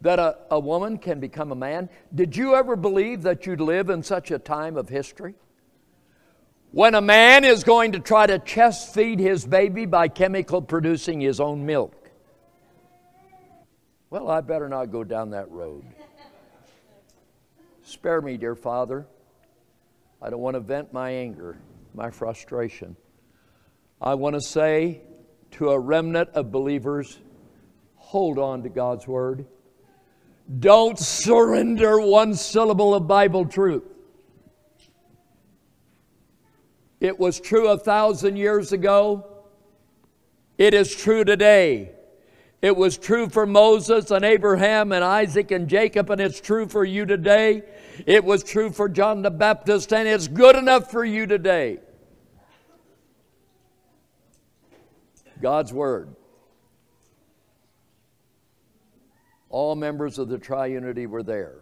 that 0.03 0.19
a, 0.19 0.37
a 0.51 0.59
woman 0.59 0.99
can 0.99 1.21
become 1.21 1.53
a 1.53 1.55
man? 1.55 1.89
Did 2.15 2.37
you 2.37 2.55
ever 2.55 2.77
believe 2.77 3.23
that 3.23 3.47
you'd 3.47 3.61
live 3.61 3.89
in 3.89 4.03
such 4.03 4.31
a 4.31 4.39
time 4.39 4.77
of 4.77 4.89
history? 4.89 5.35
When 6.73 6.95
a 6.95 7.01
man 7.01 7.45
is 7.45 7.65
going 7.65 7.93
to 7.93 8.01
try 8.01 8.27
to 8.27 8.39
chest 8.39 8.95
feed 8.95 9.21
his 9.21 9.47
baby 9.47 9.87
by 9.87 10.09
chemical 10.09 10.61
producing 10.61 11.21
his 11.21 11.39
own 11.39 11.65
milk. 11.65 12.11
Well, 14.11 14.29
I 14.29 14.41
better 14.41 14.69
not 14.69 14.91
go 14.91 15.05
down 15.05 15.31
that 15.31 15.51
road. 15.51 15.85
Spare 17.85 18.21
me, 18.21 18.37
dear 18.37 18.55
Father. 18.55 19.07
I 20.21 20.31
don't 20.31 20.41
want 20.41 20.55
to 20.55 20.61
vent 20.61 20.93
my 20.93 21.11
anger, 21.11 21.59
my 21.95 22.11
frustration. 22.11 22.97
I 24.01 24.15
want 24.15 24.35
to 24.35 24.41
say 24.41 25.03
to 25.53 25.71
a 25.71 25.79
remnant 25.79 26.31
of 26.31 26.51
believers 26.51 27.21
hold 27.97 28.39
on 28.39 28.63
to 28.63 28.69
God's 28.69 29.07
Word. 29.07 29.47
Don't 30.59 30.99
surrender 30.99 32.01
one 32.01 32.35
syllable 32.35 32.95
of 32.95 33.07
Bible 33.07 33.47
truth. 33.47 33.85
It 37.01 37.19
was 37.19 37.41
true 37.41 37.69
a 37.69 37.79
thousand 37.79 38.37
years 38.37 38.73
ago. 38.73 39.27
It 40.59 40.75
is 40.75 40.95
true 40.95 41.25
today. 41.25 41.93
It 42.63 42.77
was 42.77 42.97
true 42.97 43.29
for 43.29 43.45
Moses 43.45 44.13
and 44.13 44.25
Abraham 44.25 44.93
and 44.93 45.03
Isaac 45.03 45.51
and 45.51 45.69
Jacob, 45.69 46.11
and 46.11 46.21
it's 46.21 46.41
true 46.41 46.69
for 46.69 46.85
you 46.85 47.05
today. 47.05 47.65
It 48.07 48.25
was 48.25 48.45
true 48.45 48.71
for 48.71 48.89
John 48.89 49.23
the 49.23 49.33
Baptist, 49.33 49.93
and 49.93 50.07
it's 50.07 50.29
good 50.29 50.55
enough 50.55 50.89
for 50.89 51.05
you 51.05 51.27
today. 51.27 51.81
God's 55.41 55.73
Word. 55.73 56.15
All 59.51 59.75
members 59.75 60.21
of 60.21 60.29
the 60.29 60.39
triunity 60.39 61.09
were 61.09 61.25
there. 61.25 61.57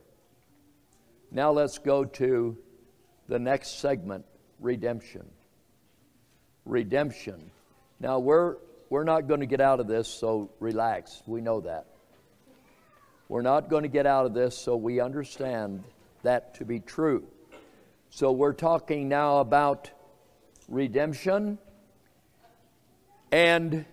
Now 1.32 1.50
let's 1.50 1.78
go 1.78 2.04
to 2.04 2.58
the 3.26 3.38
next 3.38 3.80
segment 3.80 4.26
redemption. 4.60 5.24
Redemption. 6.66 7.50
Now 8.00 8.18
we're, 8.18 8.56
we're 8.90 9.04
not 9.04 9.28
going 9.28 9.38
to 9.40 9.46
get 9.46 9.60
out 9.60 9.78
of 9.78 9.86
this, 9.86 10.08
so 10.08 10.50
relax. 10.58 11.22
We 11.24 11.40
know 11.40 11.60
that. 11.60 11.86
We're 13.28 13.42
not 13.42 13.70
going 13.70 13.84
to 13.84 13.88
get 13.88 14.04
out 14.04 14.26
of 14.26 14.34
this, 14.34 14.58
so 14.58 14.76
we 14.76 14.98
understand 14.98 15.84
that 16.24 16.54
to 16.56 16.64
be 16.64 16.80
true. 16.80 17.24
So 18.10 18.32
we're 18.32 18.52
talking 18.52 19.08
now 19.08 19.38
about 19.38 19.88
redemption. 20.68 21.58
And 23.30 23.84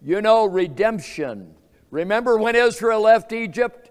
you 0.00 0.22
know, 0.22 0.44
redemption. 0.44 1.56
Remember 1.90 2.38
when 2.38 2.54
Israel 2.54 3.00
left 3.00 3.32
Egypt? 3.32 3.90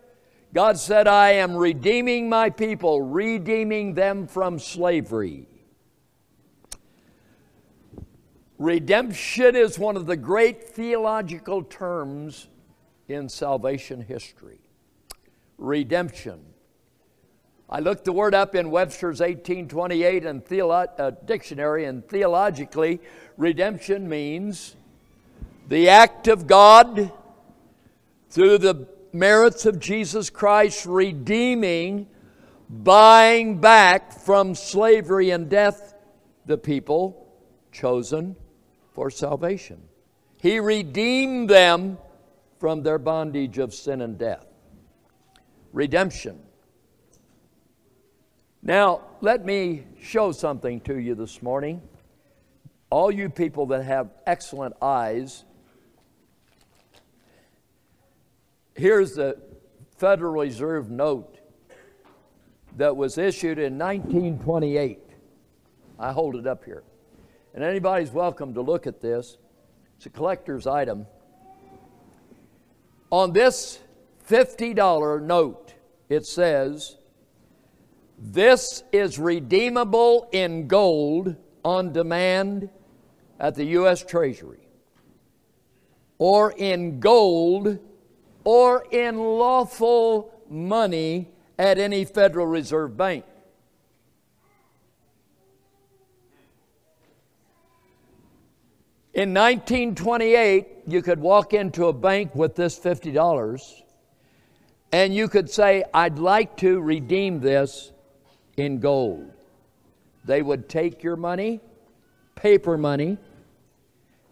God 0.53 0.80
said, 0.80 1.05
I 1.05 1.32
am 1.34 1.53
redeeming 1.53 2.30
my 2.30 2.49
people, 2.49 3.01
redeeming 3.01 3.93
them 3.93 4.26
from 4.26 4.57
slavery. 4.57 5.48
Redemption 8.60 9.55
is 9.55 9.80
one 9.80 9.95
of 9.95 10.05
the 10.05 10.18
great 10.18 10.68
theological 10.68 11.64
terms 11.64 12.49
in 13.07 13.30
salvation 13.30 14.01
history. 14.01 14.60
Redemption. 15.57 16.41
I 17.70 17.80
looked 17.80 18.03
the 18.03 18.12
word 18.12 18.36
up 18.36 18.55
in 18.55 18.70
Webster's 18.70 19.22
1828 19.22 20.26
and 20.26 20.43
theolo- 20.43 20.89
uh, 20.99 21.12
dictionary, 21.26 21.86
and 21.86 22.05
theologically, 22.05 22.99
redemption 23.38 24.10
means 24.10 24.76
the 25.70 25.88
act 25.88 26.28
of 26.28 26.45
God 26.45 27.14
through 28.30 28.57
the 28.57 28.89
merits 29.14 29.66
of 29.66 29.80
Jesus 29.80 30.30
Christ 30.30 30.86
redeeming, 30.86 32.07
buying 32.70 33.62
back 33.62 34.12
from 34.12 34.53
slavery 34.53 35.30
and 35.30 35.49
death 35.49 35.93
the 36.45 36.57
people 36.57 37.26
chosen 37.72 38.36
for 38.99 39.09
salvation. 39.09 39.81
He 40.41 40.59
redeemed 40.59 41.49
them 41.49 41.97
from 42.59 42.83
their 42.83 42.99
bondage 42.99 43.57
of 43.57 43.73
sin 43.73 44.01
and 44.01 44.17
death. 44.17 44.45
Redemption. 45.71 46.37
Now, 48.61 49.03
let 49.21 49.45
me 49.45 49.85
show 50.01 50.33
something 50.33 50.81
to 50.81 50.97
you 50.97 51.15
this 51.15 51.41
morning. 51.41 51.81
All 52.89 53.09
you 53.09 53.29
people 53.29 53.67
that 53.67 53.85
have 53.85 54.09
excellent 54.27 54.75
eyes, 54.81 55.45
here's 58.75 59.13
the 59.13 59.39
Federal 59.95 60.41
Reserve 60.41 60.91
note 60.91 61.39
that 62.75 62.97
was 62.97 63.17
issued 63.17 63.59
in 63.59 63.77
1928. 63.77 64.99
I 65.97 66.11
hold 66.11 66.35
it 66.35 66.45
up 66.45 66.65
here. 66.65 66.83
And 67.53 67.63
anybody's 67.63 68.11
welcome 68.11 68.53
to 68.53 68.61
look 68.61 68.85
at 68.85 69.01
this. 69.01 69.37
It's 69.97 70.05
a 70.05 70.09
collector's 70.09 70.67
item. 70.67 71.07
On 73.11 73.33
this 73.33 73.79
$50 74.29 75.21
note, 75.23 75.73
it 76.09 76.25
says, 76.25 76.97
this 78.19 78.83
is 78.91 79.17
redeemable 79.17 80.29
in 80.31 80.67
gold 80.67 81.35
on 81.65 81.91
demand 81.91 82.69
at 83.39 83.55
the 83.55 83.65
U.S. 83.65 84.03
Treasury, 84.03 84.67
or 86.17 86.51
in 86.51 86.99
gold, 86.99 87.79
or 88.43 88.85
in 88.91 89.17
lawful 89.17 90.33
money 90.49 91.29
at 91.57 91.77
any 91.77 92.05
Federal 92.05 92.45
Reserve 92.45 92.95
Bank. 92.95 93.25
In 99.20 99.34
1928, 99.34 100.65
you 100.88 101.01
could 101.01 101.20
walk 101.20 101.53
into 101.53 101.88
a 101.88 101.93
bank 101.93 102.34
with 102.36 102.55
this 102.55 102.80
$50 102.80 103.82
and 104.93 105.13
you 105.13 105.28
could 105.28 105.49
say, 105.49 105.84
I'd 105.93 106.17
like 106.17 106.55
to 106.59 106.80
redeem 106.80 107.41
this 107.41 107.91
in 108.55 108.80
gold. 108.80 109.30
They 110.24 110.41
would 110.41 110.70
take 110.70 111.03
your 111.03 111.17
money, 111.17 111.59
paper 112.36 112.78
money, 112.78 113.17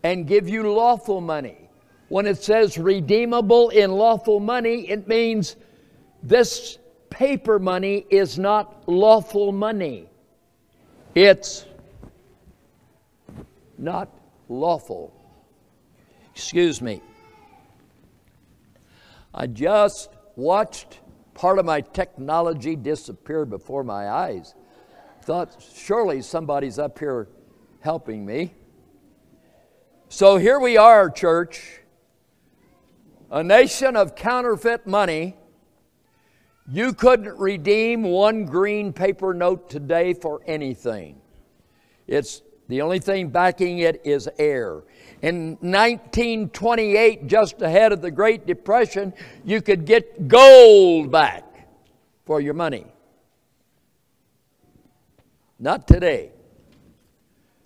and 0.04 0.26
give 0.26 0.48
you 0.48 0.72
lawful 0.72 1.20
money. 1.20 1.70
When 2.08 2.26
it 2.26 2.42
says 2.42 2.78
redeemable 2.78 3.68
in 3.72 3.92
lawful 3.92 4.40
money, 4.40 4.90
it 4.90 5.06
means 5.06 5.58
this 6.24 6.78
paper 7.10 7.60
money 7.60 8.06
is 8.10 8.40
not 8.40 8.88
lawful 8.88 9.52
money. 9.52 10.08
It's 11.14 11.66
not 13.78 14.14
lawful. 14.50 15.14
Excuse 16.34 16.82
me. 16.82 17.02
I 19.34 19.48
just 19.48 20.10
watched 20.36 21.00
part 21.34 21.60
of 21.60 21.66
my 21.66 21.82
technology 21.82 22.76
disappear 22.76 23.46
before 23.46 23.84
my 23.84 24.10
eyes. 24.10 24.56
Thought, 25.24 25.64
surely 25.76 26.22
somebody's 26.22 26.80
up 26.80 26.98
here 26.98 27.28
helping 27.82 28.26
me. 28.26 28.54
So 30.10 30.38
here 30.38 30.60
we 30.60 30.78
are, 30.78 31.10
church, 31.10 31.82
a 33.30 33.44
nation 33.44 33.96
of 33.96 34.16
counterfeit 34.16 34.88
money. 34.88 35.36
You 36.70 36.94
couldn't 36.94 37.38
redeem 37.38 38.04
one 38.04 38.46
green 38.46 38.94
paper 38.94 39.34
note 39.34 39.70
today 39.70 40.14
for 40.14 40.42
anything. 40.48 41.22
It's 42.08 42.42
the 42.68 42.82
only 42.82 43.00
thing 43.00 43.30
backing 43.30 43.80
it 43.80 44.02
is 44.04 44.28
air. 44.38 44.84
In 45.22 45.52
1928, 45.62 47.28
just 47.28 47.62
ahead 47.62 47.92
of 47.92 48.02
the 48.02 48.12
Great 48.12 48.46
Depression, 48.46 49.14
you 49.46 49.62
could 49.62 49.86
get 49.86 50.28
gold 50.28 51.12
back 51.12 51.44
for 52.26 52.42
your 52.42 52.54
money. 52.54 52.86
Not 55.60 55.88
today. 55.88 56.32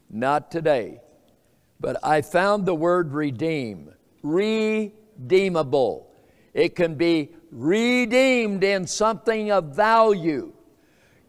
Not 0.09 0.51
today. 0.51 1.01
But 1.79 1.97
I 2.03 2.21
found 2.21 2.65
the 2.65 2.75
word 2.75 3.11
redeem, 3.11 3.91
redeemable. 4.21 6.07
It 6.53 6.75
can 6.75 6.95
be 6.95 7.31
redeemed 7.51 8.63
in 8.63 8.85
something 8.85 9.51
of 9.51 9.75
value. 9.75 10.53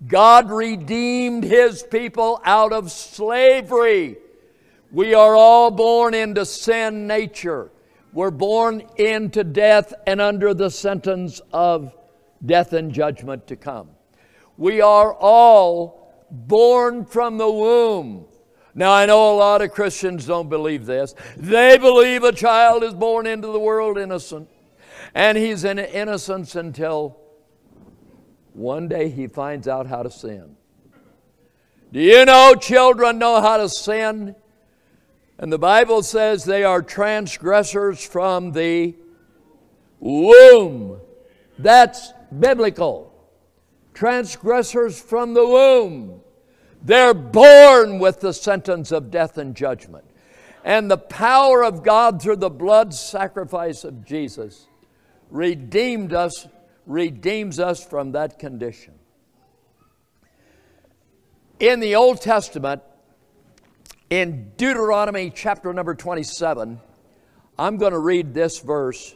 God 0.06 0.50
redeemed 0.50 1.44
his 1.44 1.82
people 1.82 2.40
out 2.44 2.72
of 2.72 2.90
slavery. 2.90 4.16
We 4.90 5.14
are 5.14 5.34
all 5.34 5.70
born 5.70 6.14
into 6.14 6.44
sin 6.44 7.06
nature. 7.06 7.70
We're 8.12 8.30
born 8.30 8.82
into 8.96 9.44
death 9.44 9.94
and 10.06 10.20
under 10.20 10.52
the 10.54 10.70
sentence 10.70 11.40
of 11.52 11.94
death 12.44 12.72
and 12.72 12.92
judgment 12.92 13.46
to 13.46 13.56
come. 13.56 13.90
We 14.58 14.80
are 14.80 15.14
all 15.14 16.26
born 16.30 17.04
from 17.06 17.38
the 17.38 17.50
womb. 17.50 18.26
Now, 18.74 18.92
I 18.92 19.06
know 19.06 19.34
a 19.34 19.36
lot 19.36 19.62
of 19.62 19.70
Christians 19.70 20.26
don't 20.26 20.48
believe 20.48 20.86
this. 20.86 21.14
They 21.36 21.78
believe 21.78 22.24
a 22.24 22.32
child 22.32 22.82
is 22.82 22.94
born 22.94 23.26
into 23.26 23.48
the 23.48 23.58
world 23.58 23.98
innocent, 23.98 24.48
and 25.14 25.36
he's 25.36 25.64
in 25.64 25.78
innocence 25.78 26.56
until 26.56 27.18
one 28.54 28.88
day 28.88 29.08
he 29.08 29.26
finds 29.26 29.66
out 29.68 29.86
how 29.86 30.02
to 30.02 30.10
sin. 30.10 30.56
Do 31.92 32.00
you 32.00 32.24
know 32.24 32.54
children 32.54 33.18
know 33.18 33.40
how 33.40 33.58
to 33.58 33.68
sin? 33.68 34.34
And 35.38 35.52
the 35.52 35.58
Bible 35.58 36.02
says 36.02 36.44
they 36.44 36.64
are 36.64 36.82
transgressors 36.82 38.04
from 38.04 38.52
the 38.52 38.94
womb. 40.00 41.00
That's 41.58 42.12
biblical. 42.38 43.12
Transgressors 43.94 45.00
from 45.00 45.34
the 45.34 45.46
womb. 45.46 46.20
They're 46.82 47.14
born 47.14 47.98
with 47.98 48.20
the 48.20 48.32
sentence 48.32 48.90
of 48.90 49.10
death 49.10 49.38
and 49.38 49.54
judgment. 49.54 50.04
And 50.64 50.90
the 50.90 50.98
power 50.98 51.64
of 51.64 51.82
God 51.82 52.22
through 52.22 52.36
the 52.36 52.50
blood 52.50 52.94
sacrifice 52.94 53.84
of 53.84 54.04
Jesus 54.04 54.66
redeemed 55.30 56.12
us, 56.12 56.46
redeems 56.86 57.58
us 57.58 57.84
from 57.84 58.12
that 58.12 58.38
condition. 58.38 58.94
In 61.60 61.80
the 61.80 61.94
Old 61.94 62.20
Testament, 62.20 62.82
in 64.10 64.52
Deuteronomy 64.56 65.30
chapter 65.30 65.72
number 65.72 65.94
27, 65.94 66.80
I'm 67.58 67.76
going 67.76 67.92
to 67.92 67.98
read 67.98 68.34
this 68.34 68.58
verse 68.58 69.14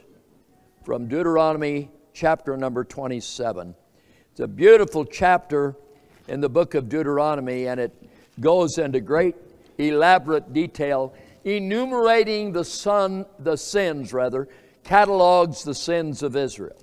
from 0.85 1.07
Deuteronomy 1.07 1.91
chapter 2.13 2.55
number 2.55 2.83
27. 2.83 3.75
It's 4.31 4.39
a 4.39 4.47
beautiful 4.47 5.03
chapter 5.05 5.75
in 6.27 6.41
the 6.41 6.49
book 6.49 6.73
of 6.73 6.89
Deuteronomy, 6.89 7.67
and 7.67 7.79
it 7.79 7.91
goes 8.39 8.77
into 8.77 9.01
great 9.01 9.35
elaborate 9.77 10.53
detail, 10.53 11.13
enumerating 11.43 12.51
the 12.51 12.65
son, 12.65 13.25
the 13.39 13.55
sins 13.55 14.13
rather, 14.13 14.47
catalogs 14.83 15.63
the 15.63 15.75
sins 15.75 16.23
of 16.23 16.35
Israel. 16.35 16.77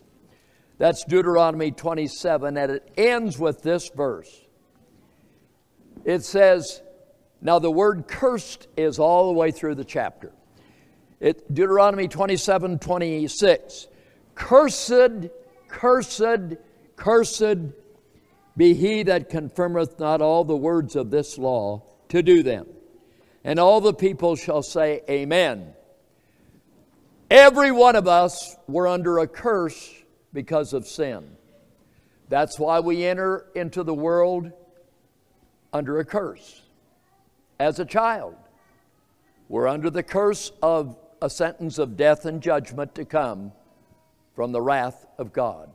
That's 0.78 1.04
Deuteronomy 1.04 1.70
27, 1.70 2.56
and 2.56 2.72
it 2.72 2.92
ends 2.96 3.38
with 3.38 3.62
this 3.62 3.90
verse. 3.90 4.44
It 6.04 6.24
says, 6.24 6.82
Now 7.40 7.58
the 7.58 7.70
word 7.70 8.06
cursed 8.08 8.66
is 8.76 8.98
all 8.98 9.28
the 9.28 9.38
way 9.38 9.50
through 9.50 9.76
the 9.76 9.84
chapter. 9.84 10.32
It, 11.20 11.52
Deuteronomy 11.52 12.08
27 12.08 12.78
26. 12.80 13.86
Cursed, 14.34 15.28
cursed, 15.68 16.56
cursed 16.96 17.58
be 18.56 18.74
he 18.74 19.02
that 19.04 19.30
confirmeth 19.30 19.98
not 19.98 20.20
all 20.20 20.44
the 20.44 20.56
words 20.56 20.96
of 20.96 21.10
this 21.10 21.38
law 21.38 21.82
to 22.08 22.22
do 22.22 22.42
them. 22.42 22.66
And 23.44 23.58
all 23.58 23.80
the 23.80 23.94
people 23.94 24.36
shall 24.36 24.62
say, 24.62 25.02
Amen. 25.08 25.72
Every 27.30 27.72
one 27.72 27.96
of 27.96 28.06
us 28.06 28.56
were 28.66 28.86
under 28.86 29.18
a 29.18 29.26
curse 29.26 30.03
because 30.34 30.74
of 30.74 30.86
sin. 30.86 31.36
That's 32.28 32.58
why 32.58 32.80
we 32.80 33.04
enter 33.04 33.46
into 33.54 33.82
the 33.82 33.94
world 33.94 34.52
under 35.72 35.98
a 36.00 36.04
curse. 36.04 36.62
As 37.58 37.78
a 37.78 37.84
child, 37.84 38.36
we're 39.48 39.68
under 39.68 39.88
the 39.88 40.02
curse 40.02 40.52
of 40.62 40.98
a 41.22 41.30
sentence 41.30 41.78
of 41.78 41.96
death 41.96 42.26
and 42.26 42.42
judgment 42.42 42.94
to 42.96 43.04
come 43.04 43.52
from 44.34 44.52
the 44.52 44.60
wrath 44.60 45.06
of 45.16 45.32
God. 45.32 45.70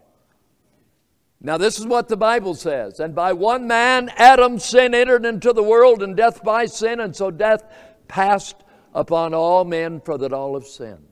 Now, 1.42 1.58
this 1.58 1.80
is 1.80 1.86
what 1.86 2.10
the 2.10 2.18
Bible 2.18 2.54
says. 2.54 3.00
And 3.00 3.16
by 3.16 3.32
one 3.32 3.66
man, 3.66 4.12
Adam's 4.18 4.66
sin 4.66 4.94
entered 4.94 5.26
into 5.26 5.54
the 5.54 5.64
world, 5.64 6.04
and 6.04 6.18
death 6.18 6.44
by 6.44 6.66
sin, 6.66 7.00
and 7.00 7.16
so 7.16 7.32
death 7.32 7.64
passed 8.10 8.58
upon 8.94 9.34
all 9.34 9.64
men, 9.64 10.02
for 10.02 10.18
that 10.18 10.34
all 10.34 10.56
have 10.56 10.68
sinned. 10.68 11.08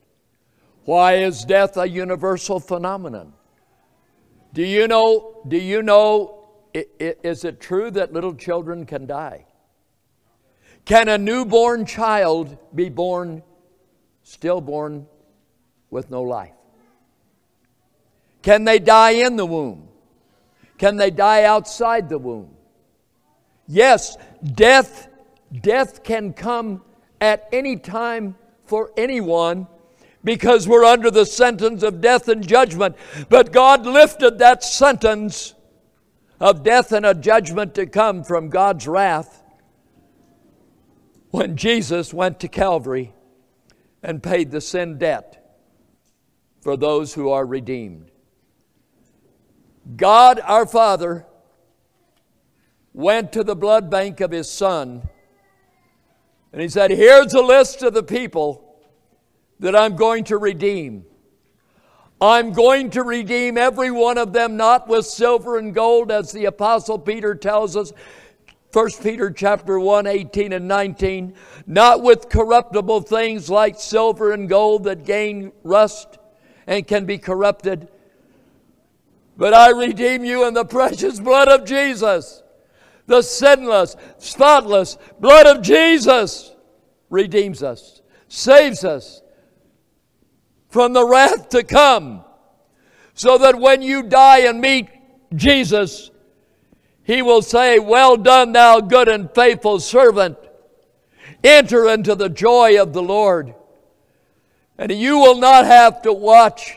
Why 0.84 1.16
is 1.16 1.45
death 1.45 1.78
a 1.78 1.88
universal 1.88 2.60
phenomenon? 2.60 3.34
Do 4.58 4.66
you 4.66 4.88
know, 4.88 5.43
do 5.47 5.55
you 5.55 5.84
know, 5.84 6.47
is 6.74 7.45
it 7.45 7.62
true 7.62 7.91
that 7.91 8.12
little 8.12 8.34
children 8.34 8.88
can 8.88 9.05
die? 9.05 9.45
Can 10.84 11.10
a 11.10 11.18
newborn 11.20 11.86
child 11.86 12.58
be 12.74 12.89
born, 12.89 13.43
stillborn, 14.24 15.05
with 15.91 16.10
no 16.10 16.24
life? 16.24 16.55
Can 18.41 18.64
they 18.64 18.80
die 18.80 19.12
in 19.12 19.36
the 19.36 19.45
womb? 19.45 19.89
Can 20.80 20.95
they 20.95 21.12
die 21.12 21.43
outside 21.43 22.10
the 22.10 22.18
womb? 22.18 22.49
Yes, 23.68 24.18
death, 24.55 25.08
death 25.62 26.03
can 26.03 26.34
come 26.34 26.82
at 27.22 27.47
any 27.51 27.76
time 27.76 28.36
for 28.66 28.91
anyone 28.97 29.68
because 30.28 30.67
we're 30.67 30.84
under 30.84 31.09
the 31.09 31.25
sentence 31.25 31.84
of 31.84 32.01
death 32.01 32.28
and 32.28 32.45
judgment. 32.45 32.97
But 33.30 33.53
God 33.53 33.86
lifted 33.86 34.39
that 34.39 34.61
sentence 34.61 35.53
of 36.38 36.63
death 36.63 36.91
and 36.91 37.05
a 37.05 37.13
judgment 37.13 37.73
to 37.75 37.86
come 37.86 38.25
from 38.25 38.49
God's 38.49 38.89
wrath 38.89 39.41
when 41.32 41.55
Jesus 41.55 42.13
went 42.13 42.41
to 42.41 42.49
Calvary 42.49 43.13
and 44.03 44.21
paid 44.21 44.51
the 44.51 44.59
sin 44.59 44.97
debt 44.97 45.57
for 46.59 46.75
those 46.75 47.13
who 47.13 47.30
are 47.30 47.45
redeemed. 47.45 48.11
God 49.95 50.41
our 50.43 50.65
Father 50.65 51.25
went 52.91 53.32
to 53.32 53.45
the 53.45 53.55
blood 53.55 53.89
bank 53.89 54.19
of 54.19 54.32
His 54.32 54.51
Son 54.51 55.07
and 56.51 56.61
He 56.61 56.67
said, 56.67 56.91
Here's 56.91 57.34
a 57.34 57.41
list 57.41 57.82
of 57.82 57.93
the 57.93 58.03
people 58.03 58.66
that 59.60 59.76
I'm 59.76 59.95
going 59.95 60.24
to 60.26 60.38
redeem. 60.38 61.05
I'm 62.20 62.51
going 62.51 62.89
to 62.91 63.03
redeem 63.03 63.58
every 63.58 63.91
one 63.91 64.18
of 64.18 64.34
them, 64.34 64.58
not 64.58 64.88
with 64.88 65.05
silver 65.05 65.58
and 65.58 65.74
gold, 65.74 66.12
as 66.12 66.32
the 66.32 66.45
Apostle 66.45 66.97
Peter 66.97 67.36
tells 67.36 67.76
us. 67.76 67.93
1 68.74 68.89
Peter 69.01 69.32
chapter 69.32 69.80
1, 69.80 70.08
18 70.08 70.53
and 70.53 70.68
19, 70.68 71.34
not 71.66 72.01
with 72.01 72.30
corruptible 72.30 73.01
things 73.01 73.49
like 73.49 73.80
silver 73.80 74.34
and 74.34 74.49
gold 74.49 74.84
that 74.84 75.05
gain 75.05 75.51
rust 75.64 76.18
and 76.66 76.86
can 76.86 77.05
be 77.05 77.18
corrupted, 77.18 77.88
but 79.38 79.53
I 79.53 79.70
redeem 79.70 80.26
you 80.26 80.45
in 80.47 80.53
the 80.53 80.66
precious 80.66 81.20
blood 81.20 81.47
of 81.47 81.66
Jesus. 81.66 82.43
The 83.05 83.22
sinless, 83.22 83.95
spotless 84.18 84.97
blood 85.20 85.47
of 85.47 85.62
Jesus 85.62 86.53
redeems 87.10 87.64
us, 87.64 88.01
saves 88.28 88.84
us, 88.84 89.22
from 90.70 90.93
the 90.93 91.05
wrath 91.05 91.49
to 91.49 91.63
come. 91.63 92.24
So 93.13 93.38
that 93.39 93.59
when 93.59 93.82
you 93.82 94.03
die 94.03 94.41
and 94.41 94.61
meet 94.61 94.88
Jesus, 95.34 96.11
he 97.03 97.22
will 97.22 97.41
say, 97.41 97.80
Well 97.80 98.18
done, 98.18 98.51
thou 98.51 98.80
good 98.80 99.07
and 99.07 99.34
faithful 99.34 99.80
servant. 99.80 100.38
Enter 101.43 101.88
into 101.89 102.15
the 102.15 102.30
joy 102.30 102.82
of 102.82 102.93
the 102.93 103.01
Lord. 103.01 103.55
And 104.78 104.91
you 104.91 105.18
will 105.18 105.39
not 105.39 105.65
have 105.65 106.01
to 106.03 106.13
watch 106.13 106.76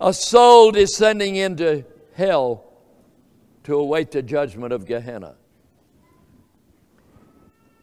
a 0.00 0.12
soul 0.12 0.70
descending 0.70 1.36
into 1.36 1.84
hell 2.14 2.64
to 3.64 3.76
await 3.76 4.12
the 4.12 4.22
judgment 4.22 4.72
of 4.72 4.86
Gehenna. 4.86 5.34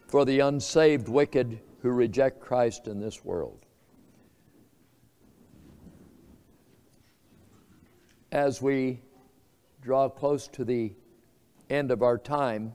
For 0.08 0.24
the 0.24 0.40
unsaved 0.40 1.10
wicked 1.10 1.60
who 1.82 1.90
reject 1.90 2.40
Christ 2.40 2.88
in 2.88 3.02
this 3.02 3.26
world. 3.26 3.63
As 8.34 8.64
we 8.64 9.00
draw 9.80 10.10
close 10.10 10.48
to 10.48 10.66
the 10.66 10.92
end 11.70 11.92
of 11.92 12.02
our 12.02 12.18
time, 12.18 12.74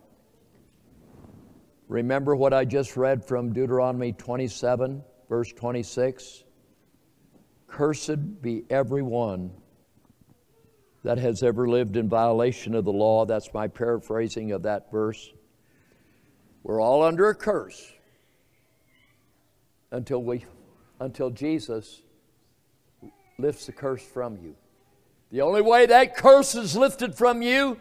remember 1.89 2.37
what 2.37 2.55
I 2.55 2.65
just 2.65 2.97
read 2.97 3.25
from 3.25 3.53
Deuteronomy 3.53 4.13
27, 4.13 5.03
verse 5.29 5.53
26? 5.53 6.45
Cursed 7.67 8.41
be 8.41 8.63
every 8.71 9.03
one 9.03 9.51
that 11.03 11.19
has 11.19 11.43
ever 11.43 11.69
lived 11.69 11.97
in 11.97 12.09
violation 12.09 12.77
of 12.77 12.85
the 12.85 12.93
law. 12.93 13.27
That's 13.27 13.53
my 13.53 13.67
paraphrasing 13.67 14.53
of 14.53 14.63
that 14.63 14.93
verse. 14.93 15.33
We're 16.63 16.81
all 16.81 17.03
under 17.03 17.31
a 17.31 17.35
curse 17.35 17.93
until 19.91 20.23
we 20.23 20.45
until 21.01 21.31
Jesus 21.31 22.03
lifts 23.39 23.67
the 23.67 23.73
curse 23.73 24.03
from 24.03 24.37
you. 24.37 24.55
The 25.31 25.43
only 25.43 25.61
way 25.61 25.87
that 25.87 26.16
curse 26.16 26.55
is 26.55 26.74
lifted 26.74 27.14
from 27.14 27.43
you 27.43 27.79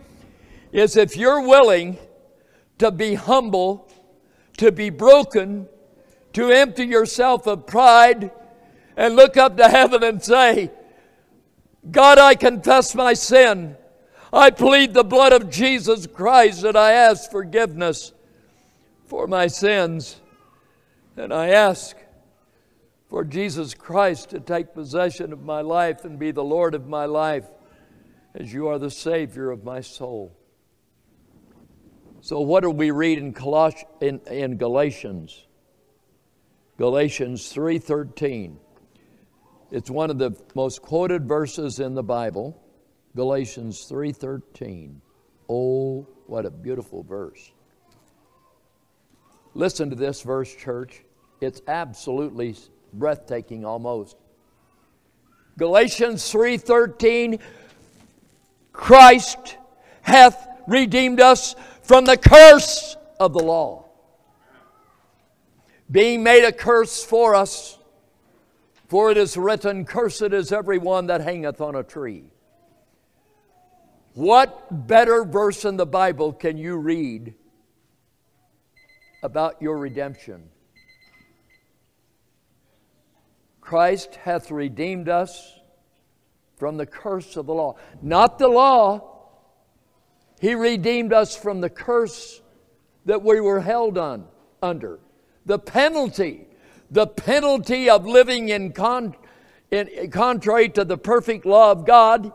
is 0.71 0.97
if 0.97 1.15
you're 1.15 1.47
willing 1.47 1.97
to 2.77 2.91
be 2.91 3.13
humble, 3.13 3.89
to 4.57 4.71
be 4.71 4.89
broken, 4.89 5.67
to 6.33 6.49
empty 6.49 6.85
yourself 6.85 7.47
of 7.47 7.65
pride, 7.65 8.31
and 8.97 9.15
look 9.15 9.37
up 9.37 9.55
to 9.57 9.69
heaven 9.69 10.03
and 10.03 10.21
say, 10.21 10.71
God, 11.89 12.17
I 12.17 12.35
confess 12.35 12.93
my 12.93 13.13
sin. 13.13 13.77
I 14.33 14.49
plead 14.49 14.93
the 14.93 15.05
blood 15.05 15.31
of 15.31 15.49
Jesus 15.49 16.05
Christ 16.05 16.63
and 16.63 16.77
I 16.77 16.91
ask 16.91 17.31
forgiveness 17.31 18.11
for 19.05 19.25
my 19.25 19.47
sins. 19.47 20.19
And 21.15 21.33
I 21.33 21.49
ask 21.49 21.95
for 23.09 23.23
Jesus 23.23 23.73
Christ 23.73 24.29
to 24.31 24.39
take 24.39 24.73
possession 24.73 25.31
of 25.31 25.43
my 25.43 25.61
life 25.61 26.05
and 26.05 26.19
be 26.19 26.31
the 26.31 26.43
Lord 26.43 26.75
of 26.75 26.87
my 26.87 27.05
life 27.05 27.45
as 28.35 28.53
you 28.53 28.67
are 28.67 28.77
the 28.77 28.91
Savior 28.91 29.49
of 29.49 29.63
my 29.63 29.81
soul. 29.81 30.37
So, 32.21 32.41
what 32.41 32.63
do 32.63 32.69
we 32.69 32.91
read 32.91 33.19
in, 33.19 33.33
Coloss- 33.33 33.85
in, 34.01 34.19
in 34.27 34.57
Galatians? 34.57 35.45
Galatians 36.77 37.51
3:13. 37.53 38.57
It's 39.71 39.89
one 39.89 40.09
of 40.09 40.17
the 40.17 40.31
most 40.55 40.81
quoted 40.81 41.27
verses 41.27 41.79
in 41.79 41.95
the 41.95 42.03
Bible. 42.03 42.61
Galatians 43.15 43.87
3:13. 43.89 45.01
Oh, 45.49 46.07
what 46.27 46.45
a 46.45 46.51
beautiful 46.51 47.03
verse. 47.03 47.51
Listen 49.53 49.89
to 49.89 49.95
this 49.95 50.21
verse, 50.21 50.53
church. 50.53 51.03
It's 51.41 51.61
absolutely 51.67 52.55
breathtaking 52.93 53.65
almost. 53.65 54.17
Galatians 55.57 56.31
3:13 56.31 57.39
Christ 58.71 59.57
hath 60.01 60.47
redeemed 60.67 61.19
us 61.19 61.55
from 61.81 62.05
the 62.05 62.17
curse 62.17 62.95
of 63.19 63.33
the 63.33 63.39
law. 63.39 63.85
Being 65.89 66.21
made 66.21 66.45
a 66.45 66.51
curse 66.51 67.03
for 67.03 67.33
us, 67.33 67.79
for 68.88 69.09
it 69.09 69.17
is 69.17 69.35
written, 69.38 69.85
Cursed 69.85 70.33
is 70.33 70.51
every 70.51 70.77
one 70.77 71.07
that 71.07 71.21
hangeth 71.21 71.61
on 71.61 71.75
a 71.75 71.83
tree. 71.83 72.25
What 74.13 74.88
better 74.88 75.23
verse 75.23 75.63
in 75.63 75.77
the 75.77 75.85
Bible 75.85 76.33
can 76.33 76.57
you 76.57 76.77
read 76.77 77.33
about 79.23 79.61
your 79.61 79.77
redemption? 79.77 80.49
Christ 83.68 84.15
hath 84.24 84.49
redeemed 84.49 85.09
us 85.09 85.59
from 86.55 86.78
the 86.78 86.86
curse 86.86 87.36
of 87.36 87.47
the 87.47 87.53
law. 87.53 87.76
Not 88.01 88.39
the 88.39 88.47
law, 88.47 89.28
He 90.39 90.55
redeemed 90.55 91.11
us 91.11 91.36
from 91.36 91.59
the 91.59 91.70
curse 91.70 92.41
that 93.03 93.22
we 93.22 93.41
were 93.41 93.59
held 93.59 93.97
on 93.97 94.26
under. 94.63 95.01
The 95.45 95.59
penalty, 95.59 96.47
the 96.91 97.07
penalty 97.07 97.89
of 97.89 98.05
living 98.05 98.47
in, 98.47 98.72
con, 98.72 99.13
in 99.70 100.11
contrary 100.11 100.70
to 100.70 100.86
the 100.86 100.97
perfect 100.97 101.45
law 101.45 101.70
of 101.70 101.86
God, 101.86 102.32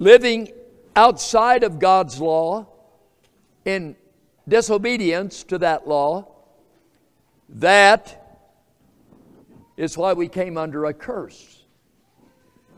living 0.00 0.48
outside 0.96 1.62
of 1.62 1.78
God's 1.78 2.20
law, 2.20 2.66
in 3.64 3.94
disobedience 4.48 5.44
to 5.44 5.58
that 5.58 5.86
law, 5.86 6.26
that 7.48 8.21
is 9.76 9.96
why 9.96 10.12
we 10.12 10.28
came 10.28 10.56
under 10.56 10.84
a 10.84 10.94
curse. 10.94 11.64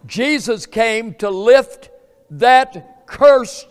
Jesus 0.07 0.66
came 0.66 1.14
to 1.14 1.30
lift 1.30 1.90
that 2.30 3.07
curse 3.07 3.66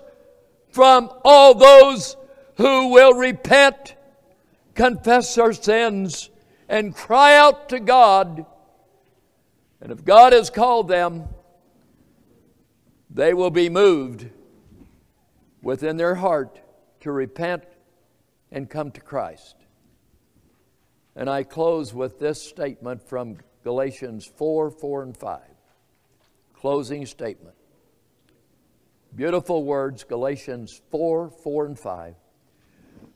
from 0.70 1.12
all 1.24 1.54
those 1.54 2.18
who 2.56 2.90
will 2.90 3.14
repent, 3.14 3.96
confess 4.74 5.36
their 5.36 5.54
sins, 5.54 6.30
and 6.68 6.96
cry 6.96 7.36
out 7.36 7.70
to 7.70 7.80
God. 7.80 8.46
And 9.82 9.92
if 9.92 10.04
God 10.04 10.34
has 10.34 10.50
called 10.50 10.88
them, 10.88 11.28
they 13.10 13.34
will 13.34 13.52
be 13.52 13.70
moved 13.70 14.30
within 15.62 15.98
their 15.98 16.16
heart 16.16 16.60
to 17.02 17.12
repent 17.12 17.64
and 18.52 18.70
come 18.70 18.92
to 18.92 19.02
Christ. 19.02 19.56
And 21.16 21.30
I 21.30 21.44
close 21.44 21.94
with 21.94 22.20
this 22.20 22.42
statement 22.42 23.08
from 23.08 23.38
Galatians 23.64 24.26
4 24.26 24.72
4 24.72 25.04
and 25.04 25.18
5. 25.18 25.42
Closing 26.54 27.06
statement. 27.06 27.56
Beautiful 29.16 29.64
words, 29.64 30.04
Galatians 30.04 30.82
4 30.90 31.30
4 31.30 31.66
and 31.66 31.80
5. 31.80 32.16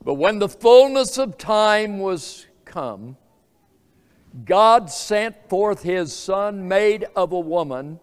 But 0.04 0.14
when 0.14 0.38
the 0.38 0.48
fullness 0.48 1.18
of 1.18 1.38
time 1.38 1.98
was 1.98 2.46
come, 2.64 3.16
God 4.44 4.90
sent 4.90 5.48
forth 5.48 5.82
his 5.82 6.14
Son, 6.14 6.68
made 6.68 7.06
of 7.16 7.32
a 7.32 7.40
woman, 7.40 7.98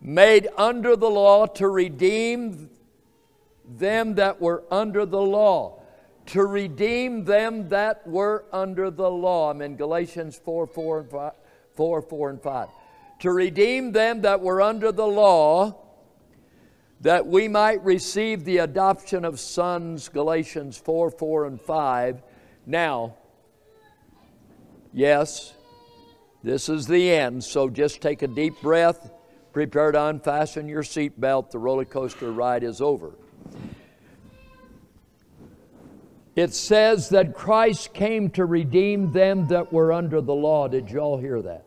made 0.00 0.48
under 0.56 0.94
the 0.94 1.10
law, 1.10 1.46
to 1.46 1.68
redeem 1.68 2.70
them 3.66 4.14
that 4.14 4.40
were 4.40 4.62
under 4.70 5.04
the 5.04 5.20
law 5.20 5.79
to 6.30 6.46
redeem 6.46 7.24
them 7.24 7.68
that 7.70 8.06
were 8.06 8.44
under 8.52 8.88
the 8.88 9.10
law. 9.10 9.50
I'm 9.50 9.60
in 9.62 9.76
Galatians 9.76 10.40
4 10.44 10.66
4 10.68 11.00
and 11.00 11.10
5. 11.10 11.32
4, 11.74 12.02
4 12.02 12.30
and 12.30 12.42
5. 12.42 12.68
To 13.20 13.32
redeem 13.32 13.90
them 13.90 14.20
that 14.22 14.40
were 14.40 14.62
under 14.62 14.92
the 14.92 15.06
law, 15.06 15.76
that 17.00 17.26
we 17.26 17.48
might 17.48 17.82
receive 17.82 18.44
the 18.44 18.58
adoption 18.58 19.24
of 19.24 19.40
sons. 19.40 20.08
Galatians 20.08 20.78
4 20.78 21.10
4 21.10 21.46
and 21.46 21.60
5. 21.60 22.22
Now, 22.64 23.16
yes, 24.92 25.54
this 26.44 26.68
is 26.68 26.86
the 26.86 27.10
end, 27.10 27.42
so 27.42 27.68
just 27.68 28.00
take 28.00 28.22
a 28.22 28.28
deep 28.28 28.54
breath, 28.62 29.10
prepare 29.52 29.90
to 29.90 30.06
unfasten 30.06 30.68
your 30.68 30.84
seatbelt. 30.84 31.50
The 31.50 31.58
roller 31.58 31.84
coaster 31.84 32.30
ride 32.30 32.62
is 32.62 32.80
over 32.80 33.14
it 36.40 36.54
says 36.54 37.10
that 37.10 37.34
Christ 37.34 37.92
came 37.92 38.30
to 38.30 38.46
redeem 38.46 39.12
them 39.12 39.48
that 39.48 39.72
were 39.72 39.92
under 39.92 40.20
the 40.20 40.34
law. 40.34 40.68
Did 40.68 40.90
y'all 40.90 41.18
hear 41.18 41.42
that? 41.42 41.64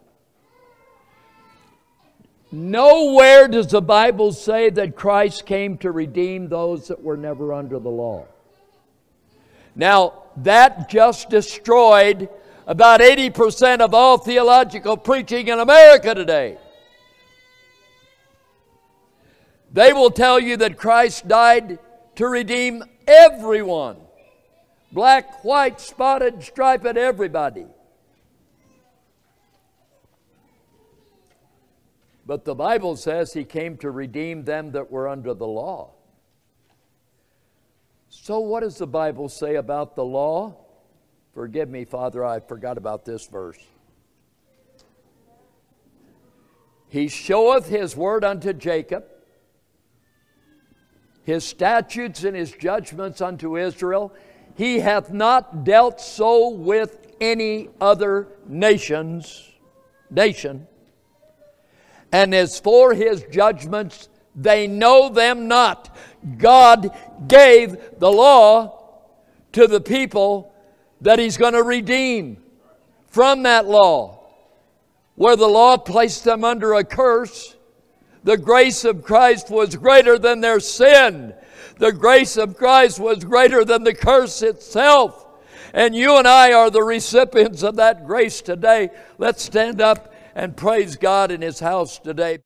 Nowhere 2.52 3.48
does 3.48 3.68
the 3.68 3.82
Bible 3.82 4.32
say 4.32 4.70
that 4.72 4.96
Christ 4.96 5.46
came 5.46 5.78
to 5.80 5.92
redeem 5.92 6.50
those 6.50 6.88
that 6.88 7.02
were 7.02 7.18
never 7.18 7.54
under 7.54 7.80
the 7.80 7.90
law. 7.90 8.26
Now, 9.76 10.24
that 10.38 10.90
just 10.90 11.30
destroyed 11.30 12.30
about 12.66 13.00
80% 13.00 13.80
of 13.80 13.94
all 13.94 14.18
theological 14.18 14.98
preaching 14.98 15.50
in 15.50 15.60
America 15.60 16.16
today. 16.16 16.58
They 19.72 19.94
will 19.94 20.12
tell 20.12 20.40
you 20.40 20.58
that 20.58 20.78
Christ 20.78 21.28
died 21.28 21.80
to 22.16 22.28
redeem 22.28 22.84
everyone 23.08 23.98
black, 24.94 25.44
white, 25.44 25.82
spotted, 25.82 26.44
striped, 26.44 26.86
everybody. 26.86 27.66
But 32.26 32.46
the 32.46 32.56
Bible 32.56 32.96
says 32.96 33.34
he 33.34 33.44
came 33.44 33.76
to 33.78 33.91
redeem 33.91 34.46
them 34.46 34.72
that 34.72 34.89
were 34.89 35.10
under 35.10 35.34
the 35.34 35.48
law. 35.48 35.91
So, 38.10 38.39
what 38.39 38.62
does 38.62 38.78
the 38.78 38.88
Bible 38.88 39.28
say 39.28 39.56
about 39.56 39.96
the 39.96 40.06
law? 40.06 40.56
Forgive 41.34 41.68
me, 41.70 41.84
Father, 41.84 42.24
I 42.24 42.39
forgot 42.39 42.78
about 42.78 43.04
this 43.04 43.26
verse. 43.26 43.58
He 46.88 47.08
showeth 47.08 47.68
his 47.68 47.98
word 47.98 48.24
unto 48.24 48.54
Jacob, 48.54 49.06
his 51.24 51.44
statutes 51.44 52.24
and 52.24 52.36
his 52.36 52.52
judgments 52.52 53.20
unto 53.20 53.58
Israel. 53.58 54.14
He 54.56 54.80
hath 54.80 55.12
not 55.12 55.64
dealt 55.64 55.99
so 55.99 56.49
with 56.49 57.08
any 57.20 57.70
other 57.82 58.28
nations, 58.47 59.51
nation. 60.10 60.68
And 62.12 62.36
as 62.36 62.60
for 62.60 62.93
his 62.93 63.24
judgments, 63.32 64.10
they 64.36 64.68
know 64.68 65.10
them 65.10 65.47
not. 65.47 65.95
God 66.38 66.95
gave 67.28 67.78
the 67.99 68.12
law 68.12 69.01
to 69.54 69.68
the 69.68 69.82
people 69.82 70.54
that 71.01 71.20
he's 71.20 71.38
going 71.38 71.54
to 71.54 71.64
redeem 71.64 72.38
from 73.08 73.43
that 73.43 73.66
law. 73.66 74.20
Where 75.16 75.36
the 75.36 75.47
law 75.47 75.78
placed 75.78 76.24
them 76.24 76.43
under 76.43 76.74
a 76.74 76.84
curse, 76.84 77.56
the 78.24 78.38
grace 78.38 78.86
of 78.86 79.04
Christ 79.04 79.49
was 79.49 79.76
greater 79.76 80.18
than 80.18 80.41
their 80.41 80.60
sin 80.60 81.34
the 81.78 81.92
grace 81.92 82.38
of 82.38 82.58
Christ 82.58 83.00
was 83.00 83.24
greater 83.24 83.66
than 83.66 83.84
the 83.84 83.94
curse 83.94 84.42
itself. 84.42 85.26
And 85.74 85.96
you 85.96 86.18
and 86.18 86.28
I 86.28 86.54
are 86.54 86.70
the 86.70 86.84
recipients 86.84 87.64
of 87.64 87.76
that 87.78 88.06
grace 88.06 88.42
today. 88.42 88.90
Let's 89.18 89.44
stand 89.44 89.82
up 89.82 90.14
and 90.36 90.56
praise 90.56 90.96
God 90.96 91.32
in 91.32 91.42
His 91.42 91.60
house 91.60 91.98
today. 92.00 92.40